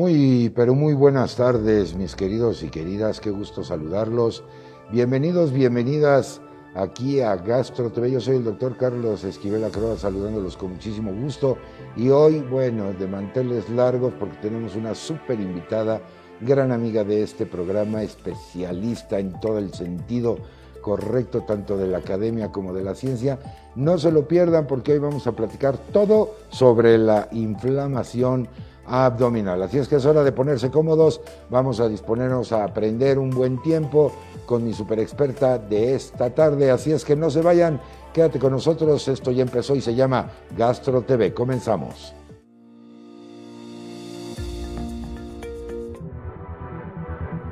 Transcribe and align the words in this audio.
Muy, 0.00 0.50
pero 0.56 0.74
muy 0.74 0.94
buenas 0.94 1.36
tardes, 1.36 1.94
mis 1.94 2.16
queridos 2.16 2.62
y 2.62 2.70
queridas, 2.70 3.20
qué 3.20 3.28
gusto 3.28 3.62
saludarlos. 3.62 4.42
Bienvenidos, 4.90 5.52
bienvenidas 5.52 6.40
aquí 6.74 7.20
a 7.20 7.36
Gastro 7.36 7.92
TV. 7.92 8.12
Yo 8.12 8.18
soy 8.18 8.36
el 8.36 8.44
doctor 8.44 8.78
Carlos 8.78 9.24
Esquivel 9.24 9.62
Acroa, 9.62 9.98
saludándolos 9.98 10.56
con 10.56 10.70
muchísimo 10.70 11.12
gusto. 11.12 11.58
Y 11.98 12.08
hoy, 12.08 12.40
bueno, 12.40 12.94
de 12.94 13.06
manteles 13.06 13.68
largos, 13.68 14.14
porque 14.18 14.38
tenemos 14.38 14.74
una 14.74 14.94
súper 14.94 15.38
invitada, 15.38 16.00
gran 16.40 16.72
amiga 16.72 17.04
de 17.04 17.22
este 17.22 17.44
programa, 17.44 18.02
especialista 18.02 19.18
en 19.18 19.38
todo 19.38 19.58
el 19.58 19.74
sentido 19.74 20.38
correcto, 20.80 21.42
tanto 21.46 21.76
de 21.76 21.88
la 21.88 21.98
academia 21.98 22.50
como 22.50 22.72
de 22.72 22.84
la 22.84 22.94
ciencia. 22.94 23.38
No 23.76 23.98
se 23.98 24.10
lo 24.10 24.26
pierdan, 24.26 24.66
porque 24.66 24.92
hoy 24.92 24.98
vamos 24.98 25.26
a 25.26 25.32
platicar 25.32 25.76
todo 25.76 26.36
sobre 26.48 26.96
la 26.96 27.28
inflamación 27.32 28.48
abdominal. 28.90 29.62
Así 29.62 29.78
es 29.78 29.88
que 29.88 29.96
es 29.96 30.04
hora 30.04 30.24
de 30.24 30.32
ponerse 30.32 30.70
cómodos. 30.70 31.20
Vamos 31.48 31.78
a 31.78 31.88
disponernos 31.88 32.50
a 32.52 32.64
aprender 32.64 33.18
un 33.18 33.30
buen 33.30 33.62
tiempo 33.62 34.12
con 34.46 34.64
mi 34.64 34.74
super 34.74 34.98
experta 34.98 35.58
de 35.58 35.94
esta 35.94 36.34
tarde. 36.34 36.70
Así 36.72 36.90
es 36.90 37.04
que 37.04 37.14
no 37.14 37.30
se 37.30 37.40
vayan, 37.40 37.80
quédate 38.12 38.40
con 38.40 38.52
nosotros. 38.52 39.06
Esto 39.06 39.30
ya 39.30 39.42
empezó 39.42 39.76
y 39.76 39.80
se 39.80 39.94
llama 39.94 40.30
Gastro 40.56 41.02
TV. 41.02 41.32
Comenzamos. 41.32 42.14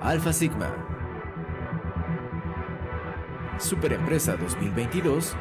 Alfa 0.00 0.32
Sigma. 0.32 0.74
Superempresa 3.58 4.36
2022 4.36 5.34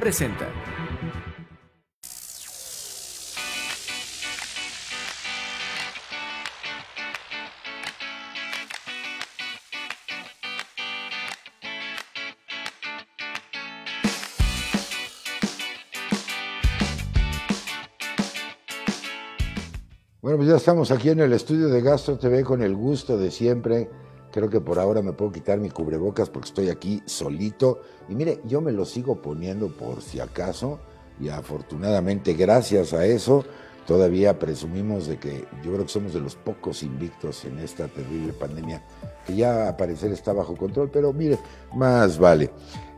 presenta. 0.00 0.48
Bueno, 20.32 20.46
pues 20.46 20.50
ya 20.50 20.56
estamos 20.56 20.90
aquí 20.90 21.10
en 21.10 21.20
el 21.20 21.34
estudio 21.34 21.68
de 21.68 21.82
Gastro 21.82 22.16
TV 22.16 22.42
con 22.42 22.62
el 22.62 22.74
gusto 22.74 23.18
de 23.18 23.30
siempre. 23.30 23.90
Creo 24.32 24.48
que 24.48 24.62
por 24.62 24.78
ahora 24.78 25.02
me 25.02 25.12
puedo 25.12 25.30
quitar 25.30 25.60
mi 25.60 25.68
cubrebocas 25.68 26.30
porque 26.30 26.48
estoy 26.48 26.70
aquí 26.70 27.02
solito. 27.04 27.82
Y 28.08 28.14
mire, 28.14 28.40
yo 28.46 28.62
me 28.62 28.72
lo 28.72 28.86
sigo 28.86 29.20
poniendo 29.20 29.68
por 29.68 30.00
si 30.00 30.20
acaso. 30.20 30.78
Y 31.20 31.28
afortunadamente, 31.28 32.32
gracias 32.32 32.94
a 32.94 33.04
eso, 33.04 33.44
todavía 33.86 34.38
presumimos 34.38 35.06
de 35.06 35.18
que 35.18 35.44
yo 35.62 35.70
creo 35.70 35.84
que 35.84 35.92
somos 35.92 36.14
de 36.14 36.20
los 36.20 36.34
pocos 36.34 36.82
invictos 36.82 37.44
en 37.44 37.58
esta 37.58 37.86
terrible 37.88 38.32
pandemia, 38.32 38.82
que 39.26 39.36
ya 39.36 39.68
a 39.68 39.76
parecer 39.76 40.12
está 40.12 40.32
bajo 40.32 40.56
control. 40.56 40.88
Pero 40.90 41.12
mire, 41.12 41.38
más 41.74 42.18
vale. 42.18 42.50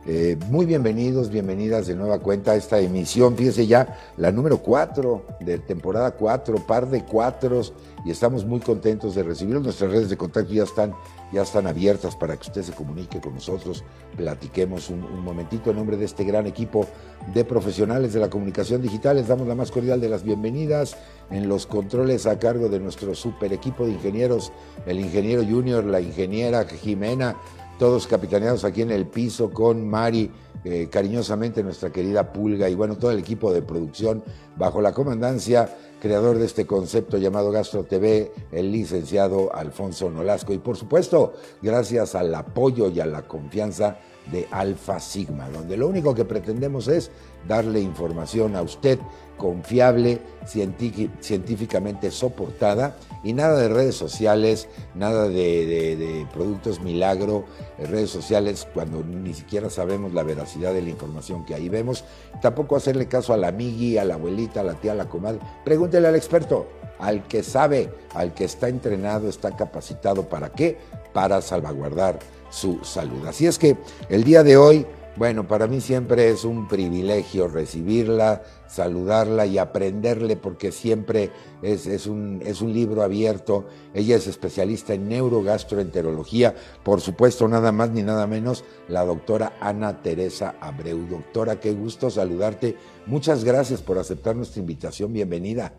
Eh, 0.07 0.37
muy 0.51 0.67
bienvenidos, 0.67 1.31
bienvenidas 1.31 1.87
de 1.87 1.95
nueva 1.95 2.19
cuenta 2.19 2.51
a 2.51 2.55
esta 2.55 2.79
emisión. 2.79 3.35
Fíjese 3.35 3.65
ya, 3.65 3.97
la 4.17 4.31
número 4.31 4.59
4 4.59 5.25
de 5.39 5.57
temporada 5.57 6.11
4, 6.11 6.67
par 6.67 6.87
de 6.91 7.03
cuatros, 7.03 7.73
y 8.05 8.11
estamos 8.11 8.45
muy 8.45 8.59
contentos 8.59 9.15
de 9.15 9.23
recibirlos. 9.23 9.63
Nuestras 9.63 9.89
redes 9.89 10.11
de 10.11 10.17
contacto 10.17 10.53
ya 10.53 10.61
están, 10.61 10.93
ya 11.33 11.41
están 11.41 11.65
abiertas 11.65 12.15
para 12.15 12.37
que 12.37 12.43
usted 12.47 12.61
se 12.61 12.73
comunique 12.73 13.19
con 13.19 13.33
nosotros, 13.33 13.83
platiquemos 14.15 14.91
un, 14.91 15.03
un 15.03 15.23
momentito 15.23 15.71
en 15.71 15.77
nombre 15.77 15.97
de 15.97 16.05
este 16.05 16.23
gran 16.23 16.45
equipo 16.45 16.85
de 17.33 17.43
profesionales 17.43 18.13
de 18.13 18.19
la 18.19 18.29
comunicación 18.29 18.83
digital. 18.83 19.15
Les 19.15 19.27
damos 19.27 19.47
la 19.47 19.55
más 19.55 19.71
cordial 19.71 19.99
de 19.99 20.09
las 20.09 20.21
bienvenidas 20.21 20.95
en 21.31 21.49
los 21.49 21.65
controles 21.65 22.27
a 22.27 22.37
cargo 22.37 22.69
de 22.69 22.79
nuestro 22.79 23.15
super 23.15 23.51
equipo 23.53 23.85
de 23.85 23.93
ingenieros, 23.93 24.53
el 24.85 24.99
ingeniero 24.99 25.43
junior, 25.43 25.83
la 25.83 25.99
ingeniera 25.99 26.63
Jimena 26.65 27.35
todos 27.77 28.07
capitaneados 28.07 28.63
aquí 28.63 28.81
en 28.81 28.91
el 28.91 29.05
piso 29.05 29.51
con 29.51 29.87
Mari, 29.87 30.31
eh, 30.63 30.87
cariñosamente 30.89 31.61
nuestra 31.61 31.91
querida 31.91 32.31
Pulga 32.31 32.69
y 32.69 32.75
bueno, 32.75 32.97
todo 32.97 33.11
el 33.11 33.19
equipo 33.19 33.53
de 33.53 33.61
producción 33.61 34.23
bajo 34.57 34.81
la 34.81 34.93
comandancia, 34.93 35.69
creador 36.01 36.37
de 36.37 36.45
este 36.45 36.65
concepto 36.65 37.17
llamado 37.17 37.51
Gastro 37.51 37.83
TV, 37.83 38.31
el 38.51 38.71
licenciado 38.71 39.53
Alfonso 39.53 40.09
Nolasco. 40.09 40.53
Y 40.53 40.57
por 40.57 40.77
supuesto, 40.77 41.33
gracias 41.61 42.15
al 42.15 42.33
apoyo 42.33 42.89
y 42.89 42.99
a 42.99 43.05
la 43.05 43.27
confianza 43.27 43.97
de 44.31 44.47
Alfa 44.51 44.99
Sigma, 44.99 45.49
donde 45.49 45.77
lo 45.77 45.87
único 45.87 46.15
que 46.15 46.25
pretendemos 46.25 46.87
es 46.87 47.11
darle 47.47 47.79
información 47.79 48.55
a 48.55 48.61
usted 48.61 48.97
confiable, 49.37 50.19
científicamente 50.45 52.11
soportada 52.11 52.95
y 53.23 53.33
nada 53.33 53.59
de 53.59 53.69
redes 53.69 53.95
sociales, 53.95 54.67
nada 54.93 55.27
de, 55.27 56.25
productos 56.33 56.81
milagro, 56.81 57.45
redes 57.77 58.09
sociales 58.09 58.67
cuando 58.73 59.03
ni 59.03 59.33
siquiera 59.33 59.69
sabemos 59.69 60.13
la 60.13 60.23
veracidad 60.23 60.73
de 60.73 60.81
la 60.81 60.89
información 60.89 61.45
que 61.45 61.55
ahí 61.55 61.69
vemos. 61.69 62.03
Tampoco 62.41 62.75
hacerle 62.75 63.07
caso 63.07 63.33
a 63.33 63.37
la 63.37 63.47
amigui, 63.47 63.97
a 63.97 64.05
la 64.05 64.15
abuelita, 64.15 64.61
a 64.61 64.63
la 64.63 64.75
tía, 64.75 64.91
a 64.91 64.95
la 64.95 65.09
comadre. 65.09 65.39
Pregúntele 65.63 66.07
al 66.07 66.15
experto, 66.15 66.67
al 66.99 67.27
que 67.27 67.43
sabe, 67.43 67.91
al 68.13 68.33
que 68.33 68.45
está 68.45 68.69
entrenado, 68.69 69.27
está 69.27 69.55
capacitado. 69.55 70.29
¿Para 70.29 70.49
qué? 70.49 70.77
Para 71.13 71.41
salvaguardar 71.41 72.19
su 72.49 72.83
salud. 72.83 73.25
Así 73.27 73.47
es 73.47 73.57
que 73.57 73.77
el 74.09 74.23
día 74.23 74.43
de 74.43 74.57
hoy, 74.57 74.85
bueno, 75.15 75.47
para 75.47 75.67
mí 75.67 75.79
siempre 75.79 76.29
es 76.29 76.43
un 76.43 76.67
privilegio 76.67 77.47
recibirla, 77.47 78.43
saludarla 78.67 79.45
y 79.45 79.57
aprenderle 79.57 80.35
porque 80.35 80.71
siempre 80.73 81.31
es, 81.61 82.05
un, 82.05 82.41
es 82.45 82.61
un 82.61 82.73
libro 82.73 83.01
abierto. 83.01 83.67
Ella 83.93 84.17
es 84.17 84.27
especialista 84.27 84.93
en 84.93 85.07
neurogastroenterología, 85.07 86.53
por 86.83 86.99
supuesto, 86.99 87.47
nada 87.47 87.71
más 87.71 87.91
ni 87.91 88.03
nada 88.03 88.27
menos, 88.27 88.65
la 88.89 89.05
doctora 89.05 89.53
Ana 89.61 90.01
Teresa 90.01 90.55
Abreu. 90.59 91.07
Doctora, 91.07 91.61
qué 91.61 91.71
gusto 91.71 92.09
saludarte. 92.09 92.75
Muchas 93.05 93.45
gracias 93.45 93.81
por 93.81 93.97
aceptar 93.97 94.35
nuestra 94.35 94.59
invitación. 94.59 95.13
Bienvenida. 95.13 95.73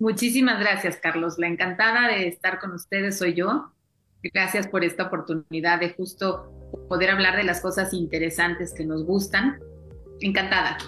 Muchísimas 0.00 0.58
gracias, 0.58 0.96
Carlos. 0.96 1.38
La 1.38 1.46
encantada 1.46 2.08
de 2.08 2.26
estar 2.26 2.58
con 2.58 2.72
ustedes 2.72 3.16
soy 3.16 3.34
yo. 3.34 3.70
Gracias 4.22 4.66
por 4.66 4.82
esta 4.82 5.04
oportunidad 5.04 5.78
de 5.78 5.90
justo 5.90 6.57
poder 6.88 7.10
hablar 7.10 7.36
de 7.36 7.44
las 7.44 7.60
cosas 7.60 7.92
interesantes 7.92 8.72
que 8.72 8.84
nos 8.84 9.04
gustan. 9.04 9.60
Encantada. 10.20 10.78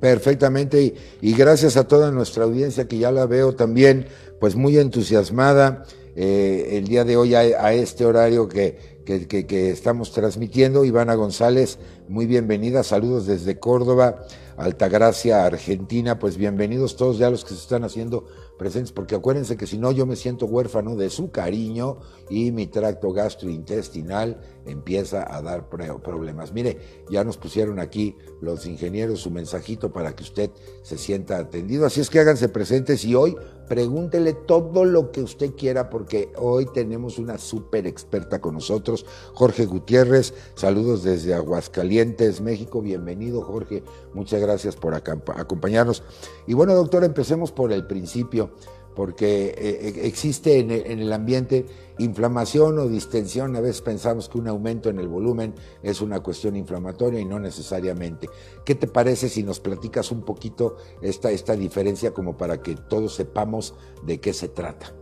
Perfectamente 0.00 0.94
y, 1.22 1.32
gracias 1.32 1.76
a 1.78 1.88
toda 1.88 2.10
nuestra 2.10 2.44
audiencia 2.44 2.86
que 2.86 2.98
ya 2.98 3.10
la 3.10 3.24
veo 3.24 3.54
también 3.54 4.06
pues 4.38 4.54
muy 4.54 4.76
entusiasmada 4.76 5.84
eh, 6.14 6.76
el 6.76 6.86
día 6.86 7.04
de 7.04 7.16
hoy 7.16 7.34
a, 7.34 7.72
este 7.72 8.04
horario 8.04 8.46
que, 8.46 9.00
que, 9.06 9.26
que, 9.26 9.70
estamos 9.70 10.12
transmitiendo. 10.12 10.84
Ivana 10.84 11.14
González, 11.14 11.78
muy 12.08 12.26
bienvenida, 12.26 12.82
saludos 12.82 13.26
desde 13.26 13.58
Córdoba, 13.58 14.26
Altagracia, 14.58 15.46
Argentina, 15.46 16.18
pues 16.18 16.36
bienvenidos 16.36 16.96
todos 16.96 17.16
ya 17.16 17.30
los 17.30 17.42
que 17.44 17.54
se 17.54 17.60
están 17.60 17.84
haciendo 17.84 18.26
presentes, 18.58 18.92
porque 18.92 19.14
acuérdense 19.14 19.56
que 19.56 19.66
si 19.66 19.78
no 19.78 19.92
yo 19.92 20.06
me 20.06 20.16
siento 20.16 20.46
huérfano 20.46 20.96
de 20.96 21.10
su 21.10 21.30
cariño 21.30 21.98
y 22.30 22.52
mi 22.52 22.66
tracto 22.66 23.12
gastrointestinal 23.12 24.40
empieza 24.66 25.34
a 25.34 25.42
dar 25.42 25.68
problemas. 25.68 26.52
Mire, 26.52 26.78
ya 27.10 27.24
nos 27.24 27.36
pusieron 27.36 27.78
aquí 27.78 28.16
los 28.40 28.66
ingenieros 28.66 29.20
su 29.20 29.30
mensajito 29.30 29.92
para 29.92 30.14
que 30.14 30.22
usted 30.22 30.50
se 30.82 30.98
sienta 30.98 31.38
atendido, 31.38 31.86
así 31.86 32.00
es 32.00 32.10
que 32.10 32.20
háganse 32.20 32.48
presentes 32.48 33.04
y 33.04 33.14
hoy 33.14 33.36
pregúntele 33.68 34.32
todo 34.32 34.84
lo 34.84 35.10
que 35.10 35.22
usted 35.22 35.54
quiera 35.54 35.90
porque 35.90 36.32
hoy 36.36 36.66
tenemos 36.72 37.18
una 37.18 37.38
súper 37.38 37.86
experta 37.86 38.40
con 38.40 38.54
nosotros, 38.54 39.06
Jorge 39.34 39.66
Gutiérrez, 39.66 40.34
saludos 40.54 41.02
desde 41.02 41.34
Aguascalientes, 41.34 42.40
México, 42.40 42.80
bienvenido 42.80 43.42
Jorge, 43.42 43.82
muchas 44.12 44.40
gracias 44.40 44.76
por 44.76 44.94
acompañarnos. 44.94 46.02
Y 46.46 46.54
bueno, 46.54 46.74
doctor, 46.74 47.04
empecemos 47.04 47.52
por 47.52 47.72
el 47.72 47.86
principio 47.86 48.50
porque 48.94 49.46
eh, 49.46 49.54
eh, 49.58 50.00
existe 50.04 50.58
en 50.58 50.70
el, 50.70 51.12
ambiente 51.12 51.66
inflamación 51.98 52.78
o 52.78 52.88
distensión. 52.88 53.56
A 53.56 53.60
veces 53.60 53.82
pensamos 53.82 54.28
que 54.28 54.38
un 54.38 54.48
aumento 54.48 54.88
en 54.88 54.98
el 54.98 55.08
volumen 55.08 55.54
es 55.82 56.00
una 56.00 56.20
cuestión 56.20 56.56
inflamatoria 56.56 57.20
y 57.20 57.24
no 57.24 57.38
necesariamente. 57.38 58.28
¿Qué 58.64 58.74
te 58.74 58.86
parece 58.86 59.28
si 59.28 59.42
nos 59.42 59.60
platicas 59.60 60.10
un 60.12 60.22
poquito 60.24 60.76
esta, 61.02 61.30
esta 61.30 61.56
diferencia 61.56 62.12
como 62.12 62.36
para 62.36 62.62
que 62.62 62.76
todos 62.76 63.14
sepamos 63.14 63.74
de 64.04 64.20
qué 64.20 64.32
se 64.32 64.48
trata? 64.48 64.94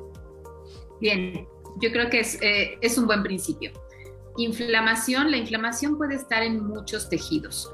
Bien, 1.00 1.46
yo 1.80 1.90
creo 1.92 2.08
que 2.08 2.20
es, 2.20 2.40
eh, 2.40 2.78
es 2.80 2.96
un 2.96 3.06
buen 3.06 3.22
principio. 3.22 3.72
Inflamación, 4.38 5.30
la 5.30 5.36
inflamación 5.36 5.98
puede 5.98 6.14
estar 6.14 6.42
en 6.42 6.64
muchos 6.64 7.08
tejidos. 7.10 7.70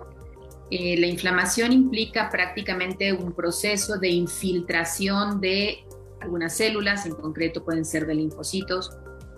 la 0.70 1.06
inflamación 1.06 1.72
implica 1.72 2.28
prácticamente 2.28 3.12
un 3.12 3.32
proceso 3.32 3.96
de 3.98 4.08
infiltración 4.08 5.40
de 5.40 5.87
algunas 6.20 6.56
células, 6.56 7.06
en 7.06 7.14
concreto 7.14 7.64
pueden 7.64 7.84
ser 7.84 8.06
de 8.06 8.14
linfocitos, 8.14 8.90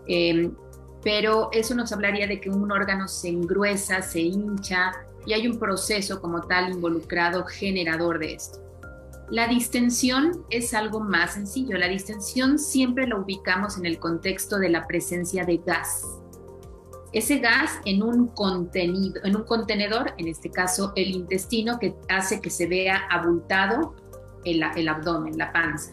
em, 0.07 0.55
pero 1.03 1.51
eso 1.53 1.75
nos 1.75 1.93
hablaría 1.93 2.27
de 2.27 2.41
que 2.41 2.51
un 2.51 2.71
órgano 2.71 3.09
se 3.09 3.29
engruesa, 3.29 4.03
se 4.03 4.21
hincha 4.21 4.93
y 5.27 5.33
hay 5.33 5.47
un 5.49 5.59
proceso 5.59 6.21
como 6.21 6.43
tal 6.43 6.73
involucrado 6.73 7.45
generador 7.45 8.19
de 8.19 8.35
esto. 8.35 8.61
La 9.31 9.47
distensión 9.47 10.45
es 10.51 10.75
algo 10.75 10.99
más 10.99 11.35
sencillo. 11.35 11.79
La 11.79 11.87
distensión 11.87 12.59
siempre 12.59 13.07
la 13.07 13.17
ubicamos 13.17 13.79
en 13.79 13.87
el 13.87 14.01
contexto 14.01 14.59
de 14.59 14.71
la 14.71 14.89
presencia 14.89 15.45
de 15.45 15.59
gas. 15.59 16.05
Ese 17.13 17.39
gas 17.39 17.79
en 17.85 18.03
un 18.03 18.27
contenido, 18.29 19.21
en 19.25 19.37
un 19.37 19.45
contenedor, 19.45 20.15
en 20.19 20.27
este 20.27 20.51
caso 20.51 20.93
el 20.97 21.11
intestino, 21.13 21.79
que 21.79 21.95
hace 22.09 22.41
que 22.41 22.51
se 22.51 22.67
vea 22.67 23.07
abultado 23.09 23.95
el, 24.45 24.63
el 24.77 24.89
abdomen, 24.89 25.39
la 25.39 25.53
panza. 25.53 25.93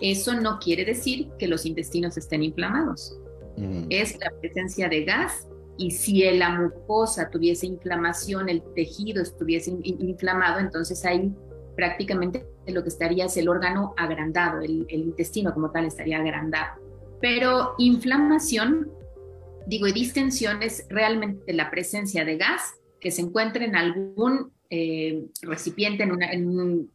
Eso 0.00 0.34
no 0.34 0.58
quiere 0.58 0.84
decir 0.84 1.28
que 1.38 1.48
los 1.48 1.66
intestinos 1.66 2.16
estén 2.16 2.42
inflamados. 2.42 3.18
Mm. 3.56 3.86
Es 3.90 4.18
la 4.18 4.30
presencia 4.40 4.88
de 4.88 5.04
gas 5.04 5.48
y 5.76 5.92
si 5.92 6.28
la 6.32 6.50
mucosa 6.50 7.30
tuviese 7.30 7.66
inflamación, 7.66 8.48
el 8.48 8.62
tejido 8.74 9.22
estuviese 9.22 9.70
inflamado, 9.84 10.58
entonces 10.58 11.04
ahí 11.04 11.32
prácticamente 11.76 12.44
lo 12.66 12.82
que 12.82 12.88
estaría 12.88 13.26
es 13.26 13.36
el 13.36 13.48
órgano 13.48 13.94
agrandado, 13.96 14.60
el, 14.60 14.86
intestino 14.90 15.54
como 15.54 15.70
tal 15.70 15.84
estaría 15.84 16.18
agrandado. 16.18 16.80
Pero 17.20 17.74
inflamación, 17.78 18.90
digo, 19.66 19.86
y 19.86 19.92
distensión 19.92 20.64
es 20.64 20.84
realmente 20.88 21.52
la 21.52 21.70
presencia 21.70 22.24
de 22.24 22.36
gas 22.36 22.74
que 23.00 23.12
se 23.12 23.22
encuentra 23.22 23.64
en 23.64 23.76
algún 23.76 24.52
eh, 24.70 25.26
recipiente, 25.42 26.02
en, 26.02 26.48
un, 26.48 26.90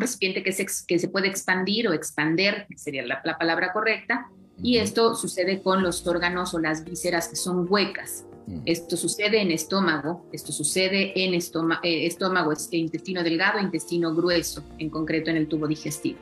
recipiente 0.00 0.42
que 0.42 0.52
se, 0.52 0.66
que 0.86 0.98
se 0.98 1.08
puede 1.08 1.28
expandir 1.28 1.88
o 1.88 1.92
expander, 1.92 2.66
sería 2.76 3.04
la 3.06 3.38
palabra 3.38 3.72
correcta, 3.72 4.30
y 4.62 4.78
esto 4.78 5.14
sucede 5.14 5.62
con 5.62 5.82
los 5.82 6.06
órganos 6.06 6.54
o 6.54 6.58
las 6.58 6.84
vísceras 6.84 7.28
que 7.28 7.36
son 7.36 7.66
huecas. 7.68 8.24
Esto 8.64 8.96
sucede 8.96 9.42
en 9.42 9.50
estómago, 9.50 10.24
esto 10.32 10.52
sucede 10.52 11.24
en 11.24 11.34
eh, 11.34 12.06
estómago, 12.06 12.52
e 12.52 12.76
intestino 12.76 13.24
delgado, 13.24 13.58
intestino 13.58 14.14
grueso, 14.14 14.62
en 14.78 14.88
concreto 14.88 15.30
en 15.30 15.36
el 15.36 15.48
tubo 15.48 15.66
digestivo. 15.66 16.18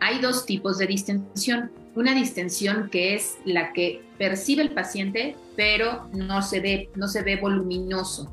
Hay 0.00 0.20
dos 0.20 0.46
tipos 0.46 0.78
de 0.78 0.86
distensión. 0.86 1.70
Una 1.94 2.14
distensión 2.14 2.88
que 2.90 3.14
es 3.14 3.36
la 3.44 3.72
que 3.72 4.02
percibe 4.16 4.62
el 4.62 4.70
paciente, 4.70 5.36
pero 5.56 6.08
no 6.14 6.40
se 6.42 6.60
ve, 6.60 6.90
no 6.94 7.08
se 7.08 7.22
ve 7.22 7.36
voluminoso. 7.36 8.32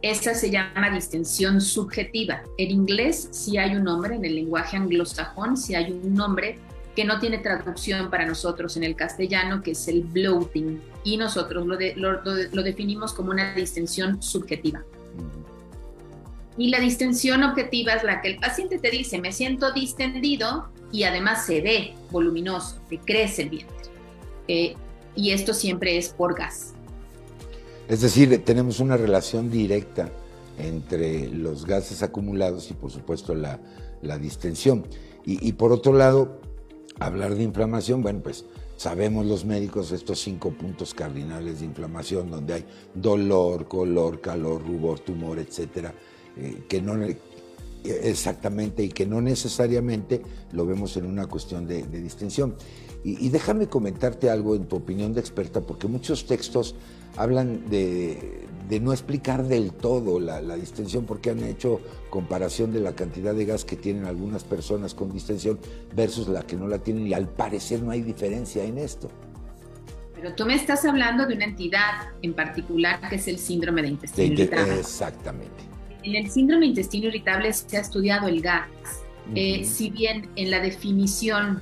Esa 0.00 0.34
se 0.34 0.50
llama 0.50 0.90
distensión 0.90 1.60
subjetiva. 1.60 2.42
En 2.56 2.70
inglés 2.70 3.28
sí 3.32 3.58
hay 3.58 3.74
un 3.74 3.84
nombre, 3.84 4.14
en 4.14 4.24
el 4.24 4.36
lenguaje 4.36 4.76
anglosajón 4.76 5.56
sí 5.56 5.74
hay 5.74 5.90
un 5.90 6.14
nombre 6.14 6.58
que 6.94 7.04
no 7.04 7.18
tiene 7.20 7.38
traducción 7.38 8.10
para 8.10 8.26
nosotros 8.26 8.76
en 8.76 8.84
el 8.84 8.96
castellano, 8.96 9.62
que 9.62 9.72
es 9.72 9.86
el 9.88 10.02
bloating, 10.02 10.80
y 11.04 11.16
nosotros 11.16 11.64
lo, 11.66 11.76
lo, 11.76 12.62
definimos 12.62 13.12
como 13.12 13.30
una 13.30 13.54
distensión 13.54 14.20
subjetiva. 14.20 14.82
Y 16.56 16.70
la 16.70 16.80
distensión 16.80 17.44
objetiva 17.44 17.92
es 17.92 18.02
la 18.02 18.20
que 18.20 18.28
el 18.28 18.36
paciente 18.38 18.78
te 18.78 18.90
dice, 18.90 19.20
me 19.20 19.30
siento 19.30 19.70
distendido 19.72 20.70
y 20.90 21.04
además 21.04 21.46
se 21.46 21.60
ve 21.60 21.94
voluminoso, 22.10 22.80
te 22.88 22.98
crece 22.98 23.42
el 23.42 23.50
vientre. 23.50 23.76
Eh, 24.48 24.74
y 25.14 25.30
esto 25.30 25.54
siempre 25.54 25.98
es 25.98 26.08
por 26.08 26.36
gas. 26.36 26.74
Es 27.88 28.02
decir, 28.02 28.44
tenemos 28.44 28.80
una 28.80 28.98
relación 28.98 29.50
directa 29.50 30.10
entre 30.58 31.28
los 31.28 31.64
gases 31.64 32.02
acumulados 32.02 32.70
y 32.70 32.74
por 32.74 32.90
supuesto 32.90 33.34
la, 33.34 33.58
distensión. 34.18 34.84
Y, 35.24 35.52
por 35.52 35.72
otro 35.72 35.92
lado, 35.92 36.38
hablar 37.00 37.34
de 37.34 37.42
inflamación, 37.42 38.02
bueno, 38.02 38.20
pues 38.22 38.46
sabemos 38.76 39.26
los 39.26 39.44
médicos 39.44 39.92
estos 39.92 40.20
cinco 40.20 40.50
puntos 40.52 40.94
cardinales 40.94 41.60
de 41.60 41.66
inflamación, 41.66 42.30
donde 42.30 42.54
hay 42.54 42.64
dolor, 42.94 43.68
color, 43.68 44.20
calor, 44.20 44.66
rubor, 44.66 45.00
tumor, 45.00 45.38
etcétera, 45.38 45.92
eh, 46.36 46.62
que 46.68 46.80
no 46.80 46.96
exactamente 47.84 48.82
y 48.82 48.88
que 48.88 49.06
no 49.06 49.20
necesariamente 49.20 50.22
lo 50.52 50.64
vemos 50.64 50.96
en 50.96 51.06
una 51.06 51.26
cuestión 51.26 51.66
de, 51.66 51.82
distensión. 51.82 52.54
y, 53.04 53.28
déjame 53.28 53.68
comentarte 53.68 54.30
algo 54.30 54.54
en 54.54 54.66
tu 54.66 54.76
opinión 54.76 55.12
de 55.12 55.20
experta, 55.20 55.60
porque 55.60 55.88
muchos 55.88 56.26
textos 56.26 56.74
hablan 57.18 57.68
de, 57.68 58.46
no 58.80 58.92
explicar 58.92 59.44
del 59.44 59.72
todo 59.72 60.20
la, 60.20 60.40
distensión 60.56 61.04
porque 61.04 61.30
han 61.30 61.42
hecho 61.42 61.80
comparación 62.10 62.72
de 62.72 62.80
la 62.80 62.94
cantidad 62.94 63.34
de 63.34 63.44
gas 63.44 63.64
que 63.64 63.76
tienen 63.76 64.04
algunas 64.04 64.44
personas 64.44 64.94
con 64.94 65.12
distensión 65.12 65.58
versus 65.94 66.28
la 66.28 66.42
que 66.42 66.56
no 66.56 66.68
la 66.68 66.78
tienen 66.78 67.06
y 67.06 67.12
al 67.12 67.28
parecer 67.28 67.82
no 67.82 67.90
hay 67.90 68.02
diferencia 68.02 68.64
en 68.64 68.78
esto. 68.78 69.10
Pero 70.14 70.34
tú 70.34 70.46
me 70.46 70.54
estás 70.54 70.84
hablando 70.84 71.26
de 71.26 71.34
una 71.34 71.44
entidad 71.44 72.08
en 72.22 72.34
particular 72.34 73.00
que 73.08 73.16
es 73.16 73.28
el 73.28 73.38
síndrome 73.38 73.82
de 73.82 73.88
intestino 73.88 74.34
irritable. 74.34 74.78
Exactamente. 74.78 75.64
En 76.02 76.14
el 76.14 76.30
síndrome 76.30 76.62
de 76.62 76.66
intestino 76.66 77.08
irritable 77.08 77.52
se 77.52 77.76
ha 77.76 77.80
estudiado 77.80 78.28
el 78.28 78.40
gas. 78.40 78.68
Eh, 79.34 79.64
si 79.64 79.90
bien 79.90 80.30
en 80.36 80.50
la 80.50 80.60
definición 80.60 81.60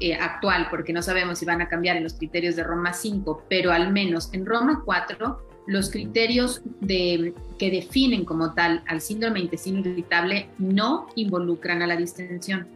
eh, 0.00 0.14
actual, 0.14 0.68
porque 0.70 0.92
no 0.92 1.02
sabemos 1.02 1.38
si 1.38 1.44
van 1.44 1.60
a 1.60 1.68
cambiar 1.68 1.96
en 1.96 2.04
los 2.04 2.14
criterios 2.14 2.56
de 2.56 2.64
Roma 2.64 2.92
5, 2.92 3.44
pero 3.48 3.72
al 3.72 3.92
menos 3.92 4.32
en 4.32 4.46
Roma 4.46 4.82
4, 4.84 5.48
los 5.66 5.90
criterios 5.90 6.62
de, 6.80 7.34
que 7.58 7.70
definen 7.70 8.24
como 8.24 8.54
tal 8.54 8.82
al 8.86 9.00
síndrome 9.00 9.40
intestino 9.40 9.80
irritable 9.80 10.48
no 10.58 11.06
involucran 11.14 11.82
a 11.82 11.86
la 11.86 11.96
distensión. 11.96 12.66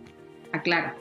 Aclaro. 0.52 0.94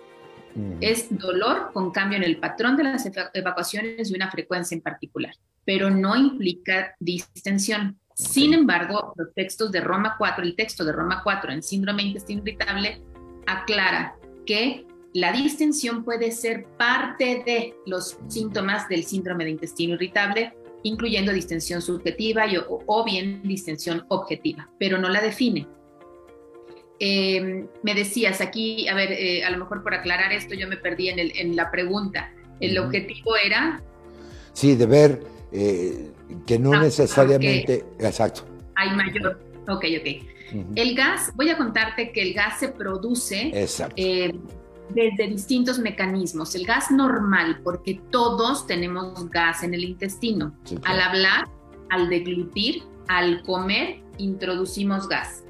Es 0.79 1.07
dolor 1.09 1.71
con 1.73 1.91
cambio 1.91 2.17
en 2.17 2.23
el 2.23 2.37
patrón 2.37 2.77
de 2.77 2.83
las 2.83 3.09
evacuaciones 3.33 4.09
y 4.09 4.15
una 4.15 4.31
frecuencia 4.31 4.73
en 4.73 4.81
particular, 4.81 5.33
pero 5.65 5.89
no 5.89 6.15
implica 6.15 6.95
distensión. 6.97 7.99
Sin 8.13 8.53
embargo, 8.53 9.13
los 9.17 9.33
textos 9.33 9.69
de 9.73 9.81
Roma 9.81 10.15
4, 10.17 10.45
el 10.45 10.55
texto 10.55 10.85
de 10.85 10.93
Roma 10.93 11.21
4 11.23 11.51
en 11.51 11.61
síndrome 11.61 12.03
intestino 12.03 12.41
irritable 12.41 13.01
aclara 13.45 14.15
que 14.45 14.85
la 15.15 15.31
distensión 15.31 16.03
puede 16.03 16.29
ser 16.31 16.65
parte 16.77 17.41
de 17.45 17.73
los 17.85 18.17
síntomas 18.27 18.89
del 18.89 19.05
síndrome 19.05 19.45
de 19.45 19.51
intestino 19.51 19.93
irritable, 19.93 20.53
incluyendo 20.83 21.31
distensión 21.31 21.81
subjetiva 21.81 22.43
o, 22.67 23.05
bien 23.05 23.41
distensión 23.43 24.05
objetiva, 24.09 24.69
pero 24.77 24.97
no 24.97 25.07
la 25.07 25.21
define. 25.21 25.67
Em, 26.99 27.65
me 27.81 27.95
decías 27.95 28.41
aquí, 28.41 28.89
a 28.89 28.93
ver, 28.93 29.13
eh, 29.13 29.45
a 29.45 29.51
lo 29.51 29.59
mejor 29.59 29.83
por 29.83 29.93
aclarar 29.93 30.33
esto 30.33 30.53
yo 30.53 30.67
me 30.67 30.75
perdí 30.75 31.07
en, 31.07 31.55
la 31.55 31.71
pregunta. 31.71 32.33
¿El 32.59 32.77
objetivo 32.77 33.37
era? 33.37 33.81
Sí, 34.51 34.75
de 34.75 34.85
ver 34.85 35.21
eh, 35.53 36.11
que 36.45 36.59
no 36.59 36.73
ah, 36.73 36.81
necesariamente... 36.81 37.85
exacto. 37.99 38.41
Hay 38.75 38.93
mayor... 38.93 39.39
Ok, 39.69 39.85
ok. 39.97 40.75
El 40.75 40.93
gas, 40.93 41.31
voy 41.35 41.49
a 41.51 41.57
contarte 41.57 42.11
que 42.11 42.21
el 42.21 42.33
gas 42.33 42.59
se 42.59 42.67
produce 42.67 43.51
Exacto. 43.53 43.95
Desde 44.89 45.27
distintos 45.27 45.79
mecanismos. 45.79 46.55
El 46.55 46.65
gas 46.65 46.91
normal, 46.91 47.61
porque 47.63 48.01
todos 48.11 48.67
tenemos 48.67 49.29
gas 49.29 49.63
en 49.63 49.73
el 49.73 49.83
intestino. 49.83 50.55
Al 50.83 51.01
hablar, 51.01 51.47
al 51.89 52.09
deglutir, 52.09 52.83
al 53.07 53.41
comer, 53.43 54.01
introducimos 54.17 55.07
gas. 55.07 55.43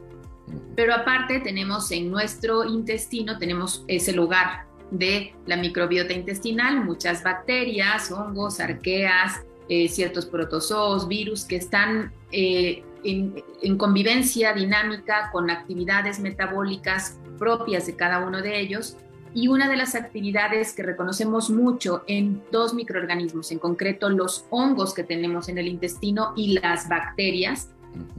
Pero 0.76 0.94
aparte 0.94 1.40
tenemos 1.40 1.92
en 1.92 2.10
nuestro 2.10 2.66
intestino, 2.66 3.38
tenemos 3.38 3.84
ese 3.88 4.14
lugar 4.14 4.68
de 4.92 5.34
la 5.46 5.58
microbiota 5.58 6.14
intestinal, 6.14 6.84
muchas 6.84 7.24
bacterias, 7.24 8.12
hongos, 8.12 8.60
arqueas, 8.60 9.44
eh, 9.68 9.88
ciertos 9.90 10.26
protozoos, 10.26 11.08
virus 11.08 11.44
que 11.44 11.56
están 11.56 12.14
eh, 12.32 12.84
en, 13.04 13.78
convivencia 13.78 14.54
dinámica 14.54 15.30
con 15.32 15.50
actividades 15.50 16.20
metabólicas 16.20 17.20
propias 17.40 17.88
de 17.88 17.96
cada 17.96 18.20
uno 18.20 18.42
de 18.42 18.60
ellos 18.60 18.98
y 19.36 19.50
una 19.50 19.70
de 19.70 19.76
las 19.76 19.96
actividades 19.96 20.72
que 20.72 20.82
reconocemos 20.82 21.50
mucho 21.50 22.04
en 22.08 22.42
dos 22.54 22.74
microorganismos, 22.74 23.52
en 23.52 23.60
concreto 23.60 24.10
los 24.10 24.46
hongos 24.50 24.94
que 24.94 25.04
tenemos 25.04 25.50
en 25.50 25.58
el 25.58 25.68
intestino 25.68 26.32
y 26.38 26.58
las 26.58 26.88
bacterias, 26.88 27.70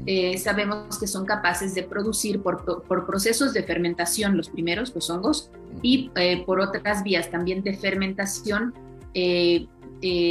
eh, 0.05 0.37
sabemos 0.37 0.99
que 0.99 1.07
son 1.07 1.25
capaces 1.25 1.75
de 1.75 1.85
producir 1.85 2.43
por, 2.43 3.07
procesos 3.07 3.55
de 3.55 3.63
fermentación, 3.63 4.37
los 4.37 4.51
primeros, 4.51 4.95
los 4.95 5.09
hongos, 5.09 5.51
y 5.81 6.11
eh, 6.17 6.45
por 6.45 6.61
otras 6.61 7.03
vías 7.03 7.31
también 7.31 7.63
de 7.63 7.75
fermentación, 7.75 8.75
eh, 9.15 9.67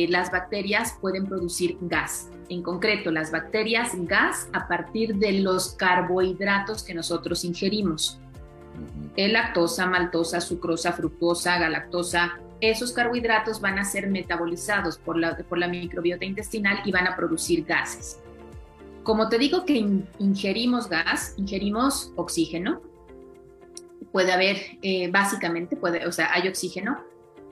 las 0.09 0.31
bacterias 0.31 0.95
pueden 1.01 1.25
producir 1.25 1.77
gas. 1.81 2.29
En 2.47 2.61
concreto, 2.61 3.09
las 3.09 3.31
bacterias 3.31 3.91
gas 4.01 4.47
a 4.53 4.67
partir 4.67 5.15
de 5.15 5.41
los 5.41 5.73
carbohidratos 5.73 6.83
que 6.83 6.93
nosotros 6.93 7.43
ingerimos 7.43 8.19
lactosa, 9.15 9.85
maltosa, 9.85 10.41
sucrosa, 10.41 10.93
fructosa, 10.93 11.57
galactosa, 11.57 12.39
esos 12.61 12.91
carbohidratos 12.93 13.59
van 13.61 13.79
a 13.79 13.85
ser 13.85 14.07
metabolizados 14.07 14.97
por 14.97 15.17
la, 15.17 15.37
por 15.37 15.57
la 15.57 15.67
microbiota 15.67 16.25
intestinal 16.25 16.79
y 16.85 16.91
van 16.91 17.07
a 17.07 17.15
producir 17.15 17.65
gases. 17.65 18.19
Como 19.03 19.29
te 19.29 19.37
digo 19.37 19.65
que 19.65 19.85
ingerimos 20.19 20.89
gas, 20.89 21.35
ingerimos 21.37 22.11
oxígeno. 22.15 22.81
Puede 24.11 24.31
haber, 24.31 24.57
eh, 24.81 25.11
básicamente, 25.11 25.75
puede, 25.75 26.07
o 26.07 26.11
sea, 26.11 26.33
hay 26.33 26.47
oxígeno, 26.47 27.03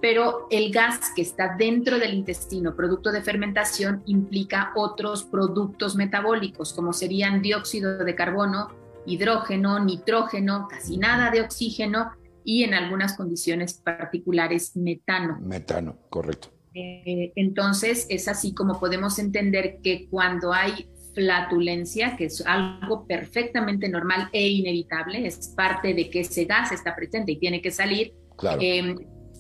pero 0.02 0.48
el 0.50 0.72
gas 0.72 1.12
que 1.16 1.22
está 1.22 1.56
dentro 1.58 2.00
del 2.00 2.14
intestino, 2.14 2.76
producto 2.76 3.12
de 3.12 3.22
fermentación, 3.22 4.02
implica 4.06 4.72
otros 4.76 5.24
productos 5.24 5.96
metabólicos, 5.96 6.74
como 6.74 6.92
serían 6.92 7.42
dióxido 7.42 8.00
de 8.00 8.16
carbono, 8.16 8.70
hidrógeno, 9.06 9.84
nitrógeno, 9.84 10.68
casi 10.70 10.98
nada 10.98 11.32
de 11.32 11.42
oxígeno 11.42 12.12
y 12.46 12.64
en 12.64 12.74
algunas 12.74 13.16
condiciones 13.16 13.74
particulares 13.76 14.76
metano. 14.76 15.38
Metano, 15.42 15.98
correcto. 16.10 16.50
Eh, 16.74 17.32
entonces 17.36 18.08
es 18.10 18.28
así 18.28 18.54
como 18.54 18.80
podemos 18.80 19.20
entender 19.20 19.78
que 19.84 20.08
cuando 20.10 20.52
hay 20.52 20.90
flatulencia, 21.14 22.16
que 22.18 22.26
es 22.26 22.44
algo 22.46 23.06
perfectamente 23.06 23.88
normal 23.88 24.30
e 24.34 24.48
inevitable, 24.48 25.26
es 25.28 25.50
parte 25.56 25.94
de 25.94 26.10
que 26.10 26.22
ese 26.22 26.46
gas 26.46 26.72
está 26.72 26.96
presente 26.96 27.34
y 27.34 27.38
tiene 27.38 27.62
que 27.62 27.72
salir, 27.72 28.14
Claro. 28.36 28.60
eh, 28.62 28.96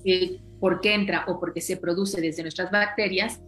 eh, 0.05 0.39
porque 0.59 0.93
entra 0.93 1.25
o 1.27 1.39
porque 1.39 1.61
se 1.61 1.77
produce 1.77 2.21
desde 2.21 2.43
nuestras 2.43 2.71
bacterias, 2.71 3.41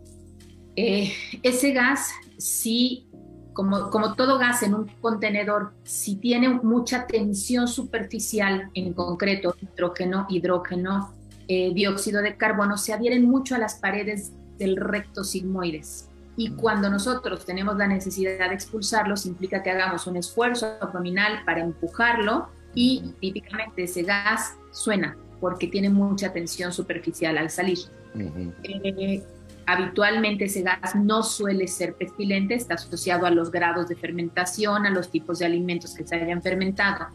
eh, 0.76 1.12
ese 1.44 1.72
gas 1.72 2.12
sí, 2.38 3.08
como, 3.56 3.90
como 3.90 4.16
todo 4.16 4.38
gas 4.38 4.62
en 4.64 4.76
un 4.76 4.88
contenedor, 5.02 5.72
si 5.84 6.18
tiene 6.18 6.50
mucha 6.50 7.08
tensión 7.08 7.70
superficial, 7.70 8.70
en 8.74 8.94
concreto 8.94 9.56
nitrógeno, 9.62 10.28
hidrógeno, 10.30 11.14
eh, 11.48 11.74
dióxido 11.74 12.22
de 12.22 12.36
carbono, 12.36 12.78
se 12.78 12.92
adhieren 12.94 13.26
mucho 13.26 13.56
a 13.56 13.58
las 13.58 13.76
paredes 13.76 14.34
del 14.60 14.76
recto 14.76 15.24
sigmoides. 15.24 16.10
Y 16.36 16.52
cuando 16.52 16.90
nosotros 16.90 17.46
tenemos 17.46 17.78
la 17.78 17.88
necesidad 17.88 18.50
de 18.50 18.56
expulsarlos, 18.56 19.26
implica 19.26 19.64
que 19.64 19.72
hagamos 19.72 20.06
un 20.06 20.18
esfuerzo 20.18 20.78
abdominal 20.82 21.46
para 21.46 21.62
empujarlo 21.62 22.50
y 22.74 23.14
típicamente 23.22 23.84
ese 23.84 24.04
gas 24.04 24.56
suena 24.72 25.16
porque 25.40 25.68
tiene 25.68 25.90
mucha 25.90 26.34
tensión 26.34 26.74
superficial 26.74 27.38
al 27.38 27.50
salir. 27.50 27.80
Ujú. 28.16 28.52
Eh, 28.64 29.24
habitualmente 29.66 30.46
ese 30.46 30.62
gas 30.62 30.96
no 30.96 31.24
suele 31.24 31.68
ser 31.68 31.96
pestilente, 31.96 32.56
está 32.56 32.76
asociado 32.76 33.26
a 33.26 33.32
los 33.32 33.52
grados 33.52 33.88
de 33.88 33.96
fermentación, 33.96 34.86
a 34.86 34.90
los 34.90 35.10
tipos 35.10 35.40
de 35.40 35.46
alimentos 35.46 35.94
que 35.94 36.06
se 36.06 36.16
hayan 36.16 36.42
fermentado. 36.42 37.08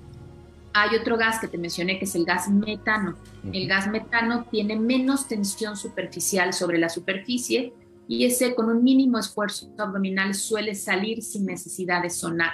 Hay 0.73 0.97
otro 0.97 1.17
gas 1.17 1.41
que 1.41 1.49
te 1.49 1.59
mencioné 1.59 1.99
que 1.99 2.05
es 2.05 2.15
el 2.15 2.25
gas 2.25 2.49
metano. 2.49 3.17
El 3.53 3.67
gas 3.67 3.89
metano 3.89 4.45
tiene 4.51 4.79
menos 4.79 5.27
tensión 5.27 5.77
superficial 5.77 6.53
sobre 6.53 6.79
la 6.79 6.89
superficie 6.89 7.73
y 8.07 8.25
ese 8.25 8.55
con 8.55 8.69
un 8.69 8.83
mínimo 8.83 9.19
esfuerzo 9.19 9.73
abdominal 9.79 10.35
suele 10.35 10.75
salir 10.75 11.23
sin 11.23 11.47
necesidad 11.47 12.03
de 12.03 12.11
sonar. 12.11 12.53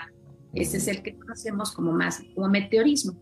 Ese 0.54 0.78
es 0.78 0.88
el 0.88 1.02
que 1.02 1.14
conocemos 1.14 1.72
como 1.72 1.92
más 1.92 2.22
como 2.34 2.48
meteorismo. 2.48 3.14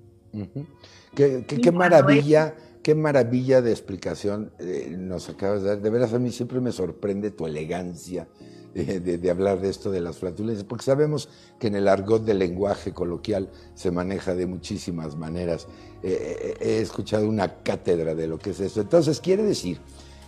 Qué, 1.15 1.73
maravilla, 1.73 2.55
qué 2.85 2.95
maravilla 2.95 3.63
de 3.63 3.73
explicación 3.73 4.53
eh, 4.59 4.95
nos 4.97 5.31
acabas 5.31 5.63
de 5.63 5.71
dar. 5.71 5.81
De 5.81 5.89
veras, 5.89 6.13
a 6.13 6.19
mí 6.19 6.31
siempre 6.31 6.61
me 6.61 6.71
sorprende 6.71 7.31
tu 7.31 7.47
elegancia 7.47 8.29
eh, 8.75 9.01
de, 9.01 9.31
hablar 9.31 9.59
de 9.61 9.71
esto 9.71 9.91
de 9.91 10.03
las 10.03 10.19
flatulencias, 10.19 10.65
porque 10.65 10.85
sabemos 10.85 11.31
que 11.59 11.69
en 11.69 11.77
el 11.77 11.89
argot 11.89 12.23
del 12.23 12.39
lenguaje 12.39 12.93
coloquial 12.93 13.51
se 13.75 13.91
maneja 13.91 14.35
de 14.35 14.47
muchísimas 14.47 15.17
maneras. 15.17 15.67
Eh, 16.03 16.57
he 16.61 16.79
escuchado 16.81 17.27
una 17.27 17.63
cátedra 17.63 18.15
de 18.15 18.27
lo 18.27 18.39
que 18.39 18.51
es 18.51 18.61
eso. 18.61 18.83
Entonces, 18.83 19.19
quiere 19.19 19.43
decir 19.43 19.81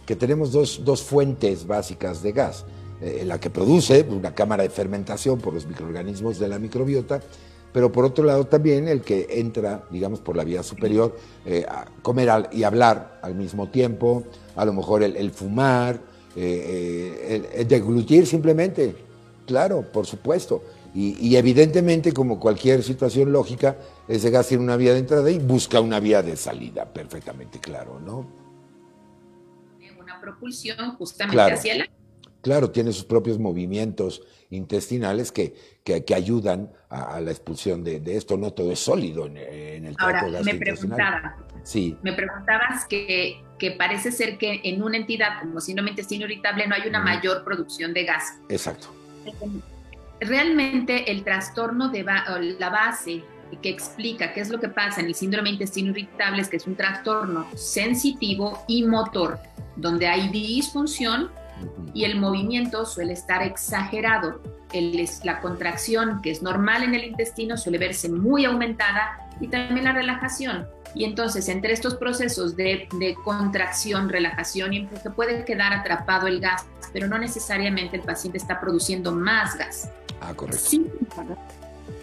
que 0.06 0.16
tenemos 0.16 0.50
dos, 0.50 0.80
dos 0.82 1.02
fuentes 1.02 1.66
básicas 1.66 2.22
de 2.22 2.32
gas. 2.32 2.64
La 3.26 3.38
que 3.38 3.50
produce 3.50 4.06
una 4.08 4.34
cámara 4.34 4.62
de 4.62 4.70
fermentación 4.70 5.38
por 5.38 5.52
los 5.52 5.66
microorganismos 5.66 6.38
de 6.38 6.48
la 6.48 6.58
microbiota, 6.58 7.20
pero 7.76 7.92
por 7.92 8.06
otro 8.06 8.24
lado 8.24 8.46
también 8.46 8.88
el 8.88 9.02
que 9.02 9.26
entra, 9.28 9.84
digamos, 9.90 10.20
por 10.20 10.34
la 10.34 10.44
vía 10.44 10.62
superior, 10.62 11.14
eh, 11.44 11.66
a 11.68 11.84
comer 12.00 12.30
al- 12.30 12.48
y 12.50 12.62
hablar 12.62 13.18
al 13.20 13.34
mismo 13.34 13.68
tiempo, 13.68 14.24
a 14.54 14.64
lo 14.64 14.72
mejor 14.72 15.02
el, 15.02 15.14
el 15.14 15.30
fumar, 15.30 15.96
eh, 16.34 17.20
eh, 17.26 17.36
el, 17.52 17.60
el 17.60 17.68
deglutir 17.68 18.26
simplemente, 18.26 18.96
claro, 19.46 19.82
por 19.92 20.06
supuesto. 20.06 20.62
Y, 20.94 21.18
y 21.20 21.36
evidentemente, 21.36 22.12
como 22.14 22.40
cualquier 22.40 22.82
situación 22.82 23.30
lógica, 23.30 23.76
ese 24.08 24.30
gas 24.30 24.48
tiene 24.48 24.64
una 24.64 24.78
vía 24.78 24.94
de 24.94 25.00
entrada 25.00 25.30
y 25.30 25.38
busca 25.38 25.78
una 25.78 26.00
vía 26.00 26.22
de 26.22 26.34
salida, 26.36 26.86
perfectamente 26.86 27.58
claro, 27.58 28.00
¿no? 28.00 28.26
Una 30.00 30.18
propulsión 30.18 30.96
justamente 30.96 31.34
Claro. 31.34 31.56
hacia 31.56 31.74
el. 31.74 31.90
Claro, 32.46 32.70
tiene 32.70 32.92
sus 32.92 33.04
propios 33.04 33.40
movimientos 33.40 34.22
intestinales 34.50 35.32
que, 35.32 35.56
que, 35.82 36.04
que 36.04 36.14
ayudan 36.14 36.70
a, 36.88 37.16
a 37.16 37.20
la 37.20 37.32
expulsión 37.32 37.82
de, 37.82 37.98
de 37.98 38.16
esto. 38.16 38.36
No 38.36 38.52
todo 38.52 38.70
es 38.70 38.78
sólido 38.78 39.26
en, 39.26 39.36
en 39.36 39.84
el 39.86 39.96
Ahora, 39.98 40.20
tracto 40.20 40.44
me 40.44 40.54
preguntaba, 40.54 41.36
Sí, 41.64 41.96
me 42.04 42.12
preguntabas 42.12 42.84
que, 42.88 43.42
que 43.58 43.72
parece 43.72 44.12
ser 44.12 44.38
que 44.38 44.60
en 44.62 44.80
una 44.80 44.96
entidad 44.96 45.40
como 45.40 45.60
síndrome 45.60 45.90
intestino 45.90 46.24
irritable 46.26 46.68
no 46.68 46.76
hay 46.76 46.88
una 46.88 47.00
mayor 47.02 47.42
producción 47.42 47.92
de 47.92 48.04
gas. 48.04 48.38
exacto. 48.48 48.86
Realmente 50.20 51.10
el 51.10 51.24
trastorno 51.24 51.88
de 51.88 52.04
ba- 52.04 52.24
la 52.60 52.70
base 52.70 53.22
que 53.60 53.68
explica 53.68 54.32
qué 54.32 54.40
es 54.40 54.50
lo 54.50 54.60
que 54.60 54.68
pasa 54.68 55.00
en 55.00 55.08
el 55.08 55.16
síndrome 55.16 55.50
intestino 55.50 55.90
irritable 55.90 56.42
es 56.42 56.48
que 56.48 56.58
es 56.58 56.66
un 56.68 56.76
trastorno 56.76 57.46
sensitivo 57.56 58.62
y 58.68 58.84
motor, 58.84 59.40
donde 59.74 60.06
hay 60.06 60.28
disfunción. 60.28 61.30
Y 61.94 62.04
el 62.04 62.18
movimiento 62.20 62.84
suele 62.84 63.12
estar 63.12 63.42
exagerado. 63.42 64.40
El- 64.72 65.08
la 65.24 65.40
contracción, 65.40 66.20
que 66.22 66.30
es 66.30 66.42
normal 66.42 66.82
en 66.82 66.94
el 66.94 67.04
intestino, 67.04 67.56
suele 67.56 67.78
verse 67.78 68.08
muy 68.08 68.44
aumentada 68.44 69.28
y 69.40 69.48
también 69.48 69.84
la 69.84 69.92
relajación. 69.92 70.66
Y 70.94 71.04
entonces, 71.04 71.48
entre 71.48 71.72
estos 71.72 71.96
procesos 71.96 72.56
de, 72.56 72.88
de 72.98 73.14
contracción, 73.22 74.08
relajación 74.08 74.72
y 74.72 74.78
empuje, 74.78 75.10
puede 75.10 75.44
quedar 75.44 75.72
atrapado 75.72 76.26
el 76.26 76.40
gas, 76.40 76.64
pero 76.92 77.06
no 77.06 77.18
necesariamente 77.18 77.96
el 77.96 78.02
paciente 78.02 78.38
está 78.38 78.60
produciendo 78.60 79.12
más 79.12 79.56
gas. 79.56 79.90
Ah, 80.20 80.32
correcto. 80.34 80.64
Sí, 80.68 80.90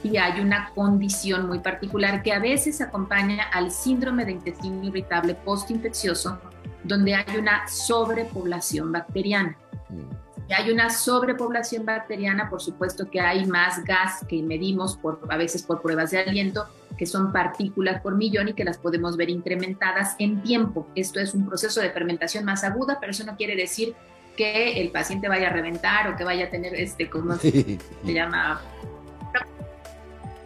y 0.04 0.18
hay 0.18 0.42
una 0.42 0.70
condición 0.76 1.48
muy 1.48 1.60
particular 1.60 2.22
que 2.22 2.34
a 2.34 2.40
veces 2.40 2.82
acompaña 2.82 3.46
al 3.52 3.72
síndrome 3.72 4.26
de 4.26 4.34
intestino 4.34 4.84
irritable 4.84 5.34
postinfeccioso, 5.34 6.40
donde 6.84 7.16
hay 7.16 7.38
una 7.38 7.68
sobrepoblación 7.68 8.92
bacteriana. 8.92 9.58
Mm, 9.90 10.24
Si 10.48 10.54
hay 10.54 10.72
una 10.72 10.90
sobrepoblación 10.90 11.86
bacteriana, 11.86 12.50
por 12.50 12.62
supuesto 12.62 13.10
que 13.10 13.22
hay 13.22 13.46
más 13.46 13.84
gas 13.86 14.26
que 14.28 14.42
medimos 14.44 14.98
por, 14.98 15.22
a 15.30 15.38
veces 15.38 15.64
por 15.64 15.82
pruebas 15.82 16.12
de 16.12 16.20
aliento, 16.20 16.68
que 16.98 17.06
son 17.06 17.32
partículas 17.32 18.02
por 18.02 18.16
millón 18.16 18.50
y 18.50 18.54
que 18.54 18.66
las 18.66 18.78
podemos 18.78 19.16
ver 19.16 19.30
incrementadas 19.30 20.16
en 20.20 20.44
tiempo. 20.44 20.86
Esto 20.96 21.20
es 21.22 21.34
un 21.34 21.48
proceso 21.48 21.80
de 21.80 21.90
fermentación 21.92 22.44
más 22.44 22.64
aguda, 22.66 22.98
pero 23.00 23.12
eso 23.12 23.24
no 23.24 23.38
quiere 23.38 23.56
decir 23.56 23.96
que 24.36 24.82
el 24.82 24.92
paciente 24.92 25.30
vaya 25.30 25.48
a 25.48 25.54
reventar 25.54 26.10
o 26.10 26.18
que 26.18 26.24
vaya 26.26 26.46
a 26.46 26.50
tener, 26.50 26.76
este, 26.76 27.10
¿cómo 27.10 27.36
se 27.38 27.80
llama? 28.04 28.60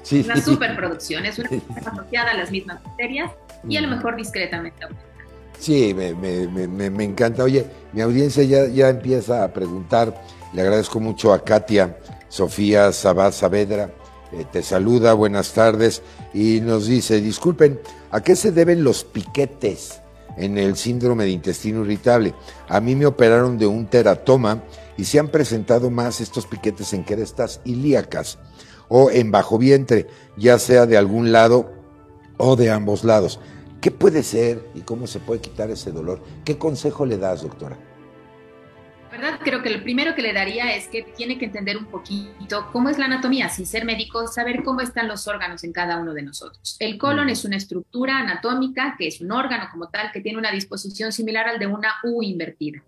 Sí, 0.03 0.21
Una 0.23 0.35
sí. 0.35 0.41
superproducción. 0.41 1.25
Es 1.25 1.37
una 1.39 1.49
asociada 1.85 2.31
a 2.31 2.37
las 2.37 2.51
mismas 2.51 2.81
bacterias 2.83 3.31
y 3.67 3.75
a 3.77 3.81
lo 3.81 3.87
Mm. 3.87 3.91
mejor 3.91 4.15
discretamente. 4.15 4.85
Sí, 5.59 5.93
me, 5.93 6.13
me- 6.13 6.89
me- 6.89 7.03
encanta. 7.03 7.43
Oye, 7.43 7.65
mi 7.93 8.01
audiencia 8.01 8.43
ya, 8.43 8.67
ya 8.67 8.89
empieza 8.89 9.43
a 9.43 9.53
preguntar. 9.53 10.23
Le 10.53 10.61
agradezco 10.61 10.99
mucho 10.99 11.33
a 11.33 11.43
Katia 11.43 11.97
Sofía 12.29 12.91
Sabá 12.91 13.31
Saavedra. 13.31 13.91
eh, 14.31 14.45
te 14.51 14.61
saluda, 14.61 15.13
buenas 15.13 15.53
tardes. 15.53 16.01
Y 16.33 16.61
nos 16.61 16.85
dice, 16.87 17.19
disculpen, 17.21 17.79
¿a 18.11 18.21
qué 18.21 18.35
se 18.35 18.51
deben 18.51 18.83
los 18.83 19.03
piquetes 19.03 19.99
en 20.37 20.57
el 20.57 20.75
síndrome 20.77 21.23
de 21.25 21.31
intestino 21.31 21.81
irritable? 21.83 22.33
A 22.67 22.79
mí 22.79 22.95
me 22.95 23.05
operaron 23.05 23.57
de 23.57 23.65
un 23.67 23.87
teratoma 23.87 24.63
y 24.97 25.05
se 25.05 25.19
han 25.19 25.29
presentado 25.29 25.89
más 25.89 26.21
estos 26.21 26.45
piquetes 26.45 26.93
en 26.93 27.03
crestas 27.03 27.61
ilíacas 27.65 28.37
o 28.89 29.09
en 29.11 29.31
bajo 29.31 29.57
vientre, 29.57 30.07
ya 30.37 30.59
sea 30.59 30.85
de 30.85 30.97
algún 30.97 31.31
lado 31.31 31.71
o 32.37 32.55
de 32.55 32.69
ambos 32.69 33.03
lados. 33.03 33.39
¿Qué 33.81 33.91
puede 33.91 34.23
ser 34.23 34.67
y 34.73 34.81
cómo 34.81 35.05
se 35.05 35.19
puede 35.19 35.41
quitar 35.41 35.69
ese 35.69 35.91
dolor? 35.91 36.23
¿Qué 36.43 36.57
consejo 36.57 37.05
le 37.05 37.17
das, 37.17 37.43
doctora? 37.43 37.77
La 39.11 39.17
verdad, 39.17 39.39
creo 39.41 39.61
que 39.61 39.69
lo 39.69 39.81
primero 39.83 40.15
que 40.15 40.21
le 40.21 40.33
daría 40.33 40.75
es 40.75 40.87
que 40.87 41.01
tiene 41.01 41.37
que 41.37 41.45
entender 41.45 41.77
un 41.77 41.85
poquito 41.85 42.69
cómo 42.73 42.89
es 42.89 42.97
la 42.97 43.05
anatomía, 43.05 43.49
sin 43.49 43.65
ser 43.65 43.85
médico, 43.85 44.27
saber 44.27 44.63
cómo 44.63 44.81
están 44.81 45.07
los 45.07 45.27
órganos 45.27 45.63
en 45.63 45.71
cada 45.71 45.97
uno 45.97 46.13
de 46.13 46.23
nosotros. 46.23 46.75
El 46.79 46.97
colon 46.97 47.29
es 47.29 47.45
una 47.45 47.55
estructura 47.55 48.19
anatómica 48.19 48.95
que 48.97 49.07
es 49.07 49.21
un 49.21 49.31
órgano 49.31 49.69
como 49.71 49.89
tal 49.89 50.11
que 50.11 50.21
tiene 50.21 50.37
una 50.37 50.51
disposición 50.51 51.11
similar 51.11 51.47
al 51.47 51.59
de 51.59 51.67
una 51.67 51.93
U 52.03 52.21
invertida. 52.21 52.83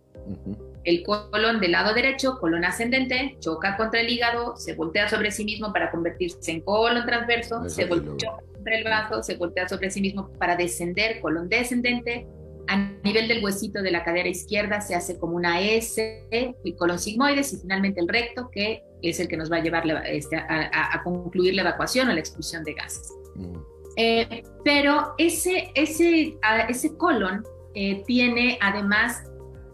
El 0.85 1.03
colon 1.03 1.59
del 1.59 1.73
lado 1.73 1.93
derecho, 1.93 2.37
colon 2.39 2.63
ascendente, 2.65 3.35
choca 3.39 3.75
contra 3.77 3.99
el 4.01 4.09
hígado, 4.09 4.55
se 4.55 4.73
voltea 4.75 5.09
sobre 5.09 5.31
sí 5.31 5.43
mismo 5.43 5.73
para 5.73 5.91
convertirse 5.91 6.51
en 6.51 6.61
colon 6.61 7.05
transverso, 7.05 7.57
Eso 7.65 7.69
se 7.75 7.85
voltea 7.85 8.31
lo- 8.31 8.53
contra 8.53 8.75
el 8.77 8.83
vaso, 8.85 9.21
se 9.23 9.35
voltea 9.35 9.67
sobre 9.67 9.91
sí 9.91 10.01
mismo 10.01 10.31
para 10.39 10.55
descender, 10.55 11.19
colon 11.21 11.49
descendente. 11.49 12.27
A 12.71 12.77
nivel 13.03 13.27
del 13.27 13.43
huesito 13.43 13.81
de 13.81 13.89
la 13.91 14.03
cadera 14.03 14.29
izquierda 14.29 14.79
se 14.79 14.93
hace 14.95 15.17
como 15.17 15.35
una 15.35 15.59
S, 15.59 16.23
el 16.31 16.75
colon 16.77 16.99
sigmoides 16.99 17.51
y 17.53 17.57
finalmente 17.57 17.99
el 17.99 18.07
recto, 18.07 18.49
que 18.51 18.83
es 19.01 19.19
el 19.19 19.27
que 19.27 19.37
nos 19.37 19.51
va 19.51 19.57
a 19.57 19.63
llevar 19.63 19.85
la- 19.85 20.01
este, 20.01 20.37
a, 20.37 20.45
a- 20.71 20.95
a 20.95 21.03
concluir 21.03 21.55
la 21.55 21.63
evacuación 21.63 22.09
o 22.09 22.13
la 22.13 22.19
expulsión 22.19 22.63
de 22.63 22.73
gases. 22.73 23.11
ujú, 23.35 23.65
Eh, 23.97 24.43
pero 24.63 25.13
ese, 25.17 25.71
ese, 25.75 26.37
ese 26.69 26.95
colon 26.95 27.43
eh, 27.73 28.03
tiene 28.05 28.57
además 28.61 29.23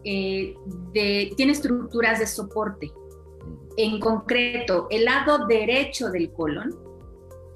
eh, 0.06 0.56
de, 0.94 1.34
tiene 1.36 1.52
estructuras 1.52 2.20
de 2.20 2.28
soporte. 2.28 2.92
En 3.78 4.00
concreto, 4.00 4.88
el 4.90 5.06
lado 5.06 5.48
derecho 5.48 6.10
del 6.10 6.32
colon 6.32 6.86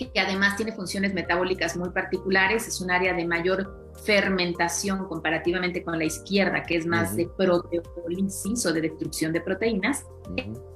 que 0.08 0.20
además 0.20 0.56
tiene 0.56 0.72
funciones 0.72 1.14
metabólicas 1.14 1.76
muy 1.76 1.90
particulares, 1.90 2.68
es 2.68 2.82
un 2.82 2.92
área 2.92 3.14
de 3.14 3.26
mayor 3.26 3.92
fermentación 4.06 5.08
comparativamente 5.08 5.84
con 5.84 5.98
la 5.98 6.06
izquierda, 6.06 6.64
que 6.64 6.78
es 6.78 6.86
más 6.86 7.16
de 7.16 7.28
proteólisis 7.28 8.66
o 8.66 8.74
de 8.74 8.82
destrucción 8.82 9.34
de 9.34 9.42
proteínas. 9.42 10.06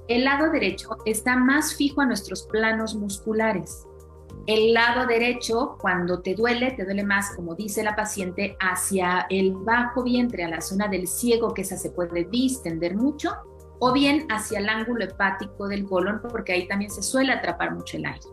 El 0.08 0.24
lado 0.24 0.50
derecho 0.50 0.90
está 1.06 1.36
más 1.36 1.74
fijo 1.74 2.02
a 2.02 2.06
nuestros 2.06 2.42
planos 2.42 2.94
musculares. 2.94 3.86
El 4.46 4.74
lado 4.74 5.06
derecho, 5.06 5.78
cuando 5.80 6.20
te 6.20 6.34
duele, 6.34 6.72
te 6.72 6.84
duele 6.84 7.02
más, 7.02 7.34
como 7.34 7.54
dice 7.54 7.82
la 7.82 7.96
paciente, 7.96 8.56
hacia 8.60 9.26
el 9.30 9.54
bajo 9.54 10.02
vientre, 10.02 10.44
a 10.44 10.48
la 10.48 10.60
zona 10.60 10.86
del 10.86 11.06
ciego, 11.06 11.54
que 11.54 11.62
esa 11.62 11.78
se 11.78 11.90
puede 11.90 12.24
distender 12.24 12.94
mucho, 12.94 13.32
o 13.78 13.92
bien 13.92 14.26
hacia 14.30 14.58
el 14.58 14.68
ángulo 14.68 15.04
hepático 15.04 15.66
del 15.66 15.86
colon, 15.86 16.20
porque 16.28 16.52
ahí 16.52 16.68
también 16.68 16.90
se 16.90 17.02
suele 17.02 17.32
atrapar 17.32 17.74
mucho 17.74 17.96
el 17.96 18.04
aire. 18.04 18.26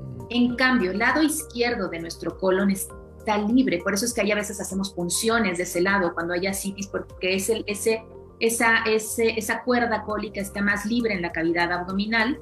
Mm. 0.00 0.26
En 0.28 0.56
cambio, 0.56 0.90
el 0.90 0.98
lado 0.98 1.22
izquierdo 1.22 1.88
de 1.88 1.98
nuestro 1.98 2.36
colon 2.36 2.70
está 2.70 3.38
libre, 3.38 3.80
por 3.82 3.94
eso 3.94 4.04
es 4.04 4.12
que 4.12 4.20
ahí 4.20 4.32
a 4.32 4.36
veces 4.36 4.60
hacemos 4.60 4.92
punciones 4.92 5.56
de 5.56 5.64
ese 5.64 5.80
lado 5.80 6.12
cuando 6.12 6.34
hay 6.34 6.46
ascitis, 6.46 6.88
porque 6.88 7.36
es 7.36 7.48
el, 7.48 7.64
ese, 7.66 8.04
esa, 8.38 8.82
ese, 8.84 9.38
esa 9.38 9.62
cuerda 9.62 10.02
cólica 10.02 10.42
está 10.42 10.60
más 10.60 10.84
libre 10.84 11.14
en 11.14 11.22
la 11.22 11.32
cavidad 11.32 11.72
abdominal 11.72 12.38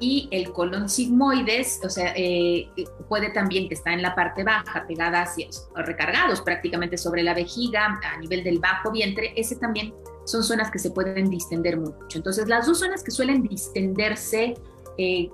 y 0.00 0.28
el 0.30 0.52
colon 0.52 0.88
sigmoides, 0.88 1.80
o 1.84 1.90
sea, 1.90 2.14
eh, 2.16 2.68
puede 3.08 3.30
también 3.30 3.68
que 3.68 3.74
está 3.74 3.92
en 3.92 4.00
la 4.00 4.14
parte 4.14 4.42
baja, 4.42 4.86
pegada 4.88 5.22
hacia, 5.22 5.46
recargados 5.76 6.40
prácticamente 6.40 6.96
sobre 6.96 7.22
la 7.22 7.34
vejiga, 7.34 8.00
a 8.02 8.16
nivel 8.18 8.42
del 8.42 8.58
bajo 8.58 8.90
vientre, 8.90 9.32
ese 9.36 9.56
también 9.56 9.92
son 10.24 10.42
zonas 10.42 10.70
que 10.70 10.78
se 10.78 10.90
pueden 10.90 11.28
distender 11.28 11.76
mucho. 11.76 12.16
Entonces, 12.16 12.48
las 12.48 12.66
dos 12.66 12.78
zonas 12.78 13.04
que 13.04 13.10
suelen 13.10 13.42
distenderse 13.42 14.54
eh, 14.96 15.30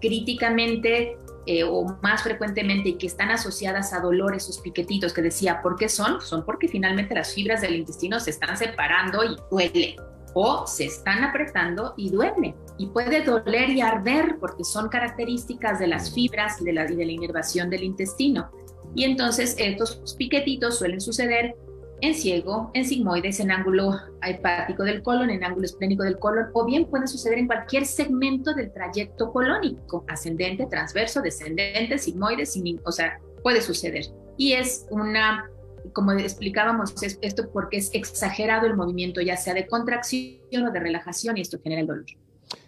críticamente 0.00 1.16
eh, 1.46 1.64
o 1.64 1.84
más 2.02 2.22
frecuentemente 2.22 2.90
y 2.90 2.94
que 2.94 3.06
están 3.06 3.30
asociadas 3.30 3.92
a 3.92 4.00
dolores, 4.00 4.44
esos 4.44 4.58
piquetitos 4.58 5.12
que 5.12 5.22
decía, 5.22 5.62
¿por 5.62 5.76
qué 5.76 5.88
son? 5.88 6.20
Son 6.20 6.44
porque 6.44 6.66
finalmente 6.66 7.14
las 7.14 7.34
fibras 7.34 7.60
del 7.60 7.76
intestino 7.76 8.18
se 8.18 8.30
están 8.30 8.56
separando 8.56 9.24
y 9.24 9.36
duele 9.50 9.96
o 10.34 10.66
se 10.66 10.86
están 10.86 11.24
apretando 11.24 11.94
y 11.96 12.10
duele. 12.10 12.54
Y 12.78 12.86
puede 12.86 13.22
doler 13.22 13.70
y 13.70 13.80
arder 13.80 14.36
porque 14.40 14.64
son 14.64 14.88
características 14.88 15.78
de 15.78 15.86
las 15.88 16.12
fibras 16.12 16.60
y 16.60 16.64
de 16.64 16.72
la, 16.72 16.90
y 16.90 16.96
de 16.96 17.04
la 17.04 17.12
inervación 17.12 17.70
del 17.70 17.84
intestino. 17.84 18.50
Y 18.94 19.04
entonces 19.04 19.54
estos 19.58 20.14
piquetitos 20.18 20.78
suelen 20.78 21.00
suceder 21.00 21.54
en 22.02 22.14
ciego, 22.14 22.70
en 22.74 22.84
sigmoides, 22.84 23.38
en 23.38 23.52
ángulo 23.52 23.96
hepático 24.22 24.82
del 24.82 25.02
colon, 25.02 25.30
en 25.30 25.44
ángulo 25.44 25.64
esplénico 25.64 26.02
del 26.02 26.18
colon, 26.18 26.46
o 26.52 26.64
bien 26.66 26.86
puede 26.86 27.06
suceder 27.06 27.38
en 27.38 27.46
cualquier 27.46 27.86
segmento 27.86 28.54
del 28.54 28.72
trayecto 28.72 29.32
colónico, 29.32 30.04
ascendente, 30.08 30.66
transverso, 30.66 31.22
descendente, 31.22 31.98
sigmoides, 31.98 32.60
o 32.84 32.90
sea, 32.90 33.20
puede 33.44 33.62
suceder. 33.62 34.06
Y 34.36 34.54
es 34.54 34.86
una 34.90 35.48
como 35.92 36.12
explicábamos, 36.12 36.94
esto 37.02 37.50
porque 37.52 37.78
es 37.78 37.90
exagerado 37.94 38.66
el 38.66 38.76
movimiento, 38.76 39.20
ya 39.20 39.36
sea 39.36 39.54
de 39.54 39.66
contracción 39.66 40.66
o 40.66 40.70
de 40.70 40.80
relajación, 40.80 41.38
y 41.38 41.40
esto 41.40 41.58
genera 41.62 41.80
el 41.80 41.86
dolor. 41.86 42.06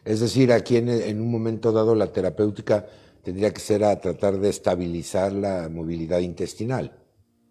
Es 0.04 0.20
decir, 0.20 0.52
aquí 0.52 0.76
en, 0.76 0.88
en 0.88 1.20
un 1.20 1.30
momento 1.30 1.72
dado 1.72 1.94
la 1.94 2.12
terapéutica 2.12 2.86
tendría 3.22 3.52
que 3.52 3.60
ser 3.60 3.84
a 3.84 3.98
tratar 4.00 4.38
de 4.38 4.50
estabilizar 4.50 5.32
la 5.32 5.68
movilidad 5.68 6.20
intestinal. 6.20 6.92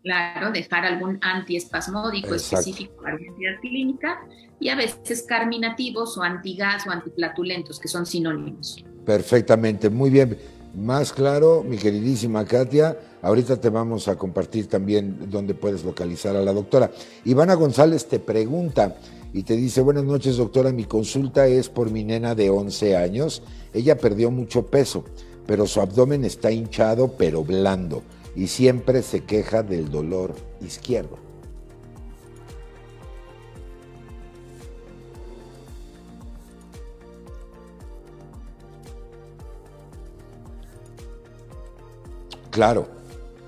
Claro, 0.03 0.51
dejar 0.51 0.85
algún 0.85 1.17
antiespasmódico 1.21 2.35
específico 2.35 3.01
para 3.01 3.15
la 3.17 3.25
entidad 3.25 3.53
clínica 3.61 4.19
y 4.59 4.67
a 4.67 4.75
veces 4.75 5.23
carminativos 5.23 6.17
o 6.17 6.23
antigas 6.23 6.85
o 6.85 6.91
antiplatulentos, 6.91 7.79
que 7.79 7.87
son 7.87 8.05
sinónimos. 8.05 8.83
Perfectamente, 9.05 9.89
muy 9.89 10.09
bien. 10.09 10.37
Más 10.73 11.13
claro, 11.13 11.63
mi 11.63 11.77
queridísima 11.77 12.45
Katia, 12.45 12.97
ahorita 13.21 13.61
te 13.61 13.69
vamos 13.69 14.07
a 14.07 14.15
compartir 14.15 14.67
también 14.67 15.29
dónde 15.29 15.53
puedes 15.53 15.83
localizar 15.83 16.35
a 16.35 16.41
la 16.41 16.51
doctora. 16.51 16.89
Ivana 17.25 17.53
González 17.53 18.07
te 18.07 18.17
pregunta 18.17 18.95
y 19.33 19.43
te 19.43 19.55
dice, 19.55 19.81
buenas 19.81 20.03
noches 20.03 20.37
doctora, 20.37 20.71
mi 20.71 20.85
consulta 20.85 21.45
es 21.45 21.69
por 21.69 21.91
mi 21.91 22.03
nena 22.03 22.33
de 22.33 22.49
11 22.49 22.97
años. 22.97 23.43
Ella 23.71 23.99
perdió 23.99 24.31
mucho 24.31 24.65
peso, 24.65 25.03
pero 25.45 25.67
su 25.67 25.79
abdomen 25.79 26.25
está 26.25 26.51
hinchado 26.51 27.13
pero 27.19 27.43
blando 27.43 28.01
y 28.35 28.47
siempre 28.47 29.03
se 29.03 29.25
queja 29.25 29.61
del 29.61 29.91
dolor 29.91 30.33
izquierdo. 30.59 31.22
Claro. 42.53 42.87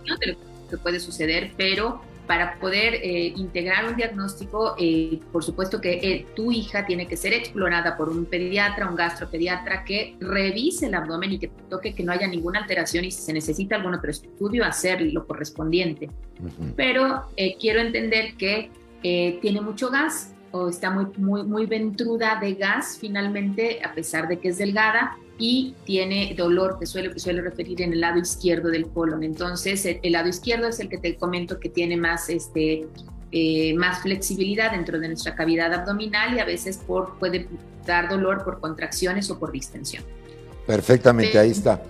No 0.05 0.17
de 0.17 0.27
lo 0.33 0.37
que 0.69 0.77
puede 0.77 0.99
suceder, 0.99 1.53
pero 1.55 2.01
para 2.27 2.59
poder 2.59 2.95
eh, 2.95 3.33
integrar 3.35 3.85
un 3.85 3.95
diagnóstico, 3.95 4.75
eh, 4.79 5.19
por 5.31 5.43
supuesto 5.43 5.79
que 5.79 5.93
eh, 5.93 6.25
tu 6.35 6.51
hija 6.51 6.85
tiene 6.85 7.07
que 7.07 7.17
ser 7.17 7.33
explorada 7.33 7.95
por 7.97 8.09
un 8.09 8.25
pediatra, 8.25 8.89
un 8.89 8.95
gastropediatra 8.95 9.83
que 9.83 10.15
revise 10.19 10.87
el 10.87 10.95
abdomen 10.95 11.33
y 11.33 11.39
que 11.39 11.51
toque 11.69 11.93
que 11.93 12.03
no 12.03 12.11
haya 12.11 12.27
ninguna 12.27 12.61
alteración 12.61 13.05
y 13.05 13.11
si 13.11 13.21
se 13.21 13.33
necesita 13.33 13.75
algún 13.75 13.93
otro 13.93 14.09
estudio, 14.09 14.65
hacer 14.65 15.01
lo 15.01 15.27
correspondiente. 15.27 16.09
Pero 16.75 17.27
quiero 17.59 17.79
entender 17.79 18.35
que 18.35 18.71
tiene 19.01 19.61
mucho 19.61 19.89
gas 19.89 20.34
o 20.55 20.69
está 20.69 20.89
muy, 20.89 21.07
muy, 21.17 21.43
muy 21.43 21.65
ventruda 21.65 22.39
de 22.39 22.53
gas 22.53 22.97
finalmente, 22.99 23.81
a 23.83 23.93
pesar 23.93 24.27
de 24.29 24.39
que 24.39 24.49
es 24.49 24.57
delgada, 24.57 25.17
y 25.37 25.75
tiene 25.83 26.33
dolor 26.37 26.79
que 26.79 26.85
suele, 26.85 27.19
suele 27.19 27.41
referir 27.41 27.81
en 27.81 27.91
el 27.91 27.99
lado 27.99 28.19
izquierdo 28.19 28.69
del 28.69 28.87
colon. 28.87 29.23
Entonces, 29.23 29.85
el, 29.85 30.11
lado 30.13 30.29
izquierdo 30.29 30.69
es 30.69 30.79
el 30.79 30.87
que 30.87 30.97
te 30.97 31.17
comento 31.17 31.59
que 31.59 31.67
tiene 31.67 31.97
más, 31.97 32.29
este, 32.29 32.87
eh, 33.33 33.73
más 33.75 34.01
flexibilidad 34.01 34.71
dentro 34.71 34.97
de 34.97 35.09
nuestra 35.09 35.35
cavidad 35.35 35.73
abdominal 35.73 36.35
y 36.35 36.39
a 36.39 36.45
veces 36.45 36.77
por, 36.77 37.19
puede 37.19 37.49
dar 37.85 38.07
dolor 38.07 38.45
por 38.45 38.61
contracciones 38.61 39.29
o 39.29 39.37
por 39.37 39.51
distensión. 39.51 40.03
Perfectamente, 40.65 41.37
ahí 41.37 41.51
está. 41.51 41.83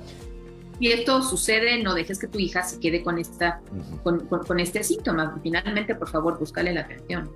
Y 0.79 0.91
esto 0.91 1.21
sucede, 1.21 1.81
no 1.83 1.93
dejes 1.93 2.17
que 2.17 2.27
tu 2.27 2.39
hija 2.39 2.63
se 2.63 2.79
quede 2.79 3.03
con, 3.03 3.19
esta, 3.19 3.61
con, 4.03 4.25
con, 4.25 4.59
este 4.59 4.83
síntoma. 4.83 5.39
Finalmente, 5.43 5.93
por 5.93 6.09
favor, 6.09 6.37
búscale 6.39 6.73
la 6.73 6.81
atención. 6.81 7.29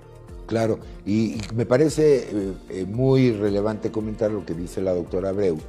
Claro, 0.50 0.80
y, 1.06 1.38
me 1.54 1.68
parece 1.68 2.18
eh, 2.18 2.54
eh, 2.72 2.86
muy 2.88 3.34
relevante 3.34 3.92
comentar 3.92 4.32
lo 4.32 4.48
que 4.48 4.56
dice 4.56 4.82
la 4.82 4.96
doctora 4.96 5.30
Abreu 5.30 5.60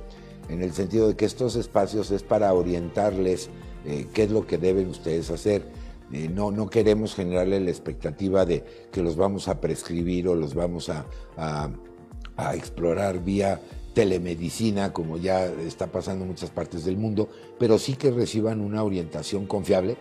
en 0.49 0.63
el 0.63 0.73
sentido 0.73 1.09
de 1.09 1.17
que 1.17 1.27
estos 1.27 1.55
espacios 1.55 2.11
es 2.11 2.23
para 2.23 2.55
orientarles 2.55 3.51
eh, 3.85 4.07
qué 4.15 4.23
es 4.23 4.31
lo 4.31 4.47
que 4.47 4.57
deben 4.57 4.89
ustedes 4.89 5.31
hacer. 5.31 5.67
No, 6.11 6.51
no 6.51 6.71
queremos 6.71 7.15
generarle 7.15 7.61
la 7.61 7.69
expectativa 7.69 8.47
de 8.47 8.65
que 8.91 9.03
los 9.03 9.17
vamos 9.17 9.49
a 9.49 9.61
prescribir 9.61 10.29
o 10.29 10.35
los 10.35 10.55
vamos 10.55 10.89
a, 10.89 11.05
a 11.37 12.57
explorar 12.57 13.23
vía 13.23 13.61
telemedicina, 13.95 14.95
como 14.95 15.19
ya 15.19 15.45
está 15.45 15.89
pasando 15.89 16.25
en 16.25 16.31
muchas 16.31 16.51
partes 16.51 16.85
del 16.87 16.97
mundo, 16.97 17.29
pero 17.59 17.79
sí 17.79 17.95
que 17.95 18.11
reciban 18.11 18.61
una 18.61 18.83
orientación 18.83 19.47
confiable 19.47 19.99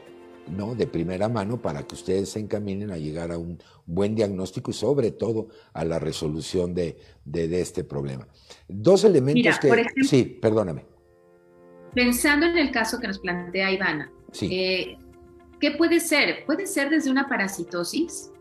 ¿no? 0.47 0.75
de 0.75 0.87
primera 0.87 1.29
mano 1.29 1.61
para 1.61 1.85
que 1.85 1.95
ustedes 1.95 2.29
se 2.29 2.39
encaminen 2.39 2.91
a 2.91 2.97
llegar 2.97 3.31
a 3.31 3.37
un 3.37 3.61
buen 3.85 4.15
diagnóstico 4.15 4.71
y 4.71 4.73
sobre 4.73 5.11
todo 5.11 5.49
a 5.73 5.83
la 5.85 5.99
resolución 5.99 6.73
de, 6.73 6.97
de, 7.25 7.61
este 7.61 7.83
problema. 7.83 8.27
Dos 8.67 9.03
elementos 9.03 9.59
que... 9.59 10.03
sí, 10.03 10.23
perdóname. 10.41 10.85
Pensando 11.93 12.45
en 12.45 12.57
el 12.57 12.71
caso 12.71 12.99
que 12.99 13.07
nos 13.07 13.19
plantea 13.19 13.71
Ivana, 13.71 14.11
eh, 14.41 14.97
¿qué 15.59 15.71
puede 15.71 15.99
ser? 15.99 16.45
Puede 16.45 16.67
ser 16.67 16.89
desde 16.89 17.09
una 17.09 17.27
parasitosis 17.27 18.31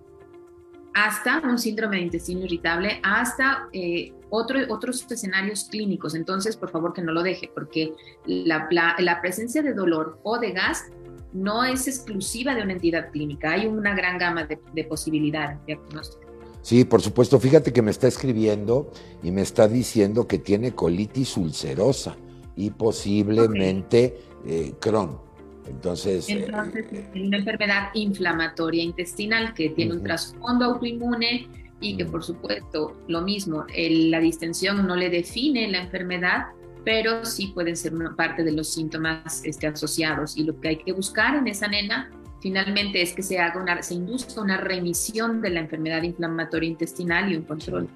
hasta 0.94 1.40
un 1.40 1.58
síndrome 1.58 1.96
de 1.96 2.02
intestino 2.02 2.44
irritable, 2.44 3.00
hasta 3.04 3.68
eh, 3.72 4.12
otro, 4.30 4.58
otros 4.68 5.06
escenarios 5.10 5.64
clínicos. 5.70 6.14
Entonces, 6.14 6.56
por 6.56 6.70
favor, 6.70 6.92
que 6.92 7.02
no 7.02 7.12
lo 7.12 7.22
deje, 7.22 7.50
porque 7.54 7.92
la, 8.26 8.68
la 8.98 9.20
presencia 9.20 9.62
de 9.62 9.74
dolor 9.74 10.18
o 10.24 10.38
de 10.38 10.52
gas 10.52 10.90
no 11.32 11.64
es 11.64 11.86
exclusiva 11.88 12.54
de 12.54 12.62
una 12.62 12.72
entidad 12.72 13.10
clínica, 13.10 13.52
hay 13.52 13.66
una 13.66 13.94
gran 13.94 14.18
gama 14.18 14.44
de, 14.44 14.84
posibilidades 14.84 15.58
diagnósticas. 15.66 16.28
Sí, 16.62 16.84
por 16.84 17.00
supuesto. 17.00 17.38
Fíjate 17.38 17.72
que 17.72 17.82
me 17.82 17.90
está 17.90 18.08
escribiendo 18.08 18.90
y 19.22 19.30
me 19.30 19.42
está 19.42 19.68
diciendo 19.68 20.26
que 20.26 20.38
tiene 20.38 20.74
colitis 20.74 21.36
ulcerosa 21.36 22.16
y 22.56 22.70
posiblemente 22.70 24.18
eh, 24.46 24.74
Crohn. 24.80 25.18
Entonces, 25.66 26.28
eh, 26.28 26.44
Entonces 26.46 26.84
es 26.92 27.26
una 27.26 27.36
enfermedad 27.36 27.90
inflamatoria 27.94 28.82
intestinal 28.82 29.54
que 29.54 29.70
tiene 29.70 29.94
un 29.94 30.02
trasfondo 30.02 30.64
autoinmune 30.64 31.48
y 31.80 31.96
que, 31.96 32.04
por 32.04 32.24
supuesto, 32.24 32.96
lo 33.06 33.22
mismo, 33.22 33.64
la 33.76 34.18
distensión 34.18 34.86
no 34.86 34.96
le 34.96 35.10
define 35.10 35.68
la 35.68 35.82
enfermedad, 35.82 36.46
pero 36.88 37.22
sí 37.22 37.48
pueden 37.48 37.76
ser 37.76 37.92
parte 38.16 38.42
de 38.42 38.50
los 38.50 38.72
síntomas 38.72 39.42
este, 39.44 39.66
asociados. 39.66 40.38
Y 40.38 40.44
lo 40.44 40.58
que 40.58 40.68
hay 40.68 40.76
que 40.76 40.94
buscar 40.94 41.34
en 41.34 41.46
esa 41.46 41.68
nena 41.68 42.10
finalmente 42.40 43.02
es 43.02 43.12
que 43.12 43.22
se 43.22 43.38
haga 43.38 43.60
una, 43.60 43.82
se 43.82 43.92
induzca 43.92 44.40
una 44.40 44.56
remisión 44.56 45.42
de 45.42 45.50
la 45.50 45.60
enfermedad 45.60 46.02
inflamatoria 46.02 46.66
intestinal 46.66 47.30
y 47.30 47.36
un 47.36 47.42
control. 47.42 47.90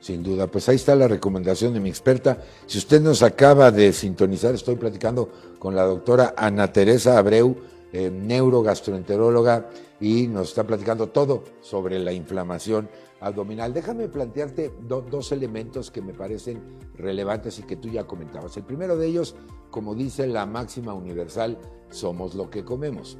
Sin 0.00 0.22
duda, 0.22 0.46
pues 0.46 0.66
ahí 0.70 0.76
está 0.76 0.96
la 0.96 1.06
recomendación 1.06 1.74
de 1.74 1.80
mi 1.80 1.90
experta. 1.90 2.38
Si 2.64 2.78
usted 2.78 3.02
nos 3.02 3.22
acaba 3.22 3.70
de 3.70 3.92
sintonizar, 3.92 4.54
estoy 4.54 4.76
platicando 4.76 5.30
con 5.58 5.76
la 5.76 5.82
doctora 5.82 6.32
Ana 6.34 6.72
Teresa 6.72 7.18
Abreu, 7.18 7.54
eh, 7.92 8.10
neurogastroenteróloga, 8.10 9.68
y 10.00 10.28
nos 10.28 10.48
está 10.48 10.64
platicando 10.64 11.08
todo 11.08 11.44
sobre 11.60 11.98
la 11.98 12.14
inflamación 12.14 12.88
abdominal. 13.20 13.72
Déjame 13.72 14.08
plantearte 14.08 14.72
dos 14.88 15.32
elementos 15.32 15.90
que 15.90 16.02
me 16.02 16.14
parecen 16.14 16.62
relevantes 16.94 17.58
y 17.58 17.62
que 17.62 17.76
tú 17.76 17.88
ya 17.88 18.04
comentabas. 18.04 18.56
El 18.56 18.64
primero 18.64 18.96
de 18.96 19.06
ellos, 19.06 19.36
como 19.70 19.94
dice 19.94 20.26
la 20.26 20.46
máxima 20.46 20.94
universal, 20.94 21.58
somos 21.90 22.34
lo 22.34 22.50
que 22.50 22.64
comemos. 22.64 23.18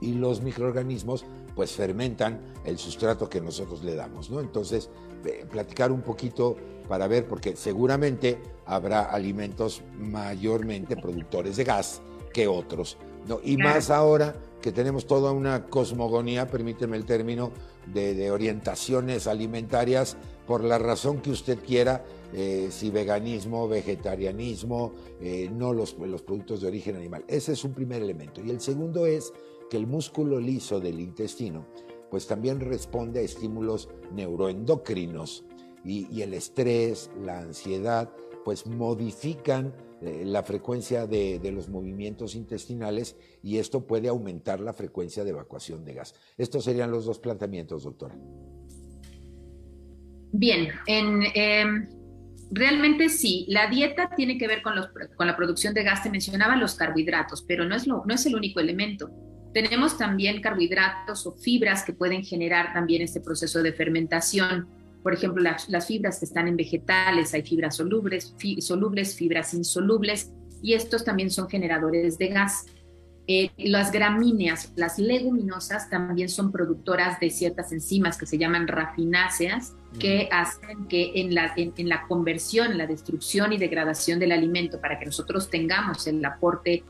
Y 0.00 0.14
los 0.14 0.42
microorganismos 0.42 1.24
pues 1.54 1.72
fermentan 1.72 2.40
el 2.64 2.78
sustrato 2.78 3.28
que 3.28 3.40
nosotros 3.40 3.82
le 3.82 3.94
damos, 3.94 4.30
¿no? 4.30 4.40
Entonces, 4.40 4.88
platicar 5.50 5.92
un 5.92 6.00
poquito 6.00 6.56
para 6.88 7.06
ver, 7.06 7.26
porque 7.26 7.54
seguramente 7.54 8.38
habrá 8.66 9.02
alimentos 9.02 9.82
mayormente 9.98 10.96
productores 10.96 11.56
de 11.56 11.64
gas 11.64 12.00
que 12.32 12.48
otros, 12.48 12.96
¿no? 13.28 13.40
Y 13.44 13.56
más 13.56 13.90
ahora 13.90 14.34
que 14.62 14.72
tenemos 14.72 15.06
toda 15.06 15.32
una 15.32 15.66
cosmogonía, 15.66 16.46
permíteme 16.46 16.96
el 16.96 17.04
término, 17.04 17.50
de, 17.86 18.30
orientaciones 18.30 19.26
alimentarias 19.26 20.16
por 20.46 20.64
la 20.64 20.78
razón 20.78 21.20
que 21.20 21.30
usted 21.30 21.58
quiera, 21.58 22.04
eh, 22.32 22.68
si 22.70 22.90
veganismo, 22.90 23.68
vegetarianismo, 23.68 24.92
eh, 25.20 25.50
no 25.52 25.72
los, 25.72 25.96
los 25.98 26.22
productos 26.22 26.60
de 26.60 26.68
origen 26.68 26.96
animal. 26.96 27.24
Ese 27.28 27.52
es 27.52 27.64
un 27.64 27.72
primer 27.72 28.02
elemento. 28.02 28.42
Y 28.44 28.50
el 28.50 28.60
segundo 28.60 29.06
es 29.06 29.32
que 29.70 29.76
el 29.76 29.86
músculo 29.86 30.40
liso 30.40 30.80
del 30.80 31.00
intestino, 31.00 31.66
pues 32.10 32.26
también 32.26 32.60
responde 32.60 33.20
a 33.20 33.22
estímulos 33.22 33.88
neuroendocrinos 34.12 35.44
y, 35.84 36.20
el 36.20 36.34
estrés, 36.34 37.10
la 37.24 37.38
ansiedad, 37.38 38.10
pues 38.44 38.66
modifican 38.66 39.74
la 40.00 40.42
frecuencia 40.42 41.06
de, 41.06 41.40
los 41.52 41.68
movimientos 41.68 42.34
intestinales 42.34 43.16
y 43.42 43.58
esto 43.58 43.86
puede 43.86 44.08
aumentar 44.08 44.60
la 44.60 44.72
frecuencia 44.72 45.24
de 45.24 45.30
evacuación 45.30 45.84
de 45.84 45.94
gas. 45.94 46.14
Estos 46.38 46.64
serían 46.64 46.90
los 46.90 47.04
dos 47.04 47.18
planteamientos, 47.18 47.84
doctora. 47.84 48.14
Bien, 50.32 50.68
em, 50.86 51.88
realmente 52.50 53.08
sí, 53.08 53.46
la 53.48 53.68
dieta 53.68 54.10
tiene 54.16 54.38
que 54.38 54.46
ver 54.46 54.62
con, 54.62 54.74
con, 55.16 55.26
la 55.26 55.36
producción 55.36 55.74
de 55.74 55.82
gas, 55.82 56.02
te 56.02 56.10
mencionaba 56.10 56.56
los 56.56 56.74
carbohidratos, 56.74 57.42
pero 57.42 57.64
no 57.64 57.74
es, 57.74 57.86
lo, 57.86 58.04
no 58.06 58.14
es 58.14 58.24
el 58.26 58.34
único 58.34 58.60
elemento. 58.60 59.10
Tenemos 59.52 59.98
también 59.98 60.40
carbohidratos 60.40 61.26
o 61.26 61.32
fibras 61.32 61.84
que 61.84 61.92
pueden 61.92 62.22
generar 62.22 62.72
también 62.72 63.02
este 63.02 63.20
proceso 63.20 63.62
de 63.62 63.72
fermentación 63.72 64.68
por 65.02 65.14
ejemplo, 65.14 65.42
las, 65.42 65.86
fibras 65.86 66.18
que 66.18 66.26
están 66.26 66.48
en 66.48 66.56
vegetales, 66.56 67.32
hay 67.32 67.42
fibras 67.42 67.76
solubles, 67.76 68.34
solubles, 68.60 69.16
fibras 69.16 69.54
insolubles, 69.54 70.32
y 70.62 70.74
estos 70.74 71.04
también 71.04 71.30
son 71.30 71.48
generadores 71.48 72.18
de 72.18 72.28
gas. 72.28 72.66
Eh, 73.26 73.50
las 73.56 73.92
gramíneas, 73.92 74.72
las 74.76 74.98
leguminosas, 74.98 75.88
también 75.88 76.28
son 76.28 76.52
productoras 76.52 77.20
de 77.20 77.30
ciertas 77.30 77.72
enzimas 77.72 78.18
que 78.18 78.26
se 78.26 78.36
llaman 78.36 78.66
rafináceas, 78.66 79.74
que 79.98 80.28
hacen 80.30 80.86
que 80.88 81.12
en 81.14 81.34
la, 81.34 81.52
en, 81.56 81.88
la 81.88 82.06
conversión, 82.06 82.72
en 82.72 82.78
la 82.78 82.86
destrucción 82.86 83.52
y 83.52 83.58
degradación 83.58 84.18
del 84.18 84.32
alimento, 84.32 84.80
para 84.80 84.98
que 84.98 85.06
nosotros 85.06 85.48
tengamos 85.48 86.06
el 86.06 86.24
aporte 86.24 86.84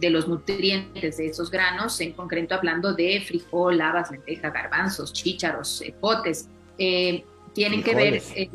de 0.00 0.10
los 0.10 0.26
nutrientes 0.26 1.18
de 1.18 1.26
esos 1.26 1.50
granos, 1.50 2.00
en 2.00 2.12
concreto 2.12 2.54
hablando 2.54 2.94
de 2.94 3.20
frijol, 3.20 3.80
habas, 3.80 4.10
lenteja, 4.10 4.50
garbanzos, 4.50 5.12
chícharos, 5.12 5.84
potes, 6.00 6.48
eh, 6.78 7.24
tienen 7.54 7.82
que 7.82 7.94
ver, 7.94 8.22
eh, 8.34 8.50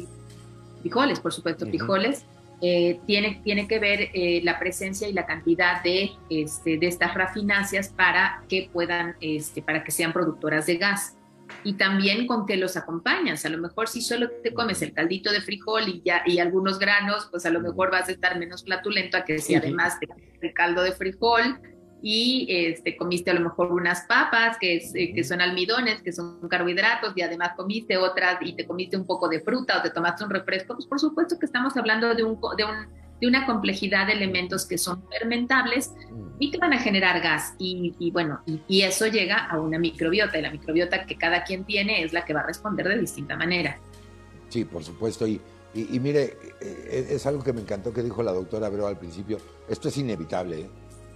frijoles, 0.81 1.19
por 1.19 1.33
supuesto, 1.33 1.65
frijoles, 1.65 2.25
eh, 2.61 2.99
tiene, 3.07 3.41
tiene 3.43 3.67
que 3.67 3.79
ver 3.79 4.09
eh, 4.13 4.41
la 4.43 4.59
presencia 4.59 5.07
y 5.07 5.13
la 5.13 5.25
cantidad 5.25 5.81
de, 5.81 6.11
este, 6.29 6.77
de 6.77 6.87
estas 6.87 7.13
rafináceas 7.13 7.87
para 7.89 8.43
que 8.49 8.69
puedan, 8.71 9.15
este, 9.21 9.61
para 9.61 9.83
que 9.83 9.91
sean 9.91 10.11
productoras 10.11 10.65
de 10.65 10.77
gas. 10.77 11.15
Y 11.63 11.73
también 11.73 12.27
con 12.27 12.45
qué 12.45 12.57
los 12.57 12.77
acompañas. 12.77 13.43
A 13.43 13.49
lo 13.49 13.57
mejor 13.57 13.87
si 13.87 14.01
solo 14.01 14.29
te 14.43 14.53
comes 14.53 14.81
el 14.81 14.93
caldito 14.93 15.31
de 15.31 15.41
frijol 15.41 15.87
y, 15.87 16.01
ya, 16.05 16.21
y 16.25 16.39
algunos 16.39 16.77
granos, 16.77 17.27
pues 17.31 17.45
a 17.45 17.49
lo 17.49 17.59
mejor 17.59 17.91
vas 17.91 18.07
a 18.07 18.11
estar 18.11 18.37
menos 18.37 18.63
flatulento 18.63 19.17
a 19.17 19.25
que 19.25 19.39
si 19.39 19.55
además 19.55 19.97
de 20.41 20.53
caldo 20.53 20.83
de 20.83 20.91
frijol 20.91 21.59
y 22.01 22.47
este, 22.49 22.95
comiste 22.95 23.31
a 23.31 23.33
lo 23.33 23.41
mejor 23.41 23.71
unas 23.71 24.01
papas 24.01 24.57
que, 24.59 24.77
eh, 24.77 25.13
que 25.13 25.23
son 25.23 25.41
almidones, 25.41 26.01
que 26.01 26.11
son 26.11 26.47
carbohidratos, 26.47 27.13
y 27.15 27.21
además 27.21 27.51
comiste 27.55 27.97
otras 27.97 28.37
y 28.41 28.53
te 28.53 28.65
comiste 28.65 28.97
un 28.97 29.05
poco 29.05 29.27
de 29.27 29.41
fruta 29.41 29.79
o 29.79 29.81
te 29.81 29.89
tomaste 29.89 30.23
un 30.23 30.29
refresco, 30.29 30.75
pues 30.75 30.85
por 30.85 30.99
supuesto 30.99 31.37
que 31.37 31.45
estamos 31.45 31.75
hablando 31.75 32.13
de, 32.15 32.23
un, 32.23 32.39
de, 32.57 32.63
un, 32.63 32.87
de 33.19 33.27
una 33.27 33.45
complejidad 33.45 34.07
de 34.07 34.13
elementos 34.13 34.65
que 34.65 34.77
son 34.77 35.03
fermentables 35.09 35.93
y 36.39 36.51
que 36.51 36.57
van 36.57 36.73
a 36.73 36.79
generar 36.79 37.21
gas. 37.21 37.53
Y, 37.57 37.95
y 37.99 38.11
bueno, 38.11 38.41
y, 38.45 38.61
y, 38.67 38.81
eso 38.83 39.07
llega 39.07 39.47
a 39.47 39.59
una 39.59 39.77
microbiota, 39.77 40.39
y 40.39 40.41
la 40.41 40.51
microbiota 40.51 41.05
que 41.05 41.17
cada 41.17 41.43
quien 41.43 41.65
tiene 41.65 42.03
es 42.03 42.13
la 42.13 42.23
que 42.23 42.33
va 42.33 42.41
a 42.41 42.47
responder 42.47 42.87
de 42.87 42.97
distinta 42.97 43.35
manera. 43.35 43.77
Sí, 44.47 44.63
por 44.65 44.83
supuesto. 44.83 45.27
Y, 45.27 45.41
y, 45.73 45.99
mire, 45.99 46.37
eh, 46.61 47.07
es 47.11 47.25
algo 47.25 47.43
que 47.43 47.53
me 47.53 47.61
encantó 47.61 47.93
que 47.93 48.01
dijo 48.01 48.23
la 48.23 48.31
doctora 48.31 48.67
Abreu 48.67 48.87
al 48.87 48.97
principio. 48.97 49.37
Esto 49.67 49.89
es 49.89 49.97
inevitable. 49.97 50.61
¿eh? 50.61 50.69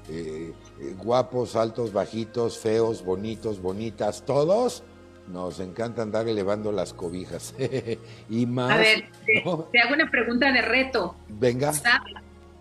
Eh, 0.09 0.53
eh, 0.81 0.95
guapos, 0.97 1.55
altos, 1.55 1.93
bajitos, 1.93 2.57
feos, 2.57 3.03
bonitos, 3.03 3.61
bonitas, 3.61 4.25
todos 4.25 4.83
nos 5.27 5.59
encanta 5.59 6.01
andar 6.01 6.27
elevando 6.27 6.71
las 6.71 6.93
cobijas. 6.93 7.55
y 8.29 8.45
más. 8.45 8.71
A 8.71 8.77
ver, 8.77 9.09
te, 9.25 9.79
hago 9.79 9.93
una 9.93 10.09
pregunta 10.09 10.51
de 10.51 10.61
reto. 10.61 11.15
Venga. 11.29 11.71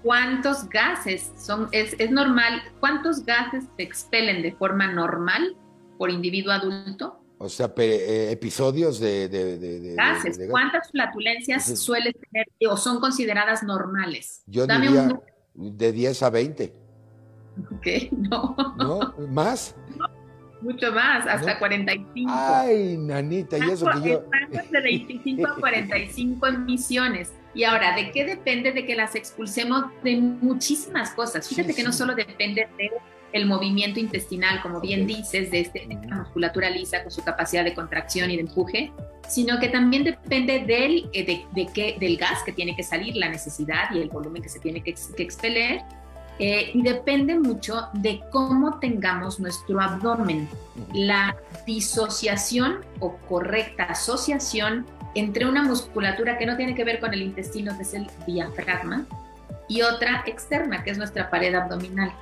cuántos 0.02 0.68
gases 0.68 1.33
son? 1.37 1.68
Es, 1.72 1.96
normal. 2.11 2.62
¿Cuántos 2.81 3.24
gases 3.24 3.64
se 3.76 3.83
expelen 3.83 4.42
de 4.42 4.52
forma 4.52 4.92
normal 4.92 5.57
por 5.98 6.11
individuo 6.11 6.52
adulto? 6.52 7.18
O 7.38 7.48
sea, 7.48 7.72
eh, 7.76 8.28
episodios 8.31 9.00
de, 9.00 9.94
gases. 9.96 10.38
¿Cuántas 10.48 10.92
flatulencias 10.92 11.76
sueles 11.76 12.14
tener 12.31 12.46
o 12.70 12.76
son 12.76 13.00
consideradas 13.00 13.64
normales? 13.64 14.44
Yo 14.46 14.64
diría 14.64 15.20
de 15.55 15.92
10 15.92 16.22
a 16.22 16.31
20. 16.31 16.82
Ok, 17.73 17.87
no. 18.12 18.57
¿No? 18.77 19.15
¿Más? 19.29 19.75
mucho 20.62 20.93
más, 20.93 21.27
hasta 21.27 21.59
45. 21.59 22.31
Ay, 22.33 22.97
nanita, 22.97 23.59
y 23.59 23.71
eso 23.71 23.87
que 23.87 24.11
yo... 24.11 24.25
de 24.71 24.81
25 24.81 25.47
a 25.47 25.57
45 25.57 26.47
emisiones. 26.47 27.33
Y 27.55 27.65
ahora, 27.65 27.95
¿de 27.97 28.11
qué 28.12 28.25
depende 28.25 28.73
de 28.73 28.87
que 28.87 28.95
las 28.95 29.15
expulsemos? 29.15 29.87
De 30.03 30.17
muchísimas 30.17 31.11
cosas. 31.11 31.49
Fíjate 31.49 31.75
que 31.75 31.83
no 31.83 31.93
solo 31.93 32.15
depende 32.15 32.69
de 32.79 32.91
el 33.33 33.47
movimiento 33.47 33.99
intestinal, 33.99 34.61
como 34.61 34.81
bien 34.81 35.07
dices, 35.07 35.51
de 35.51 35.61
esta 35.61 35.81
musculatura 36.15 36.69
lisa 36.69 37.03
con 37.03 37.11
su 37.11 37.25
capacidad 37.25 37.65
de 37.65 37.75
contracción 37.75 38.31
y 38.31 38.37
de 38.37 38.43
empuje, 38.43 38.93
sino 39.27 39.59
que 39.59 39.69
también 39.69 40.05
depende 40.05 40.61
del, 40.61 41.09
eh, 41.15 41.25
de, 41.55 41.97
del 41.99 42.17
gas 42.19 42.43
que 42.45 42.53
tiene 42.53 42.77
que 42.77 42.83
salir, 42.83 43.17
la 43.17 43.31
necesidad 43.31 43.91
y 43.95 44.01
el 44.01 44.11
volumen 44.11 44.43
que 44.43 44.51
se 44.51 44.61
tiene 44.61 44.83
que, 44.83 44.95
que 45.17 45.23
expeler, 45.23 45.81
eh, 46.38 46.71
y 46.75 46.83
depende 46.83 47.38
mucho 47.38 47.88
de 47.92 48.23
cómo 48.31 48.79
tengamos 48.79 49.38
nuestro 49.38 49.81
abdomen. 49.81 50.49
La 50.95 51.37
disociación 51.66 52.81
o 53.01 53.16
correcta 53.29 53.85
asociación 53.85 54.87
entre 55.14 55.47
una 55.47 55.62
musculatura 55.62 56.38
que 56.38 56.47
no 56.47 56.57
tiene 56.57 56.75
que 56.75 56.85
ver 56.85 57.01
con 57.01 57.12
el 57.12 57.23
intestino, 57.23 57.77
que 57.77 57.83
es 57.83 57.95
el 57.95 58.07
diafragma, 58.27 59.05
y 59.68 59.83
otra 59.83 60.23
externa, 60.27 60.83
que 60.83 60.90
es 60.90 60.99
nuestra 60.99 61.31
pared 61.31 61.55
abdominal. 61.55 62.12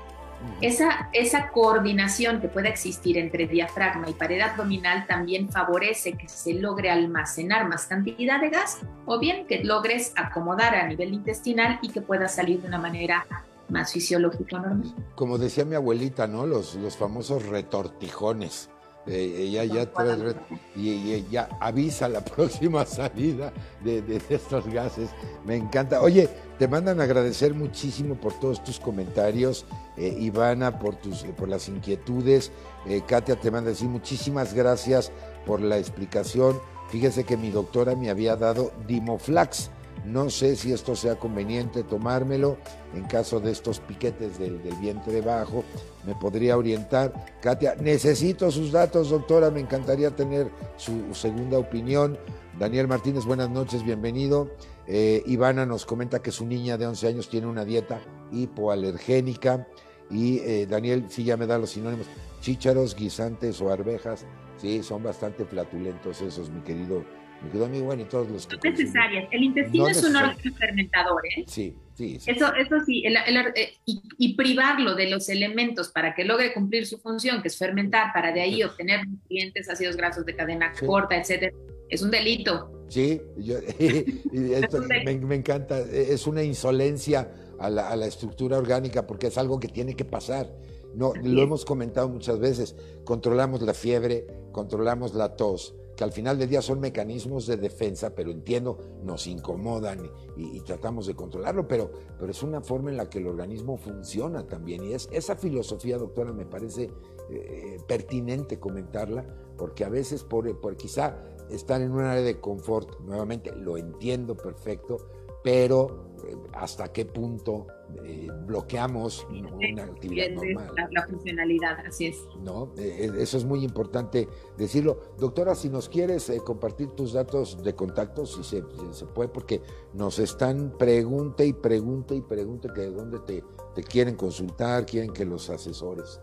Esa, 0.63 1.11
esa 1.13 1.49
coordinación 1.49 2.41
que 2.41 2.49
pueda 2.49 2.69
existir 2.69 3.19
entre 3.19 3.47
diafragma 3.47 4.09
y 4.09 4.15
pared 4.15 4.41
abdominal 4.41 5.07
también 5.07 5.51
favorece 5.51 6.13
que 6.13 6.29
se 6.29 6.55
logre 6.55 6.91
almacenar 6.91 7.69
más 7.69 7.87
cantidad 7.87 8.41
de 8.41 8.49
gas 8.49 8.79
o 9.05 9.19
bien 9.19 9.47
que 9.47 9.63
logres 9.63 10.15
acomodar 10.17 10.75
a 10.75 10.87
nivel 10.87 11.13
intestinal 11.13 11.79
y 11.83 11.91
que 11.91 12.01
pueda 12.01 12.27
salir 12.27 12.63
de 12.63 12.69
una 12.69 12.79
manera 12.79 13.27
más 13.71 13.93
fisiológico 13.93 14.59
normal. 14.59 14.95
Como 15.15 15.39
decía 15.39 15.65
mi 15.65 15.75
abuelita, 15.75 16.27
¿no? 16.27 16.47
Los, 16.47 16.75
los 16.75 16.97
famosos 16.97 17.47
retortijones. 17.47 18.71
Eh, 19.07 19.49
ella 19.49 19.65
ya 19.65 19.91
trae, 19.91 20.37
y, 20.77 21.13
ella 21.13 21.49
avisa 21.59 22.07
la 22.09 22.23
próxima 22.25 22.85
salida 22.85 23.53
de, 23.83 24.21
estos 24.29 24.67
gases. 24.67 25.11
Me 25.47 25.57
encanta. 25.57 26.03
Oye, 26.03 26.29
te 26.59 26.69
mandan 26.69 27.01
a 27.01 27.05
agradecer 27.05 27.55
muchísimo 27.55 28.15
por 28.17 28.35
todos 28.39 28.63
tus 28.63 28.79
comentarios. 28.79 29.65
Eh, 29.97 30.15
Ivana, 30.21 30.79
por, 30.79 30.97
tus, 30.97 31.23
por 31.23 31.49
las 31.49 31.69
inquietudes. 31.69 32.53
Eh, 32.87 33.03
Katia 33.07 33.37
te 33.37 33.51
manda 33.51 33.71
a 33.71 33.73
decir 33.73 33.89
muchísimas 33.89 34.53
gracias 34.53 35.11
por 35.47 35.61
la 35.61 35.79
explicación. 35.79 36.61
Fíjese 36.91 37.25
que 37.25 37.37
mi 37.37 37.51
doctora 37.51 37.95
me 37.95 38.11
había 38.11 38.37
dado 38.37 38.73
Dimoflax 38.87 39.71
no 40.05 40.31
sé 40.31 40.57
si 40.57 40.73
esto 40.73 40.97
sea 40.97 41.17
conveniente 41.17 41.83
tomármelo 41.83 42.57
en 42.95 43.05
caso 43.05 43.39
de 43.41 43.51
estos 43.51 43.81
piquetes 43.81 44.39
del, 44.39 44.59
vientre 44.81 45.21
bajo. 45.21 45.65
Me 46.07 46.15
podría 46.15 46.57
orientar. 46.57 47.13
Katia, 47.43 47.75
necesito 47.77 48.51
sus 48.51 48.73
datos, 48.73 49.11
doctora. 49.11 49.51
Me 49.51 49.61
encantaría 49.61 50.11
tener 50.11 50.51
su 50.77 51.15
segunda 51.15 51.59
opinión. 51.59 52.19
Daniel 52.59 52.89
Martínez, 52.89 53.25
buenas 53.25 53.51
noches, 53.51 53.85
bienvenido. 53.85 54.51
Eh, 54.87 55.23
Ivana 55.27 55.67
nos 55.67 55.87
comenta 55.87 56.21
que 56.23 56.33
su 56.33 56.47
niña 56.47 56.77
de 56.79 56.87
11 56.87 57.09
años 57.09 57.29
tiene 57.29 57.47
una 57.47 57.65
dieta 57.65 58.01
hipoalergénica. 58.33 59.67
Y 60.11 60.39
eh, 60.39 60.67
Daniel, 60.67 61.07
sí, 61.09 61.25
ya 61.25 61.37
me 61.37 61.47
da 61.47 61.59
los 61.59 61.71
sinónimos. 61.71 62.07
Chícharos, 62.41 62.97
guisantes 62.97 63.61
o 63.61 63.71
arvejas, 63.71 64.25
sí, 64.57 64.83
son 64.83 65.03
bastante 65.03 65.45
flatulentos 65.45 66.23
esos, 66.23 66.49
mi 66.49 66.63
querido, 66.63 67.05
mi 67.43 67.49
querido 67.49 67.67
amigo. 67.67 67.85
Bueno, 67.87 68.03
y 68.03 68.05
todos 68.07 68.29
los 68.29 68.47
que. 68.47 68.57
No 68.57 68.63
necesarias. 68.63 69.29
El 69.31 69.45
intestino 69.45 69.89
es 69.89 70.03
un 70.03 70.17
órgano 70.17 70.39
fermentador, 70.59 71.23
¿eh? 71.37 71.45
Sí, 71.47 71.75
sí. 71.95 72.19
Eso, 72.27 72.55
eso 72.55 72.77
sí, 72.85 73.05
eh, 73.07 73.73
y, 73.85 74.35
privarlo 74.35 74.95
de 74.95 75.11
los 75.11 75.29
elementos 75.29 75.91
para 75.91 76.15
que 76.15 76.25
logre 76.25 76.53
cumplir 76.53 76.87
su 76.87 76.99
función, 76.99 77.43
que 77.43 77.49
es 77.49 77.59
fermentar, 77.59 78.13
para 78.13 78.33
de 78.33 78.41
ahí 78.41 78.63
obtener 78.63 79.07
nutrientes, 79.07 79.69
ácidos 79.69 79.97
grasos 79.97 80.25
de 80.25 80.37
cadena 80.37 80.73
corta, 80.87 81.17
etcétera, 81.17 81.53
es 81.89 82.03
un 82.03 82.11
delito. 82.11 82.87
Sí, 82.89 83.21
yo, 83.37 83.57
me, 85.05 85.35
encanta, 85.35 85.79
es 85.79 86.27
una 86.27 86.43
insolencia 86.43 87.31
a 87.59 87.71
la, 87.71 87.89
a 87.89 87.97
la, 87.97 88.07
estructura 88.07 88.59
orgánica 88.59 89.07
porque 89.07 89.29
es 89.29 89.39
algo 89.39 89.61
que 89.61 89.69
tiene 89.69 89.95
que 89.95 90.05
pasar. 90.05 90.53
No, 90.95 91.13
lo 91.23 91.43
hemos 91.43 91.65
comentado 91.65 92.09
muchas 92.09 92.41
veces, 92.41 92.75
controlamos 93.05 93.63
la 93.63 93.75
fiebre, 93.75 94.27
controlamos 94.51 95.15
la 95.15 95.37
tos, 95.37 95.75
que 96.01 96.05
al 96.05 96.13
final 96.13 96.39
del 96.39 96.49
día 96.49 96.63
son 96.63 96.81
mecanismos 96.81 97.47
de 97.47 97.59
defensa, 97.59 98.15
pero 98.15 98.31
entiendo, 98.31 98.79
nos 99.05 99.27
incomodan 99.27 100.11
y, 100.35 100.59
tratamos 100.63 101.07
de 101.07 101.15
controlarlo, 101.15 101.69
pero, 101.69 101.91
pero 102.19 102.31
es 102.31 102.43
una 102.43 102.63
forma 102.63 102.89
en 102.89 102.97
la 102.97 103.11
que 103.11 103.19
el 103.19 103.27
organismo 103.27 103.77
funciona 103.77 104.47
también. 104.47 104.83
Y 104.83 104.95
es, 104.95 105.11
esa 105.13 105.37
filosofía, 105.37 105.99
doctora, 105.99 106.33
me 106.33 106.47
parece 106.47 106.91
eh, 107.29 107.77
pertinente 107.87 108.59
comentarla, 108.59 109.27
porque 109.59 109.85
a 109.85 109.91
veces 109.91 110.25
por, 110.25 110.59
por 110.59 110.75
quizá 110.75 111.23
estar 111.51 111.83
en 111.83 111.93
un 111.93 112.01
área 112.01 112.23
de 112.23 112.41
confort, 112.41 112.99
nuevamente 113.01 113.55
lo 113.55 113.77
entiendo 113.77 114.35
perfecto, 114.35 115.07
pero 115.45 116.15
eh, 116.27 116.35
hasta 116.55 116.91
qué 116.95 117.05
punto 117.05 117.67
eh, 118.05 118.29
bloqueamos 118.47 119.27
una 119.31 119.85
actividad 119.85 120.31
normal. 120.31 120.73
La, 120.91 121.07
funcionalidad, 121.07 121.79
así 121.87 122.07
es. 122.07 122.19
No, 122.43 122.73
eh, 122.79 123.11
eso 123.19 123.37
es 123.37 123.45
muy 123.45 123.65
importante 123.65 124.29
decirlo. 124.57 125.01
Doctora, 125.19 125.55
si 125.55 125.69
nos 125.69 125.89
quieres 125.89 126.33
compartir 126.45 126.89
tus 126.91 127.13
datos 127.13 127.63
de 127.63 127.75
contacto, 127.75 128.27
si 128.27 128.43
se, 128.43 128.63
se, 128.93 129.07
puede, 129.07 129.29
porque 129.29 129.61
nos 129.95 130.19
están 130.19 130.75
pregunte 130.79 131.47
y 131.47 131.53
pregunte 131.53 132.15
y 132.15 132.21
pregunte 132.21 132.69
que 132.75 132.83
de 132.83 132.91
dónde 132.91 133.19
te, 133.21 133.45
te 133.75 133.83
quieren 133.83 134.17
consultar, 134.17 134.87
quieren 134.87 135.13
que 135.13 135.25
los 135.25 135.51
asesores. 135.51 136.21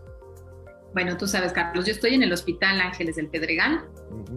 Bueno, 0.94 1.16
tú 1.16 1.26
sabes, 1.26 1.52
Carlos, 1.52 1.84
yo 1.84 1.92
estoy 1.92 2.14
en 2.14 2.22
el 2.22 2.32
Hospital 2.32 2.80
Ángeles 2.80 3.16
del 3.16 3.28
Pedregal, 3.28 3.84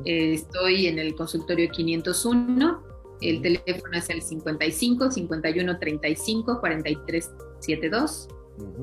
eh, 0.05 0.33
estoy 0.33 0.87
en 0.87 0.99
el 0.99 1.15
consultorio 1.15 1.69
501, 1.71 2.83
el 3.21 3.41
teléfono 3.41 3.97
es 3.97 4.09
el 4.09 4.21
55 4.21 5.11
51 5.11 5.79
35 5.79 6.59
43 6.59 7.31
72. 7.59 8.27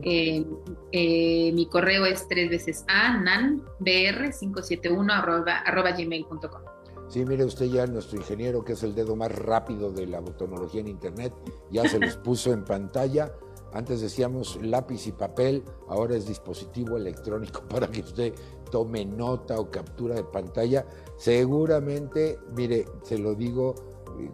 mi 0.03 1.69
correo 1.71 2.07
es 2.07 2.27
tres 2.29 2.51
veces 2.51 2.85
a 2.89 3.19
nanbr571 3.19 5.13
arroba, 5.13 5.59
arroba 5.59 5.93
gmail.com. 5.93 6.63
Sí, 7.09 7.25
mire 7.25 7.45
usted 7.45 7.67
ya 7.67 7.87
nuestro 7.87 8.19
ingeniero, 8.19 8.65
que 8.65 8.75
es 8.75 8.83
el 8.83 8.95
dedo 8.95 9.17
más 9.17 9.33
rápido 9.33 9.91
de 9.91 10.07
la 10.07 10.21
botonología 10.21 10.83
en 10.83 10.89
Internet, 10.89 11.33
ya 11.71 11.89
se 11.89 11.99
los 11.99 12.17
puso 12.25 12.53
en 12.53 12.65
pantalla 12.65 13.33
antes 13.73 14.01
decíamos 14.01 14.59
lápiz 14.63 15.07
y 15.07 15.13
papel, 15.13 15.63
ahora 15.89 16.17
es 16.17 16.27
dispositivo 16.27 16.97
electrónico 16.97 17.63
para 17.69 17.89
que 17.89 18.01
usted 18.01 18.35
tome 18.71 19.05
nota 19.05 19.59
o 19.59 19.71
captura 19.71 20.15
de 20.15 20.25
pantalla. 20.25 20.87
Seguramente, 21.17 22.39
mire, 22.55 22.87
se 23.03 23.19
lo 23.19 23.35
digo 23.35 23.75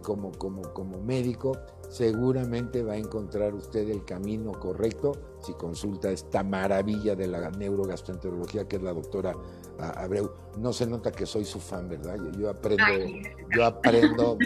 como, 0.01 0.31
como, 0.31 0.61
como 0.73 0.99
médico, 1.01 1.57
seguramente 1.89 2.83
va 2.83 2.93
a 2.93 2.97
encontrar 2.97 3.53
usted 3.53 3.89
el 3.89 4.03
camino 4.05 4.51
correcto 4.53 5.13
si 5.39 5.53
consulta 5.53 6.11
esta 6.11 6.43
maravilla 6.43 7.15
de 7.15 7.27
la 7.27 7.49
neurogastroenterología 7.51 8.67
que 8.67 8.77
es 8.77 8.81
la 8.81 8.93
doctora 8.93 9.33
Abreu. 9.77 10.31
No 10.57 10.73
se 10.73 10.87
nota 10.87 11.11
que 11.11 11.25
soy 11.25 11.45
su 11.45 11.59
fan, 11.59 11.87
¿verdad? 11.89 12.17
Yo, 12.37 12.49
aprendo, 12.49 12.83
yo 13.55 13.65
aprendo 13.65 14.37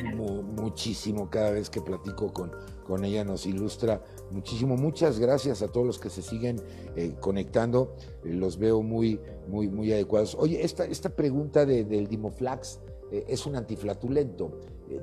muchísimo 0.44 1.30
cada 1.30 1.52
vez 1.52 1.70
que 1.70 1.82
platico 1.82 2.34
con, 2.34 2.52
con 2.86 3.06
ella, 3.06 3.24
nos 3.24 3.46
ilustra 3.46 4.04
muchísimo. 4.32 4.76
Muchas 4.76 5.20
gracias 5.20 5.62
a 5.62 5.68
todos 5.68 5.86
los 5.86 6.00
que 6.00 6.10
se 6.10 6.22
siguen 6.22 6.62
eh, 6.96 7.16
conectando, 7.20 7.96
eh, 8.24 8.34
los 8.34 8.58
veo 8.58 8.82
muy, 8.82 9.20
muy, 9.48 9.70
muy 9.70 9.94
adecuados. 9.94 10.36
Oye, 10.40 10.64
esta, 10.64 10.86
esta 10.86 11.10
pregunta 11.10 11.66
del 11.66 12.08
Dimoflax 12.08 12.80
eh, 13.12 13.26
es 13.28 13.46
un 13.46 13.56
antiflatulento. 13.56 14.52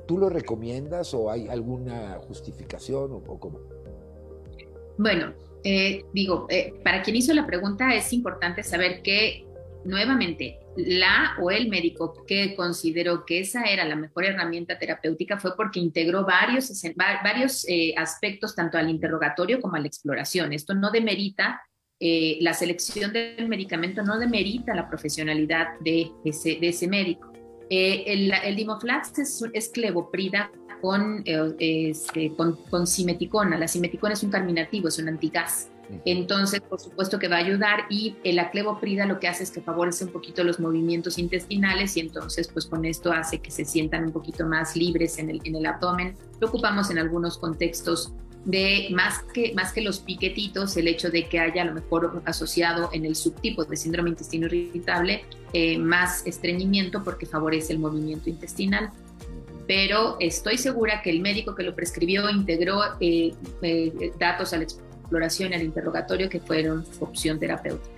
¿Tú 0.07 0.17
lo 0.17 0.29
recomiendas 0.29 1.13
o 1.13 1.29
hay 1.31 1.47
alguna 1.47 2.19
justificación 2.27 3.11
o, 3.13 3.39
cómo? 3.39 3.59
Bueno, 4.97 5.33
digo, 6.13 6.47
para 6.83 7.01
quien 7.03 7.15
hizo 7.15 7.33
la 7.33 7.45
pregunta 7.45 7.93
es 7.93 8.11
importante 8.13 8.63
saber 8.63 9.01
que 9.01 9.47
nuevamente, 9.87 10.59
la 10.75 11.35
o 11.41 11.49
el 11.49 11.69
médico 11.69 12.13
que 12.27 12.55
consideró 12.55 13.25
que 13.25 13.39
esa 13.39 13.63
era 13.63 13.85
la 13.85 13.95
mejor 13.95 14.25
herramienta 14.25 14.77
terapéutica 14.77 15.39
fue 15.39 15.55
porque 15.55 15.79
integró 15.79 16.25
varios, 16.25 16.71
varios 16.95 17.65
eh, 17.67 17.93
aspectos, 17.97 18.55
tanto 18.55 18.77
al 18.77 18.89
interrogatorio 18.89 19.59
como 19.59 19.75
a 19.75 19.79
la 19.79 19.87
exploración. 19.87 20.53
Esto 20.53 20.75
no 20.75 20.91
demerita, 20.91 21.61
eh, 21.99 22.37
la 22.41 22.53
selección 22.53 23.11
del 23.11 23.47
medicamento 23.47 24.03
no 24.03 24.19
demerita 24.19 24.75
la 24.75 24.87
profesionalidad 24.87 25.79
de 25.79 26.11
ese 26.25 26.87
médico. 26.87 27.31
Eh, 27.69 28.03
el, 28.07 28.31
el, 28.31 28.55
Dimoflax 28.55 29.19
es, 29.19 29.43
es 29.53 29.69
clevoprida 29.69 30.51
con, 30.81 31.23
este, 31.25 32.33
con, 32.35 32.55
con 32.69 32.87
simeticona. 32.87 33.57
La 33.57 33.67
simeticona 33.67 34.13
es 34.13 34.23
un 34.23 34.29
carminativo, 34.29 34.87
es 34.87 34.99
un 34.99 35.09
antigas. 35.09 35.69
Entonces, 36.05 36.59
por 36.61 36.79
supuesto 36.79 37.17
que 37.17 37.27
va 37.27 37.37
a 37.37 37.39
ayudar 37.39 37.85
y 37.89 38.17
el 38.23 38.39
aclevoprida 38.39 39.05
lo 39.05 39.19
que 39.19 39.27
hace 39.27 39.43
es 39.43 39.51
que 39.51 39.61
favorece 39.61 40.05
un 40.05 40.11
poquito 40.11 40.43
los 40.43 40.59
movimientos 40.59 41.17
intestinales 41.17 41.95
y 41.95 42.01
entonces 42.01 42.49
pues 42.49 42.65
con 42.65 42.83
esto 42.85 43.11
hace 43.11 43.39
que 43.39 43.51
se 43.51 43.63
sientan 43.63 44.05
un 44.05 44.11
poquito 44.11 44.45
más 44.45 44.75
libres 44.75 45.17
en 45.17 45.29
el, 45.29 45.41
en 45.45 45.55
el 45.55 45.65
abdomen. 45.65 46.15
Lo 46.39 46.47
ocupamos 46.47 46.91
en 46.91 46.99
algunos 46.99 47.37
contextos 47.37 48.13
de 48.45 48.87
más 48.91 49.23
que, 49.33 49.53
más 49.53 49.73
que 49.73 49.81
los 49.81 49.99
piquetitos, 49.99 50.77
el 50.77 50.87
hecho 50.87 51.09
de 51.09 51.27
que 51.27 51.39
haya 51.39 51.63
a 51.63 51.65
lo 51.65 51.73
mejor 51.73 52.21
asociado 52.25 52.89
en 52.93 53.05
el 53.05 53.15
subtipo 53.15 53.65
de 53.65 53.75
síndrome 53.75 54.09
intestino 54.09 54.47
irritable 54.47 55.25
eh, 55.53 55.77
más 55.77 56.25
estreñimiento 56.25 57.03
porque 57.03 57.25
favorece 57.25 57.73
el 57.73 57.79
movimiento 57.79 58.29
intestinal 58.29 58.91
pero 59.67 60.15
estoy 60.19 60.57
segura 60.57 61.01
que 61.01 61.09
el 61.09 61.19
médico 61.19 61.53
que 61.53 61.63
lo 61.63 61.75
prescribió 61.75 62.29
integró 62.29 62.79
eh, 63.01 63.33
eh, 63.61 64.11
datos 64.17 64.53
al 64.53 64.61
exploración 64.61 65.51
y 65.51 65.55
al 65.55 65.63
interrogatorio 65.63 66.29
que 66.29 66.39
fueron 66.39 66.85
opción 66.99 67.37
terapéutica. 67.37 67.91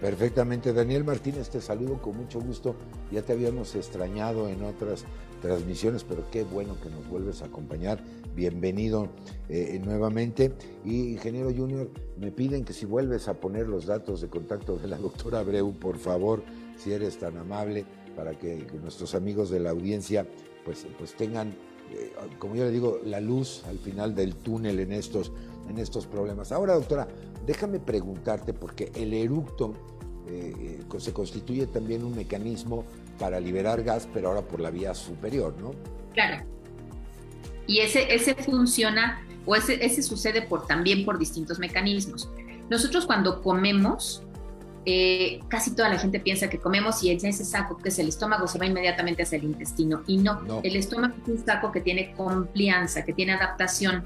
Perfectamente. 0.00 0.72
Daniel 0.72 1.02
Martínez, 1.02 1.50
te 1.50 1.60
saludo 1.60 2.00
con 2.00 2.16
mucho 2.16 2.40
gusto. 2.40 2.76
Ya 3.10 3.22
te 3.22 3.32
habíamos 3.32 3.74
extrañado 3.74 4.48
en 4.48 4.62
otras 4.62 5.04
transmisiones, 5.42 6.04
pero 6.04 6.24
qué 6.30 6.44
bueno 6.44 6.76
que 6.80 6.88
nos 6.88 7.06
vuelves 7.08 7.42
a 7.42 7.46
acompañar. 7.46 8.00
Bienvenido 8.38 9.08
eh, 9.48 9.80
nuevamente. 9.84 10.52
Y 10.84 11.10
ingeniero 11.10 11.52
Junior, 11.52 11.90
me 12.16 12.30
piden 12.30 12.64
que 12.64 12.72
si 12.72 12.86
vuelves 12.86 13.26
a 13.26 13.34
poner 13.34 13.66
los 13.66 13.86
datos 13.86 14.20
de 14.20 14.28
contacto 14.28 14.76
de 14.76 14.86
la 14.86 14.96
doctora 14.96 15.40
Abreu, 15.40 15.72
por 15.72 15.98
favor, 15.98 16.44
si 16.76 16.92
eres 16.92 17.18
tan 17.18 17.36
amable, 17.36 17.84
para 18.14 18.38
que, 18.38 18.64
nuestros 18.80 19.16
amigos 19.16 19.50
de 19.50 19.58
la 19.58 19.70
audiencia 19.70 20.24
pues, 20.64 20.86
pues 20.96 21.16
tengan, 21.16 21.48
eh, 21.92 22.12
como 22.38 22.54
yo 22.54 22.62
le 22.62 22.70
digo, 22.70 23.00
la 23.04 23.20
luz 23.20 23.64
al 23.68 23.80
final 23.80 24.14
del 24.14 24.36
túnel 24.36 24.78
en 24.78 24.92
estos 24.92 25.32
en 25.68 25.78
estos 25.78 26.06
problemas. 26.06 26.52
Ahora, 26.52 26.74
doctora, 26.74 27.08
déjame 27.44 27.80
preguntarte, 27.80 28.54
porque 28.54 28.92
el 28.94 29.14
eructo 29.14 29.72
eh, 30.28 30.78
se 30.98 31.12
constituye 31.12 31.66
también 31.66 32.04
un 32.04 32.14
mecanismo 32.14 32.84
para 33.18 33.40
liberar 33.40 33.82
gas, 33.82 34.08
pero 34.14 34.28
ahora 34.28 34.42
por 34.42 34.60
la 34.60 34.70
vía 34.70 34.94
superior, 34.94 35.56
¿no? 35.60 35.72
Claro. 36.14 36.57
Y 37.68 37.78
ese, 37.80 38.12
ese 38.12 38.34
funciona, 38.34 39.22
o 39.46 39.54
ese, 39.54 39.84
ese 39.84 40.02
sucede 40.02 40.42
por, 40.42 40.66
también 40.66 41.04
por 41.04 41.18
distintos 41.18 41.60
mecanismos. 41.60 42.28
Nosotros 42.68 43.06
cuando 43.06 43.40
comemos, 43.40 44.24
eh, 44.90 45.40
casi 45.48 45.74
toda 45.74 45.90
la 45.90 45.98
gente 45.98 46.18
piensa 46.18 46.48
que 46.48 46.58
comemos 46.58 47.02
y 47.02 47.10
ese 47.10 47.30
saco 47.32 47.76
que 47.76 47.90
es 47.90 47.98
el 47.98 48.08
estómago 48.08 48.46
se 48.46 48.58
va 48.58 48.64
inmediatamente 48.64 49.22
hacia 49.22 49.36
el 49.36 49.44
intestino. 49.44 50.02
Y 50.06 50.16
no, 50.16 50.40
el 50.62 50.76
estómago 50.76 51.14
es 51.22 51.28
un 51.28 51.44
saco 51.44 51.70
que 51.70 51.82
tiene 51.82 52.14
complianza, 52.16 53.04
que 53.04 53.12
tiene 53.12 53.34
adaptación. 53.34 54.04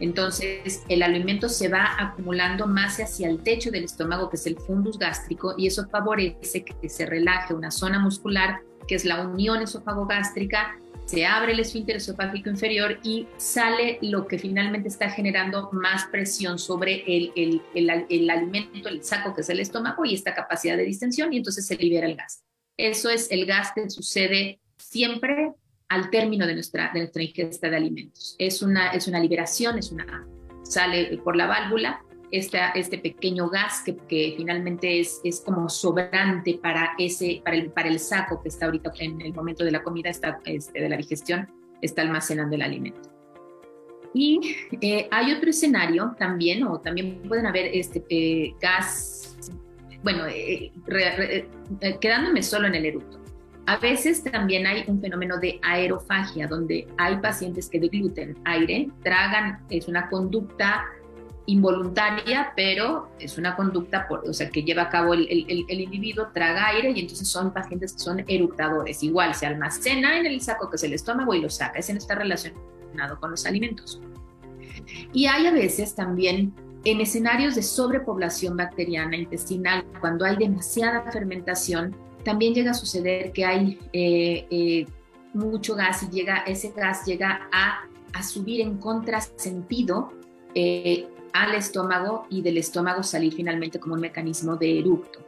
Entonces 0.00 0.82
el 0.88 1.02
alimento 1.02 1.50
se 1.50 1.68
va 1.68 1.94
acumulando 1.98 2.66
más 2.66 3.00
hacia 3.00 3.28
el 3.28 3.40
techo 3.40 3.70
del 3.70 3.84
estómago, 3.84 4.30
que 4.30 4.36
es 4.36 4.46
el 4.46 4.56
fundus 4.56 4.98
gástrico, 4.98 5.54
y 5.58 5.66
eso 5.66 5.86
favorece 5.90 6.64
que 6.64 6.88
se 6.88 7.04
relaje 7.04 7.52
una 7.52 7.70
zona 7.70 7.98
muscular, 7.98 8.60
que 8.88 8.94
es 8.94 9.04
la 9.04 9.26
unión 9.26 9.60
esófago-gástrica, 9.60 10.78
se 11.04 11.26
abre 11.26 11.52
el 11.52 11.60
esfínter 11.60 11.96
esofágico 11.96 12.48
inferior 12.48 12.98
y 13.02 13.26
sale 13.36 13.98
lo 14.02 14.26
que 14.26 14.38
finalmente 14.38 14.88
está 14.88 15.10
generando 15.10 15.70
más 15.72 16.06
presión 16.06 16.58
sobre 16.58 17.04
el, 17.06 17.32
el, 17.36 17.62
el, 17.74 18.30
alimento, 18.30 18.88
el 18.88 19.02
saco 19.02 19.34
que 19.34 19.42
es 19.42 19.48
el 19.50 19.60
estómago 19.60 20.04
y 20.04 20.14
esta 20.14 20.34
capacidad 20.34 20.76
de 20.76 20.84
distensión 20.84 21.32
y 21.32 21.38
entonces 21.38 21.66
se 21.66 21.76
libera 21.76 22.06
el 22.06 22.16
gas. 22.16 22.42
Eso 22.76 23.10
es 23.10 23.30
el 23.30 23.46
gas 23.46 23.72
que 23.74 23.88
sucede 23.90 24.60
siempre 24.78 25.52
al 25.88 26.10
término 26.10 26.46
de 26.46 26.54
nuestra, 26.54 26.90
de 26.92 27.00
nuestra 27.00 27.22
ingesta 27.22 27.68
de 27.68 27.76
alimentos. 27.76 28.34
Es 28.38 28.62
una, 28.62 28.90
es 28.90 29.06
una 29.06 29.20
liberación, 29.20 29.78
es 29.78 29.92
una, 29.92 30.26
sale 30.64 31.18
por 31.18 31.36
la 31.36 31.46
válvula 31.46 32.02
este, 32.38 32.58
este 32.74 32.98
pequeño 32.98 33.48
gas 33.48 33.82
que, 33.84 33.96
que, 33.96 34.34
finalmente 34.36 35.00
es, 35.00 35.20
es 35.22 35.40
como 35.40 35.68
sobrante 35.68 36.58
para, 36.60 36.94
ese, 36.98 37.40
para, 37.44 37.56
el, 37.56 37.70
para 37.70 37.88
el 37.88 38.00
saco 38.00 38.42
que 38.42 38.48
está 38.48 38.66
ahorita 38.66 38.92
en 38.98 39.20
el 39.20 39.32
momento 39.32 39.64
de 39.64 39.70
la 39.70 39.82
comida, 39.82 40.10
está, 40.10 40.40
este, 40.44 40.80
de 40.80 40.88
la 40.88 40.96
digestión, 40.96 41.48
está 41.80 42.02
almacenando 42.02 42.56
el 42.56 42.62
alimento. 42.62 43.08
Y 44.14 44.40
eh, 44.80 45.08
hay 45.10 45.32
otro 45.32 45.50
escenario 45.50 46.14
también, 46.18 46.64
o 46.64 46.80
también 46.80 47.22
pueden 47.28 47.46
haber 47.46 47.66
este, 47.72 48.04
eh, 48.08 48.54
gas, 48.60 49.36
bueno, 50.02 50.24
eh, 50.28 50.72
quedándome 52.00 52.42
solo 52.42 52.66
en 52.66 52.74
el 52.74 52.86
eructo. 52.86 53.20
A 53.66 53.78
veces 53.78 54.22
también 54.22 54.66
hay 54.66 54.84
un 54.88 55.00
fenómeno 55.00 55.38
de 55.38 55.58
aerofagia, 55.62 56.46
donde 56.46 56.86
hay 56.98 57.16
pacientes 57.16 57.68
que 57.68 57.80
degluten 57.80 58.36
aire, 58.44 58.88
tragan, 59.02 59.64
es 59.70 59.88
una 59.88 60.08
conducta 60.10 60.84
involuntaria, 61.46 62.52
pero 62.56 63.10
es 63.18 63.36
una 63.36 63.54
conducta 63.54 64.06
por, 64.08 64.28
o 64.28 64.32
sea, 64.32 64.48
que 64.50 64.62
lleva 64.62 64.82
a 64.82 64.88
cabo 64.88 65.14
el, 65.14 65.26
el, 65.28 65.80
individuo, 65.80 66.28
traga 66.32 66.68
aire 66.68 66.92
y 66.92 67.00
entonces 67.00 67.28
son 67.28 67.52
pacientes 67.52 67.92
que 67.92 67.98
son 67.98 68.24
eructadores. 68.26 69.02
Igual 69.02 69.34
se 69.34 69.46
almacena 69.46 70.18
en 70.18 70.26
el 70.26 70.40
saco 70.40 70.70
que 70.70 70.76
es 70.76 70.84
el 70.84 70.94
estómago 70.94 71.34
y 71.34 71.40
lo 71.40 71.50
saca. 71.50 71.78
Ese 71.78 71.92
no 71.92 71.98
está 71.98 72.14
relacionado 72.14 73.20
con 73.20 73.30
los 73.30 73.44
alimentos. 73.44 74.00
Y 75.12 75.26
hay 75.26 75.46
a 75.46 75.52
veces 75.52 75.94
también 75.94 76.54
en 76.84 77.00
escenarios 77.00 77.54
de 77.54 77.62
sobrepoblación 77.62 78.56
bacteriana 78.56 79.16
intestinal, 79.16 79.84
cuando 80.00 80.24
hay 80.24 80.36
demasiada 80.36 81.10
fermentación, 81.10 81.96
también 82.24 82.54
llega 82.54 82.72
a 82.72 82.74
suceder 82.74 83.32
que 83.32 83.44
hay 83.44 83.78
eh, 83.92 84.46
eh, 84.50 84.86
mucho 85.32 85.74
gas 85.74 86.02
y 86.02 86.10
llega, 86.10 86.38
ese 86.46 86.72
gas 86.72 87.04
llega 87.04 87.48
a, 87.52 87.86
a 88.12 88.22
subir 88.22 88.60
en 88.60 88.78
contrasentido 88.78 90.12
eh, 90.54 91.08
al 91.34 91.54
estómago 91.54 92.26
y 92.30 92.42
del 92.42 92.56
estómago 92.58 93.02
salir 93.02 93.34
finalmente 93.34 93.80
como 93.80 93.94
un 93.94 94.00
mecanismo 94.00 94.56
de 94.56 94.78
eructo. 94.78 95.18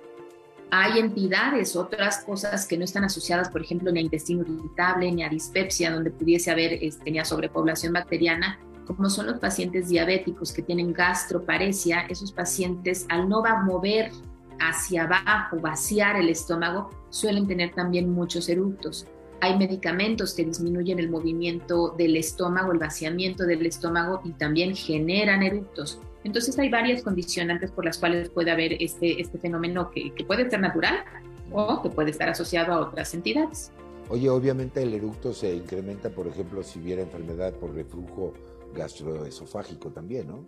Hay 0.71 0.99
entidades, 0.99 1.77
otras 1.77 2.25
cosas 2.25 2.67
que 2.67 2.79
no 2.79 2.85
están 2.85 3.05
asociadas, 3.05 3.51
por 3.51 3.61
ejemplo, 3.61 3.91
ni 3.91 3.99
a 3.99 4.03
intestino 4.03 4.43
irritable, 4.43 5.11
ni 5.13 5.25
a 5.25 5.29
dispepsia, 5.29 5.91
donde 5.91 6.11
pudiese 6.11 6.51
haber 6.51 6.75
este, 6.75 7.25
sobrepoblación 7.25 7.93
bacteriana, 7.93 8.59
como 8.87 9.11
son 9.11 9.27
los 9.27 9.39
pacientes 9.39 9.89
diabéticos 9.89 10.53
que 10.53 10.63
tienen 10.63 10.93
gastroparesia, 10.93 12.03
esos 12.09 12.31
pacientes 12.31 13.05
al 13.09 13.29
no 13.29 13.43
va 13.43 13.51
a 13.51 13.63
mover 13.65 14.13
hacia 14.61 15.05
abajo, 15.05 15.59
vaciar 15.61 16.17
el 16.17 16.29
estómago, 16.29 16.91
suelen 17.11 17.49
tener 17.49 17.75
también 17.75 18.11
muchos 18.11 18.49
eructos. 18.49 19.07
Hay 19.41 19.59
medicamentos 19.59 20.35
que 20.35 20.45
disminuyen 20.45 20.99
el 20.99 21.11
movimiento 21.11 21.95
del 21.97 22.17
estómago, 22.17 22.73
el 22.73 22.79
vaciamiento 22.79 23.45
del 23.45 23.67
estómago 23.67 24.21
y 24.25 24.33
también 24.33 24.75
generan 24.75 25.43
eructos. 25.43 26.01
Entonces 26.25 26.59
hay 26.59 26.69
varias 26.69 27.03
condicionantes 27.03 27.71
por 27.71 27.85
las 27.85 27.99
cuales 27.99 28.31
puede 28.31 28.51
haber 28.51 28.83
este, 28.83 29.21
este 29.21 29.39
fenómeno 29.39 29.91
que, 29.91 30.13
puede 30.27 30.51
ser 30.51 30.61
natural 30.61 31.05
o 31.53 31.83
que 31.83 31.91
puede 31.91 32.11
estar 32.11 32.29
asociado 32.29 32.73
a 32.73 32.81
otras 32.81 33.15
entidades. 33.15 33.71
Oye, 34.09 34.29
obviamente 34.29 34.83
el 34.83 34.95
eructo 34.95 35.33
se 35.33 35.55
incrementa, 35.55 36.11
por 36.11 36.27
ejemplo, 36.27 36.63
si 36.63 36.81
hubiera 36.81 37.03
enfermedad 37.03 37.53
por 37.55 37.75
reflujo 37.75 38.35
gastroesofágico 38.75 39.91
también, 39.91 40.29
¿no? 40.29 40.45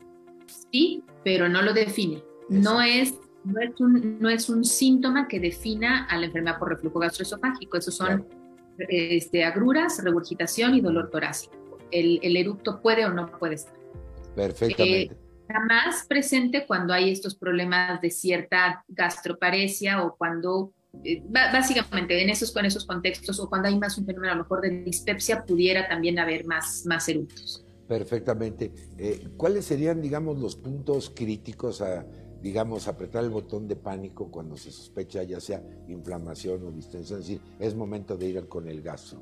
Sí, 0.73 1.05
pero 1.25 1.49
no 1.49 1.63
lo 1.63 1.73
define. 1.73 2.23
No 2.49 2.81
es, 2.81 3.15
no 3.45 3.61
es, 3.61 3.81
un, 3.81 4.19
no 4.19 4.29
es 4.31 4.49
un 4.49 4.65
síntoma 4.65 5.29
que 5.29 5.39
defina 5.39 6.07
a 6.07 6.17
la 6.19 6.27
enfermedad 6.27 6.59
por 6.59 6.71
reflujo 6.71 6.99
gastroesofágico. 6.99 7.77
Esos 7.77 7.95
son 7.95 8.27
este, 8.89 9.45
agruras, 9.45 10.03
regurgitación 10.03 10.75
y 10.75 10.81
dolor 10.81 11.11
torácico. 11.11 11.55
El, 11.91 12.21
el, 12.23 12.37
eructo 12.37 12.81
puede 12.81 13.07
o 13.07 13.13
no 13.13 13.31
puede 13.39 13.55
estar. 13.55 13.75
Perfectamente. 14.35 15.15
Eh, 15.15 15.17
está 15.49 15.61
más 15.61 16.07
presente 16.07 16.67
cuando 16.67 16.93
hay 16.93 17.11
estos 17.11 17.35
problemas 17.35 18.01
de 18.01 18.11
cierta 18.11 18.85
gastroparesia 18.89 20.03
o 20.03 20.15
cuando, 20.17 20.73
eh, 21.03 21.23
básicamente 21.27 22.23
en 22.23 22.29
esos, 22.29 22.53
con 22.53 22.67
esos 22.67 22.85
contextos 22.85 23.41
o 23.41 23.49
cuando 23.49 23.69
hay 23.69 23.79
más 23.79 23.97
un 23.97 24.05
fenómeno 24.05 24.33
a 24.33 24.37
lo 24.37 24.43
mejor 24.43 24.61
de 24.61 24.83
dispepsia, 24.83 25.45
pudiera 25.45 25.89
también 25.89 26.19
haber 26.19 26.45
más, 26.45 26.85
más 26.87 27.09
eructos. 27.09 27.65
Perfectamente. 27.89 28.71
Eh, 28.99 29.29
¿Cuáles 29.39 29.65
serían, 29.65 30.03
digamos, 30.03 30.39
los 30.39 30.57
puntos 30.57 31.11
críticos 31.15 31.81
a 31.81 32.07
digamos, 32.43 32.87
apretar 32.89 33.25
el 33.25 33.31
botón 33.31 33.67
de 33.67 33.77
pánico 33.77 34.31
cuando 34.31 34.57
se 34.57 34.71
sospecha 34.71 35.23
ya 35.23 35.41
sea 35.41 35.63
inflamación 35.89 36.65
o 36.67 36.71
distensión, 36.71 37.21
es 37.21 37.27
decir, 37.27 37.41
es 37.59 37.75
momento 37.75 38.17
de 38.17 38.29
ir 38.29 38.49
con 38.49 38.69
el 38.69 38.83
gas. 38.83 39.17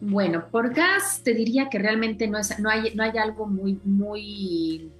Bueno, 0.00 0.48
por 0.50 0.72
gas 0.72 1.20
te 1.22 1.34
diría 1.34 1.68
que 1.68 1.78
realmente 1.78 2.26
no, 2.26 2.38
es, 2.38 2.58
no, 2.58 2.70
hay, 2.70 2.94
no 2.94 3.02
hay 3.02 3.18
algo 3.18 3.46
muy, 3.46 3.78
muy 3.84 4.90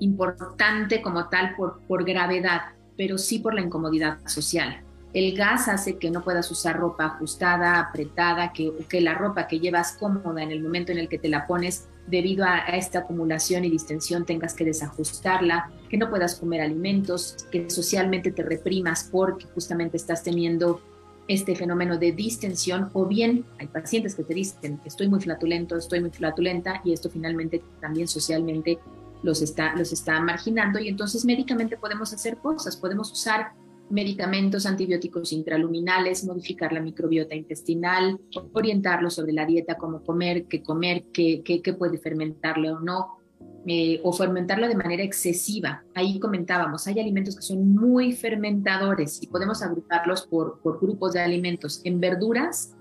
importante 0.00 1.02
como 1.02 1.28
tal 1.28 1.54
por, 1.54 1.80
por 1.82 2.04
gravedad, 2.04 2.62
pero 2.96 3.18
sí 3.18 3.38
por 3.38 3.54
la 3.54 3.60
incomodidad 3.60 4.18
social. 4.26 4.82
El 5.12 5.36
gas 5.36 5.68
hace 5.68 5.98
que 5.98 6.10
no 6.10 6.24
puedas 6.24 6.50
usar 6.50 6.78
ropa 6.78 7.06
ajustada, 7.06 7.78
apretada, 7.78 8.52
que, 8.52 8.72
que 8.88 9.00
la 9.00 9.14
ropa 9.14 9.46
que 9.46 9.60
llevas 9.60 9.96
cómoda 9.98 10.42
en 10.42 10.50
el 10.50 10.62
momento 10.62 10.92
en 10.92 10.98
el 10.98 11.08
que 11.08 11.18
te 11.18 11.28
la 11.28 11.46
pones, 11.46 11.86
debido 12.06 12.44
a, 12.44 12.58
esta 12.58 13.00
acumulación 13.00 13.64
y 13.64 13.70
distensión, 13.70 14.24
tengas 14.24 14.54
que 14.54 14.64
desajustarla, 14.64 15.70
que 15.88 15.96
no 15.96 16.10
puedas 16.10 16.36
comer 16.36 16.60
alimentos, 16.60 17.36
que 17.50 17.68
socialmente 17.70 18.30
te 18.30 18.42
reprimas 18.42 19.08
porque 19.10 19.46
justamente 19.54 19.96
estás 19.96 20.22
teniendo 20.22 20.80
este 21.28 21.56
fenómeno 21.56 21.98
de 21.98 22.12
distensión 22.12 22.90
o 22.92 23.04
bien 23.04 23.44
hay 23.58 23.66
pacientes 23.66 24.14
que 24.14 24.22
te 24.22 24.32
dicen 24.32 24.80
estoy 24.84 25.08
muy 25.08 25.20
flatulento, 25.20 25.76
estoy 25.76 26.00
muy 26.00 26.10
flatulenta 26.10 26.80
y 26.84 26.92
esto 26.92 27.10
finalmente 27.10 27.64
también 27.80 28.06
socialmente 28.06 28.78
los 29.24 29.42
está, 29.42 29.74
los 29.74 29.92
está 29.92 30.20
marginando 30.20 30.78
y 30.78 30.88
entonces 30.88 31.24
médicamente 31.24 31.76
podemos 31.76 32.12
hacer 32.12 32.36
cosas, 32.36 32.76
podemos 32.76 33.10
usar 33.10 33.52
medicamentos 33.90 34.66
antibióticos 34.66 35.32
intraluminales, 35.32 36.24
modificar 36.24 36.72
la 36.72 36.80
microbiota 36.80 37.34
intestinal, 37.34 38.18
orientarlo 38.52 39.10
sobre 39.10 39.32
la 39.32 39.46
dieta, 39.46 39.76
cómo 39.76 40.02
comer, 40.02 40.46
qué 40.46 40.62
comer, 40.62 41.04
qué, 41.12 41.42
qué, 41.44 41.72
puede 41.72 41.98
fermentarle 41.98 42.72
o 42.72 42.80
no, 42.80 43.18
eh, 43.66 44.00
o 44.02 44.12
fermentarlo 44.12 44.68
de 44.68 44.76
manera 44.76 45.02
excesiva. 45.02 45.84
Ahí 45.94 46.18
comentábamos, 46.18 46.86
hay 46.86 46.98
alimentos 47.00 47.36
que 47.36 47.42
son 47.42 47.74
muy 47.74 48.12
fermentadores 48.12 49.22
y 49.22 49.28
podemos 49.28 49.62
agruparlos 49.62 50.26
por, 50.26 50.60
por 50.60 50.80
grupos 50.80 51.12
de 51.12 51.20
alimentos. 51.20 51.80
En 51.84 52.00
verduras, 52.00 52.74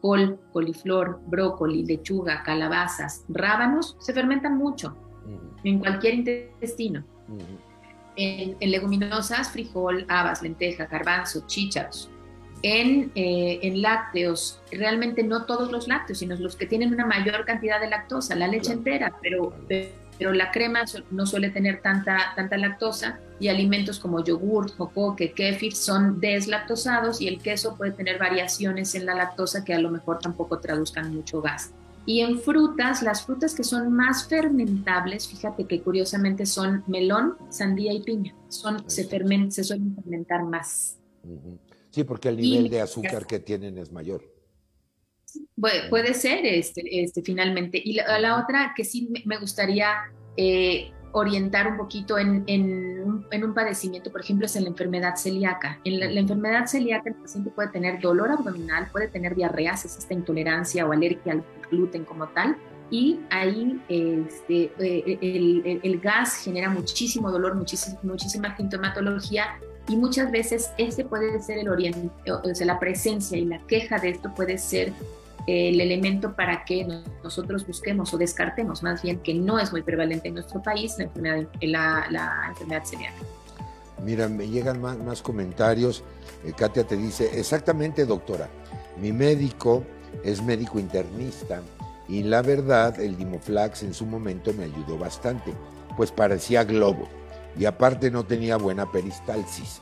col, 0.00 0.40
coliflor, 0.52 1.20
brócoli, 1.26 1.84
lechuga, 1.84 2.42
calabazas, 2.42 3.24
rábanos, 3.28 3.96
se 4.00 4.12
fermentan 4.12 4.56
mucho 4.56 4.96
en 5.64 5.78
cualquier 5.80 6.14
intestino 6.14 7.04
en, 8.18 8.70
leguminosas, 8.70 9.50
frijol, 9.50 10.04
habas, 10.08 10.42
lenteja, 10.42 10.86
garbanzo, 10.86 11.46
chícharos. 11.46 12.10
En, 12.62 13.12
eh, 13.14 13.60
en, 13.62 13.80
lácteos, 13.80 14.60
realmente 14.72 15.22
no 15.22 15.44
todos 15.44 15.70
los 15.70 15.86
lácteos, 15.86 16.18
sino 16.18 16.34
los 16.34 16.56
que 16.56 16.66
tienen 16.66 16.92
una 16.92 17.06
mayor 17.06 17.44
cantidad 17.44 17.80
de 17.80 17.88
lactosa, 17.88 18.34
la 18.34 18.48
leche 18.48 18.72
entera, 18.72 19.14
pero, 19.22 19.54
pero 20.18 20.32
la 20.32 20.50
crema 20.50 20.82
no 21.12 21.24
suele 21.24 21.50
tener 21.50 21.80
tanta, 21.80 22.32
tanta 22.34 22.58
lactosa 22.58 23.20
y 23.38 23.46
alimentos 23.46 24.00
como 24.00 24.24
yogur, 24.24 24.72
jocoque, 24.76 25.30
kéfir 25.30 25.76
son 25.76 26.18
deslactosados 26.18 27.20
y 27.20 27.28
el 27.28 27.40
queso 27.40 27.76
puede 27.76 27.92
tener 27.92 28.18
variaciones 28.18 28.96
en 28.96 29.06
la 29.06 29.14
lactosa 29.14 29.64
que 29.64 29.74
a 29.74 29.78
lo 29.78 29.90
mejor 29.90 30.18
tampoco 30.18 30.58
traduzcan 30.58 31.14
mucho 31.14 31.40
gas. 31.40 31.72
Y 32.08 32.22
en 32.22 32.40
frutas, 32.40 33.02
las 33.02 33.26
frutas 33.26 33.54
que 33.54 33.62
son 33.62 33.92
más 33.92 34.26
fermentables, 34.26 35.28
fíjate 35.28 35.66
que 35.66 35.82
curiosamente 35.82 36.46
son 36.46 36.82
melón, 36.86 37.36
sandía 37.50 37.92
y 37.92 38.02
piña. 38.02 38.34
Son, 38.48 38.88
se, 38.88 39.04
ferment, 39.04 39.52
se 39.52 39.62
suelen 39.62 39.94
fermentar 39.94 40.42
más. 40.42 40.96
Sí, 41.90 42.04
porque 42.04 42.30
el 42.30 42.38
nivel 42.38 42.70
de 42.70 42.80
azúcar 42.80 43.26
que 43.26 43.40
tienen 43.40 43.76
es 43.76 43.92
mayor. 43.92 44.22
Puede, 45.54 46.14
ser, 46.14 46.46
este, 46.46 47.02
este, 47.02 47.20
finalmente. 47.20 47.78
Y 47.84 47.92
la, 47.96 48.42
otra 48.42 48.72
que 48.74 48.86
sí 48.86 49.10
me 49.26 49.36
gustaría 49.36 50.10
eh, 50.38 50.90
orientar 51.12 51.66
un 51.66 51.76
poquito 51.76 52.18
en, 52.18 52.44
en, 52.46 53.44
un, 53.44 53.54
padecimiento, 53.54 54.10
por 54.10 54.22
ejemplo, 54.22 54.46
es 54.46 54.56
en 54.56 54.64
la 54.64 54.70
enfermedad 54.70 55.16
celíaca. 55.16 55.78
En 55.84 56.00
la, 56.00 56.06
enfermedad 56.06 56.66
celíaca 56.66 57.10
el 57.10 57.16
paciente 57.16 57.50
puede 57.50 57.68
tener 57.68 58.00
dolor 58.00 58.30
abdominal, 58.30 58.88
puede 58.90 59.08
tener 59.08 59.34
diarreas, 59.34 59.84
es 59.84 59.98
esta 59.98 60.14
intolerancia 60.14 60.86
o 60.86 60.92
alergia 60.92 61.32
al 61.32 61.44
gluten 61.70 62.04
como 62.04 62.28
tal, 62.28 62.56
y 62.90 63.20
ahí 63.30 63.80
este, 63.88 64.72
eh, 64.78 65.18
el, 65.20 65.80
el, 65.82 66.00
gas 66.00 66.36
genera 66.36 66.70
muchísimo 66.70 67.30
dolor, 67.30 67.54
muchísima, 67.54 67.98
muchísima 68.02 68.56
sintomatología 68.56 69.58
y 69.88 69.96
muchas 69.96 70.30
veces 70.30 70.70
ese 70.78 71.04
puede 71.04 71.40
ser 71.42 71.58
el 71.58 71.68
oriente, 71.68 72.32
o 72.32 72.54
sea, 72.54 72.66
la 72.66 72.78
presencia 72.78 73.36
y 73.36 73.44
la 73.44 73.58
queja 73.66 73.98
de 73.98 74.10
esto 74.10 74.32
puede 74.34 74.56
ser 74.56 74.92
el 75.46 75.80
elemento 75.80 76.34
para 76.36 76.64
que 76.64 76.86
nosotros 77.24 77.66
busquemos 77.66 78.12
o 78.12 78.18
descartemos 78.18 78.82
más 78.82 79.02
bien 79.02 79.18
que 79.20 79.32
no 79.32 79.58
es 79.58 79.72
muy 79.72 79.82
prevalente 79.82 80.28
en 80.28 80.34
nuestro 80.34 80.62
país 80.62 80.96
la 80.98 81.04
enfermedad, 81.04 81.48
la, 82.10 82.46
enfermedad 82.50 82.84
celíaca. 82.84 83.16
Mira, 84.04 84.28
me 84.28 84.46
llegan 84.46 84.80
más, 84.80 84.98
más 84.98 85.22
comentarios. 85.22 86.04
Eh, 86.44 86.52
Katia 86.56 86.84
te 86.84 86.96
dice, 86.96 87.30
exactamente 87.38 88.04
doctora, 88.04 88.48
mi 89.00 89.10
médico 89.10 89.84
es 90.22 90.42
médico 90.42 90.78
internista 90.78 91.60
y 92.08 92.22
la 92.22 92.42
verdad 92.42 92.98
el 93.00 93.16
Dimoflax 93.16 93.82
en 93.82 93.94
su 93.94 94.06
momento 94.06 94.52
me 94.52 94.64
ayudó 94.64 94.98
bastante, 94.98 95.52
pues 95.96 96.10
parecía 96.10 96.64
globo 96.64 97.08
y 97.58 97.64
aparte 97.64 98.10
no 98.10 98.24
tenía 98.24 98.56
buena 98.56 98.90
peristalsis. 98.90 99.80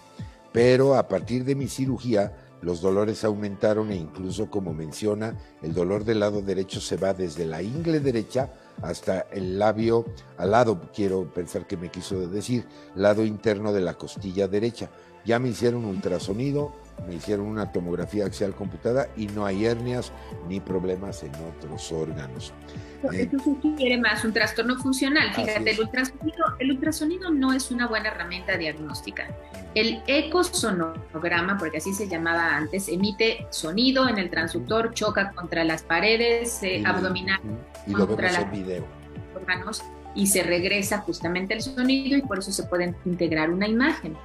Pero 0.53 0.95
a 0.95 1.07
partir 1.07 1.45
de 1.45 1.55
mi 1.55 1.69
cirugía 1.69 2.35
los 2.63 2.81
dolores 2.81 3.23
aumentaron 3.25 3.93
e 3.93 3.97
incluso 3.97 4.51
como 4.51 4.73
menciona, 4.73 5.37
el 5.63 5.75
dolor 5.75 6.05
del 6.05 6.21
lado 6.21 6.43
derecho 6.43 6.81
se 6.81 6.97
va 6.97 7.13
desde 7.13 7.47
la 7.47 7.63
ingle 7.63 8.01
derecha 8.01 8.51
hasta 8.83 9.21
el 9.31 9.59
labio, 9.59 10.05
al 10.37 10.51
lado, 10.51 10.91
quiero 10.95 11.33
pensar 11.33 11.67
que 11.67 11.77
me 11.77 11.91
quiso 11.91 12.29
decir, 12.29 12.67
lado 12.95 13.25
interno 13.25 13.73
de 13.73 13.81
la 13.81 13.95
costilla 13.95 14.49
derecha. 14.49 14.91
Ya 15.27 15.41
me 15.41 15.49
hicieron 15.49 15.85
ultrasonido, 15.85 16.73
me 17.09 17.17
hicieron 17.17 17.47
una 17.47 17.73
tomografía 17.73 18.27
axial 18.27 18.55
computada 18.55 19.09
y 19.17 19.27
no 19.27 19.45
hay 19.45 19.67
hernias 19.67 20.13
ni 20.49 20.61
problemas 20.61 21.25
en 21.25 21.33
otros 21.35 21.91
órganos. 21.91 22.53
Esto 23.13 23.37
sugiere 23.41 24.01
más 24.01 24.25
un 24.25 24.33
trastorno 24.33 24.77
funcional. 24.79 25.35
Fíjate, 25.35 25.73
el 25.73 25.81
ultrasonido, 25.81 26.45
el 26.61 26.71
ultrasonido 26.71 27.31
no 27.31 27.53
es 27.53 27.73
una 27.73 27.89
buena 27.89 28.09
herramienta 28.11 28.57
diagnóstica. 28.57 29.29
El 29.75 30.01
ecosonograma, 30.07 31.59
porque 31.59 31.79
así 31.79 31.93
se 31.93 32.09
llamaba 32.09 32.57
antes, 32.57 32.89
emite 32.89 33.49
sonido 33.51 34.09
en 34.09 34.19
el 34.19 34.31
transductor, 34.31 34.95
choca 34.95 35.33
contra 35.33 35.65
las 35.65 35.83
paredes 35.83 36.63
eh, 36.63 36.85
abdominales, 36.87 37.45
y 37.87 37.91
lo 37.91 38.07
vemos 38.07 38.39
en 38.39 38.51
video. 38.53 38.85
órganos 39.35 39.83
y 40.17 40.27
se 40.27 40.43
regresa 40.43 40.99
justamente 40.99 41.55
el 41.55 41.63
sonido 41.63 42.17
y 42.17 42.23
por 42.23 42.39
eso 42.39 42.51
se 42.51 42.65
puede 42.65 42.95
integrar 43.05 43.51
una 43.51 43.69
imagen. 43.69 44.17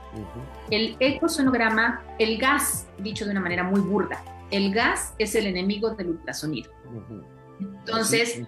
El 0.72 0.96
ecosonograma, 1.00 2.02
el 2.18 2.38
gas, 2.38 2.88
dicho 2.98 3.26
de 3.26 3.32
una 3.32 3.42
manera 3.42 3.64
muy 3.64 3.82
burda, 3.82 4.24
el 4.50 4.74
gas 4.74 5.14
es 5.20 5.36
el 5.36 5.48
enemigo 5.48 5.92
del 5.92 6.12
ultrasonido. 6.12 6.72
Entonces, 7.60 8.42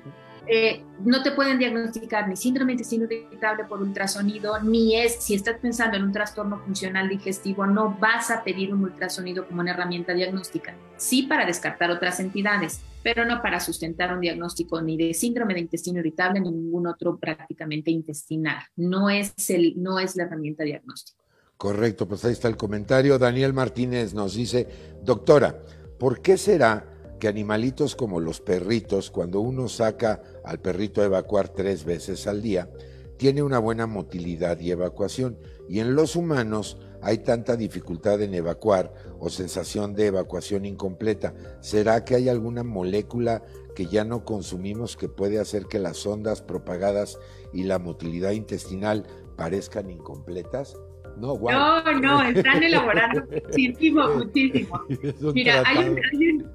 eh, 0.48 0.84
no 1.00 1.24
te 1.24 1.32
pueden 1.32 1.58
diagnosticar 1.58 2.28
ni 2.28 2.36
síndrome 2.36 2.72
de 2.72 2.74
intestino 2.74 3.06
irritable 3.06 3.64
por 3.64 3.82
ultrasonido, 3.82 4.60
ni 4.62 4.96
es, 5.00 5.16
si 5.24 5.36
estás 5.36 5.58
pensando 5.62 5.98
en 5.98 6.04
un 6.04 6.12
trastorno 6.12 6.60
funcional 6.60 7.08
digestivo, 7.08 7.66
no 7.66 7.98
vas 8.00 8.30
a 8.30 8.44
pedir 8.44 8.74
un 8.74 8.84
ultrasonido 8.84 9.48
como 9.48 9.62
una 9.62 9.72
herramienta 9.72 10.14
diagnóstica. 10.14 10.76
Sí 10.98 11.24
para 11.24 11.46
descartar 11.46 11.92
otras 11.92 12.20
entidades, 12.20 12.82
pero 13.04 13.26
no 13.26 13.42
para 13.42 13.60
sustentar 13.60 14.14
un 14.14 14.22
diagnóstico 14.22 14.82
ni 14.82 14.98
de 14.98 15.14
síndrome 15.14 15.54
de 15.54 15.62
intestino 15.62 16.00
irritable 16.00 16.42
ni 16.42 16.52
ningún 16.52 16.88
otro 16.88 17.18
prácticamente 17.18 17.92
intestinal. 17.92 18.64
No 18.76 19.10
es, 19.10 19.34
el, 19.50 19.74
no 19.78 20.00
es 20.00 20.16
la 20.16 20.24
herramienta 20.24 20.64
diagnóstica. 20.64 21.22
Correcto, 21.58 22.08
pues 22.08 22.26
ahí 22.26 22.34
está 22.34 22.50
el 22.50 22.58
comentario. 22.58 23.18
Daniel 23.18 23.54
Martínez 23.54 24.14
nos 24.14 24.36
dice, 24.36 24.68
doctora, 25.02 25.58
¿por 25.98 26.22
qué 26.22 26.38
será 26.38 26.93
que 27.24 27.30
animalitos 27.30 27.96
como 27.96 28.20
los 28.20 28.42
perritos, 28.42 29.10
cuando 29.10 29.40
uno 29.40 29.70
saca 29.70 30.22
al 30.44 30.60
perrito 30.60 31.02
a 31.02 31.06
evacuar 31.06 31.48
tres 31.48 31.86
veces 31.86 32.28
al 32.28 32.42
día, 32.42 32.70
tiene 33.16 33.42
una 33.42 33.60
buena 33.60 33.88
motilidad 33.88 34.60
y 34.60 34.72
evacuación, 34.72 35.38
y 35.70 35.80
en 35.80 35.96
los 35.96 36.18
humanos 36.18 36.76
hay 37.02 37.20
tanta 37.20 37.56
dificultad 37.56 38.22
en 38.22 38.34
evacuar 38.34 38.94
o 39.22 39.30
sensación 39.30 39.94
de 39.94 40.08
evacuación 40.08 40.66
incompleta? 40.66 41.34
¿Será 41.62 42.04
que 42.04 42.16
hay 42.16 42.28
alguna 42.28 42.66
molécula 42.66 43.42
que 43.74 43.86
ya 43.86 44.04
no 44.04 44.26
consumimos 44.26 44.98
que 44.98 45.08
puede 45.08 45.40
hacer 45.40 45.68
que 45.68 45.80
las 45.80 46.06
ondas 46.06 46.42
propagadas 46.42 47.20
y 47.54 47.64
la 47.64 47.80
motilidad 47.80 48.32
intestinal 48.32 49.08
parezcan 49.38 49.90
incompletas? 49.90 50.76
No, 51.18 51.40
no, 52.02 52.24
están 52.24 52.64
elaborando 52.64 53.24
muchísimo, 53.30 54.08
muchísimo. 54.18 54.82
Mira, 55.34 55.64
hay 55.66 55.78
un, 55.90 56.52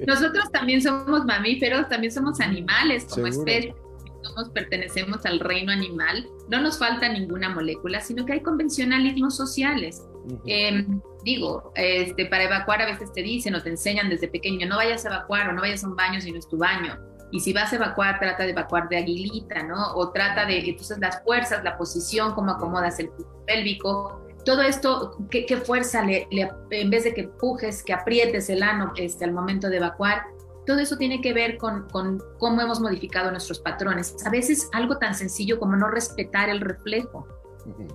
Nosotros 0.06 0.50
también 0.52 0.82
somos 0.82 1.24
mamíferos, 1.24 1.88
también 1.88 2.12
somos 2.12 2.40
animales 2.40 3.06
como 3.06 3.26
especie. 3.26 3.74
Somos, 4.22 4.50
pertenecemos 4.50 5.24
al 5.26 5.40
reino 5.40 5.72
animal. 5.72 6.28
No 6.48 6.60
nos 6.60 6.78
falta 6.78 7.08
ninguna 7.08 7.48
molécula, 7.50 8.00
sino 8.00 8.26
que 8.26 8.34
hay 8.34 8.40
convencionalismos 8.40 9.36
sociales. 9.36 10.04
Em, 10.44 11.00
digo, 11.24 11.72
este, 11.76 12.26
para 12.26 12.44
evacuar 12.44 12.82
a 12.82 12.86
veces 12.86 13.12
te 13.12 13.22
dicen 13.22 13.54
o 13.54 13.62
te 13.62 13.70
enseñan 13.70 14.10
desde 14.10 14.28
pequeño, 14.28 14.66
no 14.66 14.76
vayas 14.76 15.06
a 15.06 15.08
evacuar 15.08 15.48
o 15.48 15.52
no 15.52 15.62
vayas 15.62 15.84
a 15.84 15.88
un 15.88 15.96
baño 15.96 16.20
si 16.20 16.32
no 16.32 16.38
es 16.38 16.48
tu 16.48 16.58
baño 16.58 16.98
y 17.30 17.40
si 17.40 17.52
vas 17.52 17.72
a 17.72 17.76
evacuar, 17.76 18.18
trata 18.18 18.44
de 18.44 18.50
evacuar 18.50 18.88
de 18.88 18.96
aguilita, 18.96 19.62
¿no? 19.62 19.94
O 19.94 20.10
trata 20.10 20.46
de, 20.46 20.58
entonces 20.60 20.98
las 20.98 21.22
fuerzas, 21.22 21.62
la 21.62 21.76
posición, 21.76 22.34
cómo 22.34 22.52
acomodas 22.52 22.98
el 22.98 23.10
pélvico, 23.46 24.22
todo 24.44 24.62
esto, 24.62 25.18
qué, 25.30 25.56
fuerza 25.58 26.02
le, 26.02 26.26
en 26.70 26.90
vez 26.90 27.04
de 27.04 27.12
que 27.12 27.22
empujes, 27.22 27.82
que 27.82 27.92
aprietes 27.92 28.48
el 28.48 28.62
ano 28.62 28.92
este, 28.96 29.24
al 29.24 29.32
momento 29.32 29.68
de 29.68 29.76
evacuar, 29.76 30.22
todo 30.64 30.78
eso 30.78 30.96
tiene 30.96 31.20
que 31.20 31.32
ver 31.32 31.58
con, 31.58 31.88
con, 31.90 32.22
cómo 32.38 32.60
hemos 32.60 32.80
modificado 32.80 33.30
nuestros 33.30 33.58
patrones. 33.58 34.16
A 34.26 34.30
veces 34.30 34.68
algo 34.72 34.98
tan 34.98 35.14
sencillo 35.14 35.58
como 35.58 35.76
no 35.76 35.88
respetar 35.88 36.48
el 36.48 36.60
reflejo. 36.60 37.26
Eh, 37.66 37.88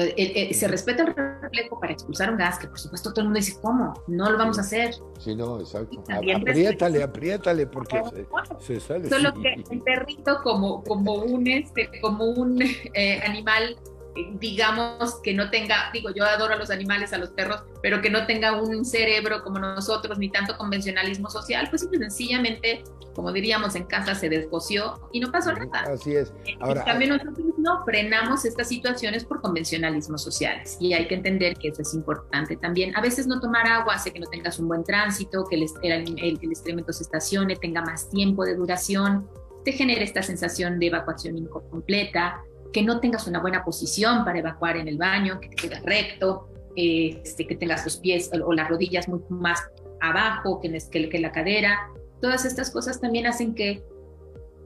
eh, 0.00 0.48
eh, 0.50 0.54
se 0.54 0.66
respeta 0.68 1.04
el 1.04 1.14
reflejo 1.14 1.78
para 1.78 1.92
expulsar 1.92 2.30
un 2.30 2.36
gas, 2.36 2.58
que 2.58 2.66
por 2.66 2.78
supuesto 2.78 3.10
todo 3.10 3.20
el 3.20 3.26
mundo 3.26 3.38
dice, 3.38 3.56
¿cómo? 3.60 3.94
No 4.06 4.30
lo 4.30 4.38
vamos 4.38 4.58
a 4.58 4.62
hacer. 4.62 4.94
Sí, 5.18 5.34
no, 5.34 5.60
exacto. 5.60 6.02
Apriétale, 6.10 7.02
apriétale, 7.02 7.66
porque 7.66 8.02
se, 8.60 8.80
sale. 8.80 9.08
Solo 9.08 9.32
que 9.34 9.54
el 9.70 9.80
perrito 9.82 10.40
como, 10.42 10.82
como 10.82 11.14
un, 11.14 11.46
este, 11.46 11.90
como 12.00 12.24
un 12.24 12.62
animal 13.24 13.76
digamos, 14.38 15.20
que 15.22 15.34
no 15.34 15.50
tenga, 15.50 15.90
digo, 15.92 16.10
yo 16.14 16.24
adoro 16.24 16.54
a 16.54 16.56
los 16.56 16.70
animales, 16.70 17.12
a 17.12 17.18
los 17.18 17.30
perros, 17.30 17.64
pero 17.82 18.00
que 18.00 18.10
no 18.10 18.26
tenga 18.26 18.60
un 18.60 18.84
cerebro 18.84 19.42
como 19.42 19.58
nosotros, 19.58 20.18
ni 20.18 20.30
tanto 20.30 20.56
convencionalismo 20.56 21.28
social, 21.30 21.66
pues 21.68 21.88
sencillamente, 21.90 22.84
como 23.14 23.32
diríamos 23.32 23.74
en 23.74 23.84
casa, 23.84 24.14
se 24.14 24.28
descoció 24.28 25.08
y 25.12 25.20
no 25.20 25.32
pasó 25.32 25.52
nada. 25.52 25.92
Así 25.92 26.14
es. 26.14 26.32
Ahora, 26.60 26.84
también 26.84 27.10
nosotros 27.10 27.38
no 27.58 27.84
frenamos 27.84 28.44
estas 28.44 28.68
situaciones 28.68 29.24
por 29.24 29.40
convencionalismos 29.40 30.22
sociales 30.22 30.76
y 30.80 30.92
hay 30.92 31.08
que 31.08 31.16
entender 31.16 31.56
que 31.56 31.68
eso 31.68 31.82
es 31.82 31.94
importante 31.94 32.56
también. 32.56 32.96
A 32.96 33.00
veces 33.00 33.26
no 33.26 33.40
tomar 33.40 33.66
agua 33.66 33.94
hace 33.94 34.12
que 34.12 34.20
no 34.20 34.26
tengas 34.26 34.58
un 34.58 34.68
buen 34.68 34.84
tránsito, 34.84 35.44
que 35.48 35.56
el, 35.56 35.66
el, 35.82 36.18
el 36.20 36.50
excremento 36.50 36.92
se 36.92 37.02
estacione, 37.02 37.56
tenga 37.56 37.82
más 37.82 38.08
tiempo 38.10 38.44
de 38.44 38.54
duración, 38.54 39.28
te 39.64 39.72
genera 39.72 40.02
esta 40.02 40.22
sensación 40.22 40.78
de 40.78 40.86
evacuación 40.86 41.38
incompleta, 41.38 42.42
que 42.74 42.82
no 42.82 42.98
tengas 42.98 43.28
una 43.28 43.40
buena 43.40 43.64
posición 43.64 44.24
para 44.24 44.40
evacuar 44.40 44.76
en 44.76 44.88
el 44.88 44.98
baño, 44.98 45.38
que 45.40 45.48
te 45.48 45.54
quedes 45.54 45.82
recto, 45.84 46.48
este, 46.74 47.46
que 47.46 47.54
tengas 47.54 47.84
los 47.84 47.96
pies 47.98 48.28
o, 48.32 48.52
las 48.52 48.68
rodillas 48.68 49.08
mucho 49.08 49.26
más 49.30 49.60
abajo 50.00 50.60
que, 50.60 50.76
que, 50.90 51.08
que, 51.08 51.18
la 51.20 51.30
cadera. 51.30 51.88
Todas 52.20 52.44
estas 52.44 52.72
cosas 52.72 53.00
también 53.00 53.26
hacen 53.26 53.54
que, 53.54 53.84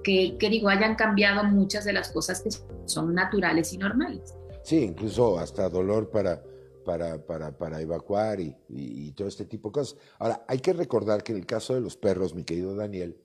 que, 0.02 0.38
digo, 0.40 0.70
hayan 0.70 0.94
cambiado 0.94 1.44
muchas 1.44 1.84
de 1.84 1.92
las 1.92 2.10
cosas 2.10 2.40
que 2.40 2.48
son 2.86 3.14
naturales 3.14 3.74
y 3.74 3.78
normales. 3.78 4.34
Sí, 4.62 4.78
incluso 4.84 5.38
hasta 5.38 5.68
dolor 5.68 6.08
para, 6.08 6.42
para, 6.86 7.22
para, 7.26 7.58
para 7.58 7.78
evacuar 7.82 8.40
y, 8.40 8.56
y, 8.70 9.12
todo 9.12 9.28
este 9.28 9.44
tipo 9.44 9.68
de 9.68 9.72
cosas. 9.74 9.98
Ahora, 10.18 10.46
hay 10.48 10.60
que 10.60 10.72
recordar 10.72 11.22
que 11.22 11.32
en 11.32 11.38
el 11.38 11.46
caso 11.46 11.74
de 11.74 11.82
los 11.82 11.98
perros, 11.98 12.34
mi 12.34 12.44
querido 12.44 12.74
Daniel, 12.74 13.18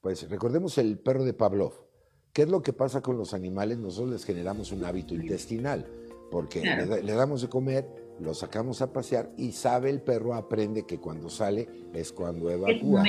pues 0.00 0.26
recordemos 0.30 0.78
el 0.78 0.98
perro 0.98 1.24
de 1.24 1.34
Pavlov. 1.34 1.89
¿Qué 2.32 2.42
es 2.42 2.48
lo 2.48 2.62
que 2.62 2.72
pasa 2.72 3.00
con 3.00 3.16
los 3.16 3.34
animales? 3.34 3.78
Nosotros 3.78 4.10
les 4.10 4.24
generamos 4.24 4.70
un 4.70 4.84
hábito 4.84 5.14
intestinal, 5.14 5.86
porque 6.30 6.62
le, 6.62 7.12
damos 7.12 7.42
de 7.42 7.48
comer, 7.48 7.88
lo 8.20 8.34
sacamos 8.34 8.82
a 8.82 8.92
pasear 8.92 9.32
y 9.36 9.52
sabe 9.52 9.90
el 9.90 10.00
perro, 10.00 10.34
aprende 10.34 10.84
que 10.86 10.98
cuando 10.98 11.28
sale 11.28 11.68
es 11.92 12.12
cuando 12.12 12.50
evacúa. 12.50 13.02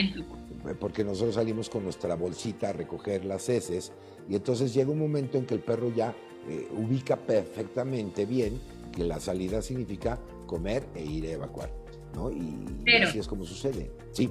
Porque 0.79 1.03
nosotros 1.03 1.35
salimos 1.35 1.69
con 1.69 1.83
nuestra 1.83 2.15
bolsita 2.15 2.69
a 2.69 2.73
recoger 2.73 3.25
las 3.25 3.47
heces 3.49 3.91
y 4.27 4.35
entonces 4.35 4.73
llega 4.73 4.91
un 4.91 4.99
momento 4.99 5.37
en 5.37 5.45
que 5.45 5.55
el 5.55 5.61
perro 5.61 5.93
ya 5.93 6.15
eh, 6.47 6.67
ubica 6.75 7.15
perfectamente 7.15 8.25
bien 8.25 8.59
que 8.91 9.03
la 9.03 9.19
salida 9.19 9.61
significa 9.61 10.19
comer 10.45 10.85
e 10.95 11.03
ir 11.03 11.25
a 11.25 11.31
evacuar. 11.31 11.71
¿no? 12.15 12.31
Y, 12.31 12.65
y 12.85 12.95
así 13.03 13.19
es 13.19 13.27
como 13.27 13.45
sucede. 13.45 13.91
Sí. 14.11 14.29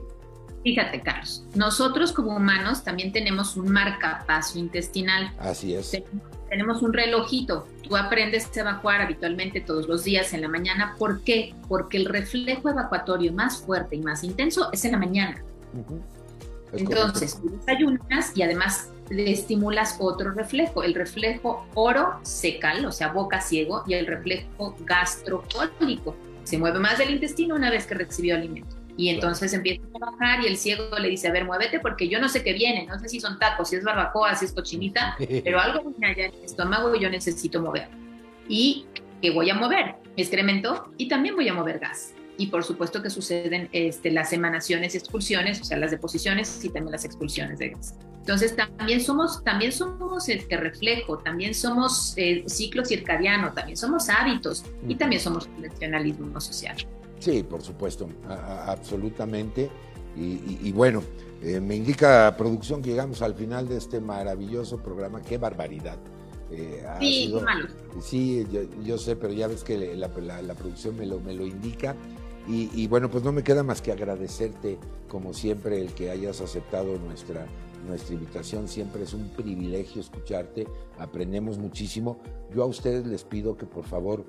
Fíjate, 0.62 1.00
Carlos, 1.00 1.44
nosotros 1.54 2.12
como 2.12 2.36
humanos 2.36 2.84
también 2.84 3.12
tenemos 3.12 3.56
un 3.56 3.70
marcapaso 3.72 4.58
intestinal. 4.58 5.32
Así 5.38 5.74
es. 5.74 6.02
Tenemos 6.50 6.82
un 6.82 6.92
relojito. 6.92 7.66
Tú 7.82 7.96
aprendes 7.96 8.54
a 8.56 8.60
evacuar 8.60 9.00
habitualmente 9.00 9.60
todos 9.60 9.88
los 9.88 10.04
días 10.04 10.34
en 10.34 10.42
la 10.42 10.48
mañana. 10.48 10.96
¿Por 10.98 11.22
qué? 11.22 11.54
Porque 11.68 11.96
el 11.96 12.06
reflejo 12.06 12.68
evacuatorio 12.68 13.32
más 13.32 13.62
fuerte 13.62 13.96
y 13.96 14.00
más 14.00 14.22
intenso 14.22 14.68
es 14.72 14.84
en 14.84 14.92
la 14.92 14.98
mañana. 14.98 15.42
Entonces, 16.72 17.40
tú 17.40 17.50
desayunas 17.56 18.36
y 18.36 18.42
además 18.42 18.90
le 19.08 19.32
estimulas 19.32 19.96
otro 19.98 20.32
reflejo, 20.32 20.82
el 20.82 20.94
reflejo 20.94 21.66
oro 21.74 22.20
secal, 22.22 22.84
o 22.84 22.92
sea, 22.92 23.12
boca 23.12 23.40
ciego, 23.40 23.82
y 23.86 23.94
el 23.94 24.06
reflejo 24.06 24.76
gastrocólico. 24.80 26.14
Se 26.44 26.58
mueve 26.58 26.78
más 26.78 26.98
del 26.98 27.10
intestino 27.10 27.54
una 27.54 27.70
vez 27.70 27.86
que 27.86 27.94
recibió 27.94 28.36
alimento. 28.36 28.79
Y 29.00 29.08
entonces 29.08 29.54
empieza 29.54 29.82
a 29.94 30.10
bajar 30.10 30.44
y 30.44 30.46
el 30.46 30.58
ciego 30.58 30.98
le 30.98 31.08
dice, 31.08 31.28
a 31.28 31.32
ver, 31.32 31.46
muévete 31.46 31.80
porque 31.80 32.06
yo 32.06 32.20
no 32.20 32.28
sé 32.28 32.44
qué 32.44 32.52
viene, 32.52 32.84
no 32.84 32.98
sé 32.98 33.08
si 33.08 33.18
son 33.18 33.38
tacos, 33.38 33.70
si 33.70 33.76
es 33.76 33.82
barbacoa, 33.82 34.34
si 34.34 34.44
es 34.44 34.52
cochinita, 34.52 35.16
pero 35.42 35.58
algo 35.58 35.90
viene 35.90 36.12
allá 36.12 36.26
en 36.26 36.34
el 36.34 36.44
estómago 36.44 36.94
y 36.94 37.00
yo 37.00 37.08
necesito 37.08 37.62
mover. 37.62 37.88
¿Y 38.46 38.84
qué 39.22 39.30
voy 39.30 39.48
a 39.48 39.54
mover? 39.54 39.94
Excremento 40.18 40.92
y 40.98 41.08
también 41.08 41.34
voy 41.34 41.48
a 41.48 41.54
mover 41.54 41.78
gas. 41.78 42.12
y 42.36 42.48
por 42.48 42.62
supuesto 42.62 43.02
que 43.02 43.08
suceden 43.08 43.70
este, 43.72 44.10
las 44.10 44.34
emanaciones 44.34 44.94
y 44.94 44.98
expulsiones, 44.98 45.62
o 45.62 45.64
sea, 45.64 45.78
las 45.78 45.90
deposiciones 45.90 46.62
y 46.62 46.68
también 46.68 46.92
las 46.92 47.06
expulsiones 47.06 47.58
de 47.58 47.70
gas. 47.70 47.94
Entonces 48.18 48.54
también 48.54 49.00
somos, 49.00 49.42
también 49.44 49.72
somos 49.72 50.28
este 50.28 50.58
reflejo, 50.58 51.18
también 51.18 51.54
somos 51.54 52.12
eh, 52.18 52.44
ciclo 52.46 52.84
circadiano, 52.84 53.54
también 53.54 53.78
somos 53.78 54.10
hábitos 54.10 54.62
y 54.86 54.94
también 54.94 55.22
somos 55.22 55.46
convencionalismo 55.46 56.38
social. 56.38 56.76
Sí, 57.20 57.42
por 57.42 57.62
supuesto, 57.62 58.08
absolutamente. 58.66 59.70
Y, 60.16 60.72
bueno, 60.72 61.02
eh, 61.42 61.60
me 61.60 61.76
indica 61.76 62.34
producción 62.36 62.82
que 62.82 62.90
llegamos 62.90 63.22
al 63.22 63.34
final 63.34 63.68
de 63.68 63.76
este 63.76 64.00
maravilloso 64.00 64.78
programa. 64.78 65.22
¡Qué 65.22 65.38
barbaridad! 65.38 65.98
Eh, 66.50 66.84
sí, 66.98 67.32
sí 68.02 68.46
yo, 68.82 68.98
sé, 68.98 69.14
pero 69.14 69.32
ya 69.32 69.46
ves 69.46 69.62
que 69.62 69.94
la, 69.94 70.08
producción 70.08 70.96
me 70.96 71.06
lo, 71.06 71.20
me 71.20 71.34
lo 71.34 71.46
indica. 71.46 71.94
Y, 72.48 72.88
bueno, 72.88 73.08
pues 73.08 73.22
no 73.22 73.30
me 73.30 73.44
queda 73.44 73.62
más 73.62 73.80
que 73.80 73.92
agradecerte, 73.92 74.78
como 75.08 75.32
siempre, 75.32 75.80
el 75.80 75.92
que 75.94 76.10
hayas 76.10 76.40
aceptado 76.40 76.98
nuestra, 76.98 77.46
nuestra 77.86 78.14
invitación. 78.14 78.66
Siempre 78.66 79.04
es 79.04 79.14
un 79.14 79.28
privilegio 79.28 80.00
escucharte, 80.00 80.66
aprendemos 80.98 81.58
muchísimo. 81.58 82.18
Yo 82.52 82.64
a 82.64 82.66
ustedes 82.66 83.06
les 83.06 83.22
pido 83.22 83.56
que 83.56 83.66
por 83.66 83.84
favor 83.84 84.24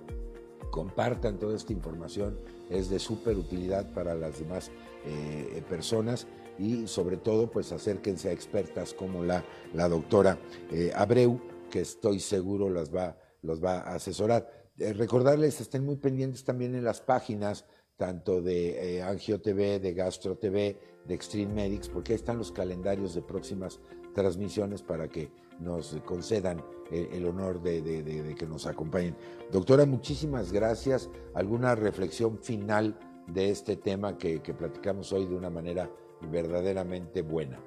compartan 0.72 1.38
toda 1.40 1.56
esta 1.56 1.74
información, 1.74 2.38
es 2.72 2.90
de 2.90 3.00
súper 3.00 3.38
utilidad 3.38 3.92
para 3.94 4.16
las 4.16 4.40
demás 4.40 4.72
eh, 5.06 5.62
personas 5.70 6.28
y 6.58 6.88
sobre 6.88 7.18
todo 7.18 7.50
pues 7.50 7.72
acérquense 7.72 8.30
a 8.30 8.32
expertas 8.32 8.94
como 8.94 9.24
la, 9.24 9.44
la 9.74 9.90
doctora 9.90 10.38
eh, 10.72 10.92
Abreu, 10.96 11.40
que 11.70 11.82
estoy 11.82 12.20
seguro 12.20 12.70
las 12.70 12.94
va, 12.94 13.18
los 13.42 13.64
va 13.64 13.80
a 13.80 13.96
asesorar. 13.96 14.48
Eh, 14.78 14.94
recordarles, 14.94 15.62
estén 15.62 15.86
muy 15.86 15.98
pendientes 15.98 16.44
también 16.44 16.76
en 16.76 16.84
las 16.84 17.02
páginas, 17.02 17.66
tanto 17.98 18.42
de 18.42 18.98
eh, 18.98 19.02
Angio 19.04 19.42
TV, 19.42 19.80
de 19.80 19.94
Gastro 19.94 20.38
TV, 20.38 20.78
de 21.06 21.14
Extreme 21.14 21.54
Medics, 21.54 21.90
porque 21.90 22.14
ahí 22.14 22.16
están 22.16 22.38
los 22.38 22.52
calendarios 22.52 23.14
de 23.14 23.22
próximas 23.22 23.80
transmisiones 24.14 24.82
para 24.82 25.08
que 25.08 25.32
nos 25.60 25.96
concedan 26.06 26.60
eh, 26.60 26.64
el 26.92 27.26
honor 27.26 27.62
de, 27.62 28.36
que 28.38 28.46
nos 28.46 28.68
acompañen. 28.68 29.16
Doctora, 29.52 29.86
muchísimas 29.86 30.52
gracias. 30.52 31.10
¿Alguna 31.34 31.76
reflexión 31.76 32.38
final 32.38 32.98
de 33.28 33.50
este 33.50 33.76
tema 33.76 34.18
que, 34.18 34.42
que 34.42 34.54
platicamos 34.54 35.12
hoy 35.14 35.26
de 35.26 35.36
una 35.36 35.50
manera 35.50 35.90
verdaderamente 36.30 37.22
buena? 37.22 37.60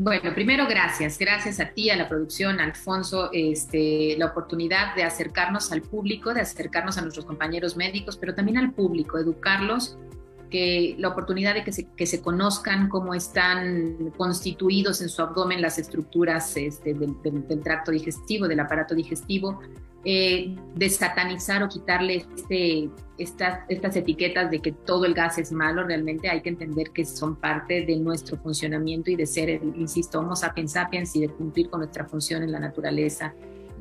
Bueno, 0.00 0.32
primero 0.32 0.66
gracias, 0.68 1.18
gracias 1.18 1.58
a 1.58 1.70
ti, 1.70 1.90
a 1.90 1.96
la 1.96 2.08
producción, 2.08 2.60
Alfonso, 2.60 3.30
este, 3.32 4.14
la 4.16 4.26
oportunidad 4.26 4.94
de 4.94 5.02
acercarnos 5.02 5.72
al 5.72 5.82
público, 5.82 6.32
de 6.32 6.40
acercarnos 6.40 6.98
a 6.98 7.00
nuestros 7.02 7.26
compañeros 7.26 7.76
médicos, 7.76 8.16
pero 8.16 8.32
también 8.32 8.58
al 8.58 8.72
público, 8.72 9.18
educarlos, 9.18 9.98
que 10.48 10.94
la 10.98 11.08
oportunidad 11.08 11.54
de 11.54 11.64
que 11.64 11.72
se, 11.72 11.88
que 11.96 12.06
se 12.06 12.20
conozcan 12.20 12.88
cómo 12.88 13.14
están 13.14 14.12
constituidos 14.16 15.00
en 15.00 15.08
su 15.08 15.22
abdomen 15.22 15.60
las 15.60 15.78
estructuras 15.78 16.56
este, 16.56 16.94
del, 16.94 17.14
del, 17.22 17.60
tracto 17.62 17.90
digestivo, 17.90 18.48
del 18.48 18.60
aparato 18.60 18.94
digestivo, 18.94 19.60
eh, 20.04 20.56
desatanizar 20.74 21.62
o 21.62 21.68
quitarle 21.68 22.26
este, 22.36 22.88
estas, 23.18 23.60
estas 23.68 23.96
etiquetas 23.96 24.50
de 24.50 24.60
que 24.60 24.72
todo 24.72 25.04
el 25.04 25.14
gas 25.14 25.38
es 25.38 25.52
malo, 25.52 25.84
realmente 25.84 26.28
hay 26.28 26.40
que 26.40 26.48
entender 26.48 26.90
que 26.90 27.04
son 27.04 27.36
parte 27.36 27.84
de 27.84 27.96
nuestro 27.96 28.36
funcionamiento 28.38 29.10
y 29.10 29.16
de 29.16 29.26
ser, 29.26 29.50
insisto, 29.50 30.20
homo 30.20 30.36
sapiens 30.36 30.72
sapiens 30.72 31.14
y 31.16 31.20
de 31.20 31.28
cumplir 31.28 31.68
con 31.68 31.80
nuestra 31.80 32.06
función 32.06 32.42
en 32.42 32.52
la 32.52 32.60
naturaleza 32.60 33.34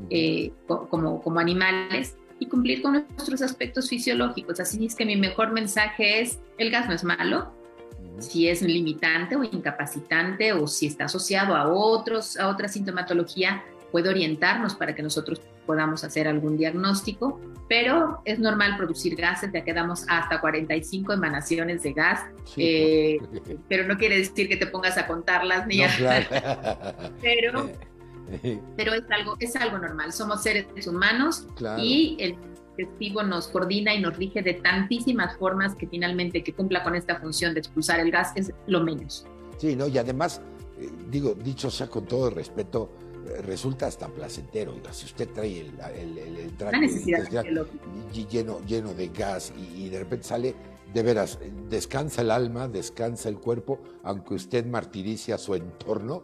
eh, 0.10 0.52
como, 0.68 1.22
como 1.22 1.40
animales 1.40 2.16
y 2.40 2.46
cumplir 2.48 2.82
con 2.82 2.94
nuestros 2.94 3.42
aspectos 3.42 3.90
fisiológicos. 3.90 4.60
Así 4.60 4.86
es 4.86 4.96
que 4.96 5.06
mi 5.06 5.16
mejor 5.16 5.52
mensaje 5.52 6.22
es, 6.22 6.40
el 6.58 6.72
gas 6.72 6.88
no 6.88 6.94
es 6.94 7.04
malo, 7.04 7.54
si 8.20 8.48
es 8.48 8.62
limitante 8.62 9.36
o 9.36 9.44
incapacitante 9.44 10.54
o 10.54 10.68
si 10.68 10.88
está 10.88 11.06
asociado 11.06 11.56
a, 11.56 11.68
otros, 11.68 12.38
a 12.38 12.48
otra 12.48 12.68
sintomatología, 12.68 13.64
puede 13.92 14.10
orientarnos 14.10 14.76
para 14.76 14.96
que 14.96 15.04
nosotros 15.04 15.42
podamos 15.66 16.04
hacer 16.04 16.28
algún 16.28 16.58
diagnóstico, 16.58 17.40
pero 17.68 18.22
es 18.26 18.40
normal 18.40 18.78
producir 18.78 19.16
gases, 19.16 19.52
ya 19.54 19.64
quedamos 19.64 20.06
hasta 20.08 20.40
45 20.40 21.14
emanaciones 21.14 21.84
de 21.84 21.94
gas, 21.94 22.22
eh, 22.56 23.18
pero 23.68 23.86
no 23.86 23.98
quiere 23.98 24.18
decir 24.18 24.48
que 24.48 24.56
te 24.56 24.68
pongas 24.68 24.98
a 24.98 25.06
contarlas 25.06 25.68
ni 25.68 25.84
a... 25.84 25.90
pero, 27.22 27.70
pero 28.78 28.94
es 28.94 29.04
algo, 29.10 29.36
es 29.40 29.56
algo 29.56 29.78
normal, 29.78 30.14
somos 30.14 30.44
seres 30.44 30.88
humanos 30.88 31.48
y 31.78 32.18
el 32.20 32.38
digestivo 32.76 33.24
nos 33.24 33.48
coordina 33.48 33.94
y 33.94 34.02
nos 34.02 34.18
rige 34.18 34.42
de 34.42 34.56
tantísimas 34.56 35.38
formas 35.38 35.76
que 35.76 35.88
finalmente 35.88 36.44
que 36.44 36.54
cumpla 36.54 36.84
con 36.84 36.96
esta 36.96 37.20
función 37.20 37.54
de 37.54 37.62
expulsar 37.62 38.00
el 38.00 38.12
gas 38.12 38.34
es 38.36 38.52
lo 38.68 38.82
menos. 38.82 39.26
Sí, 39.58 39.76
¿no? 39.76 39.88
Y 39.88 39.98
además, 39.98 40.42
eh, 40.80 40.90
digo, 41.10 41.34
dicho 41.34 41.72
sea 41.72 41.88
con 41.88 42.06
todo 42.06 42.30
respeto, 42.30 42.92
resulta 43.44 43.88
hasta 43.88 44.08
placentero. 44.08 44.74
si 44.92 45.06
usted 45.06 45.30
trae 45.30 45.62
el, 45.62 45.74
el, 45.96 46.18
el, 46.18 46.58
lleno, 48.28 48.60
lleno 48.66 48.94
de 48.94 49.08
gas 49.10 49.54
y, 49.76 49.90
de 49.90 50.00
repente 50.00 50.28
sale, 50.28 50.56
de 50.94 51.04
veras, 51.04 51.40
descansa 51.70 52.22
el 52.22 52.32
alma, 52.32 52.68
descansa 52.68 53.30
el 53.30 53.40
cuerpo, 53.40 53.80
aunque 54.04 54.34
usted 54.36 54.66
martirice 54.66 55.34
a 55.34 55.38
su 55.38 55.56
entorno, 55.56 56.24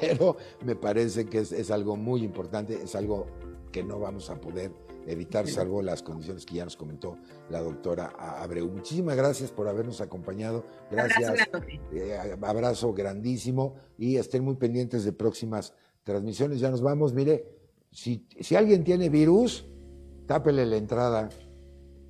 pero 0.00 0.36
me 0.64 0.76
parece 0.76 1.26
que 1.26 1.38
es, 1.38 1.70
algo 1.70 1.96
muy 1.96 2.22
importante, 2.22 2.82
es 2.82 2.94
algo 2.94 3.26
que 3.72 3.82
no 3.82 3.98
vamos 3.98 4.30
a 4.30 4.40
poder 4.40 4.72
evitar, 5.06 5.48
salvo 5.48 5.80
las 5.82 6.02
condiciones 6.02 6.44
que 6.44 6.56
ya 6.56 6.64
nos 6.64 6.76
comentó 6.76 7.16
la 7.48 7.60
doctora 7.60 8.12
Abreu. 8.18 8.68
Muchísimas 8.68 9.16
gracias 9.16 9.50
por 9.50 9.68
habernos 9.68 10.00
acompañado. 10.00 10.64
Gracias. 10.90 11.48
Eh, 11.92 12.36
abrazo 12.42 12.92
grandísimo 12.92 13.74
y 13.96 14.16
estén 14.16 14.44
muy 14.44 14.56
pendientes 14.56 15.04
de 15.04 15.12
próximas 15.12 15.72
transmisiones, 16.04 16.60
ya 16.60 16.70
nos 16.70 16.82
vamos. 16.82 17.14
Mire, 17.14 17.46
si, 17.90 18.26
si 18.40 18.56
alguien 18.56 18.84
tiene 18.84 19.08
virus, 19.08 19.66
tápele 20.26 20.66
la 20.66 20.76
entrada. 20.76 21.28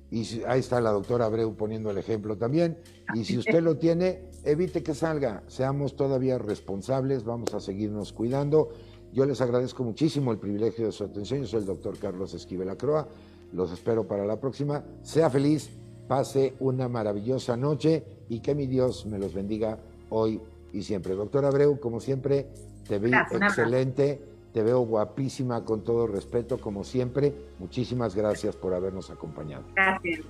Y 0.09 0.43
ahí 0.45 0.59
está 0.59 0.81
la 0.81 0.91
doctora 0.91 1.25
Abreu 1.25 1.55
poniendo 1.55 1.89
el 1.89 1.97
ejemplo 1.97 2.37
también. 2.37 2.77
Y 3.13 3.23
si 3.23 3.37
usted 3.39 3.61
lo 3.61 3.77
tiene, 3.77 4.29
evite 4.43 4.83
que 4.83 4.93
salga. 4.93 5.43
Seamos 5.47 5.95
todavía 5.95 6.37
responsables, 6.37 7.23
vamos 7.23 7.53
a 7.53 7.59
seguirnos 7.59 8.13
cuidando. 8.13 8.69
Yo 9.13 9.25
les 9.25 9.41
agradezco 9.41 9.83
muchísimo 9.83 10.31
el 10.31 10.37
privilegio 10.37 10.85
de 10.85 10.91
su 10.91 11.03
atención. 11.03 11.41
Yo 11.41 11.47
soy 11.47 11.59
el 11.61 11.65
doctor 11.65 11.97
Carlos 11.97 12.33
Esquivel 12.33 12.69
Acroa. 12.69 13.07
Los 13.51 13.71
espero 13.71 14.07
para 14.07 14.25
la 14.25 14.39
próxima. 14.39 14.83
Sea 15.03 15.29
feliz, 15.29 15.69
pase 16.07 16.55
una 16.59 16.87
maravillosa 16.87 17.57
noche 17.57 18.03
y 18.29 18.39
que 18.39 18.55
mi 18.55 18.67
Dios 18.67 19.05
me 19.05 19.19
los 19.19 19.33
bendiga 19.33 19.79
hoy 20.09 20.39
y 20.71 20.83
siempre. 20.83 21.15
Doctor 21.15 21.45
Abreu, 21.45 21.79
como 21.79 21.99
siempre, 21.99 22.47
te 22.87 22.99
vi 22.99 23.11
excelente, 23.13 24.21
te 24.53 24.63
veo 24.63 24.79
guapísima 24.81 25.65
con 25.65 25.83
todo 25.83 26.07
respeto, 26.07 26.57
como 26.59 26.85
siempre. 26.85 27.33
Muchísimas 27.59 28.15
gracias 28.15 28.55
por 28.55 28.73
habernos 28.73 29.09
acompañado. 29.09 29.65
Gracias. 29.75 30.21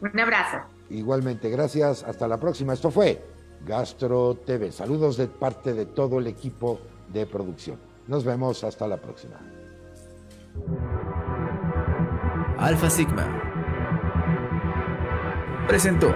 Un 0.00 0.20
abrazo. 0.20 0.58
Igualmente, 0.90 1.50
gracias. 1.50 2.04
Hasta 2.04 2.28
la 2.28 2.38
próxima. 2.38 2.72
Esto 2.72 2.92
fue 2.92 3.20
Gastro 3.66 4.34
TV. 4.34 4.72
Saludos 4.72 5.16
de 5.16 5.26
parte 5.26 5.74
de 5.74 5.86
todo 5.86 6.18
el 6.18 6.26
equipo 6.26 6.80
de 7.12 7.26
producción. 7.26 7.78
Nos 8.06 8.24
vemos 8.24 8.64
hasta 8.64 8.86
la 8.86 8.96
próxima. 8.96 9.36
Alfa 12.58 12.90
Sigma 12.90 13.42
presentó 15.68 16.14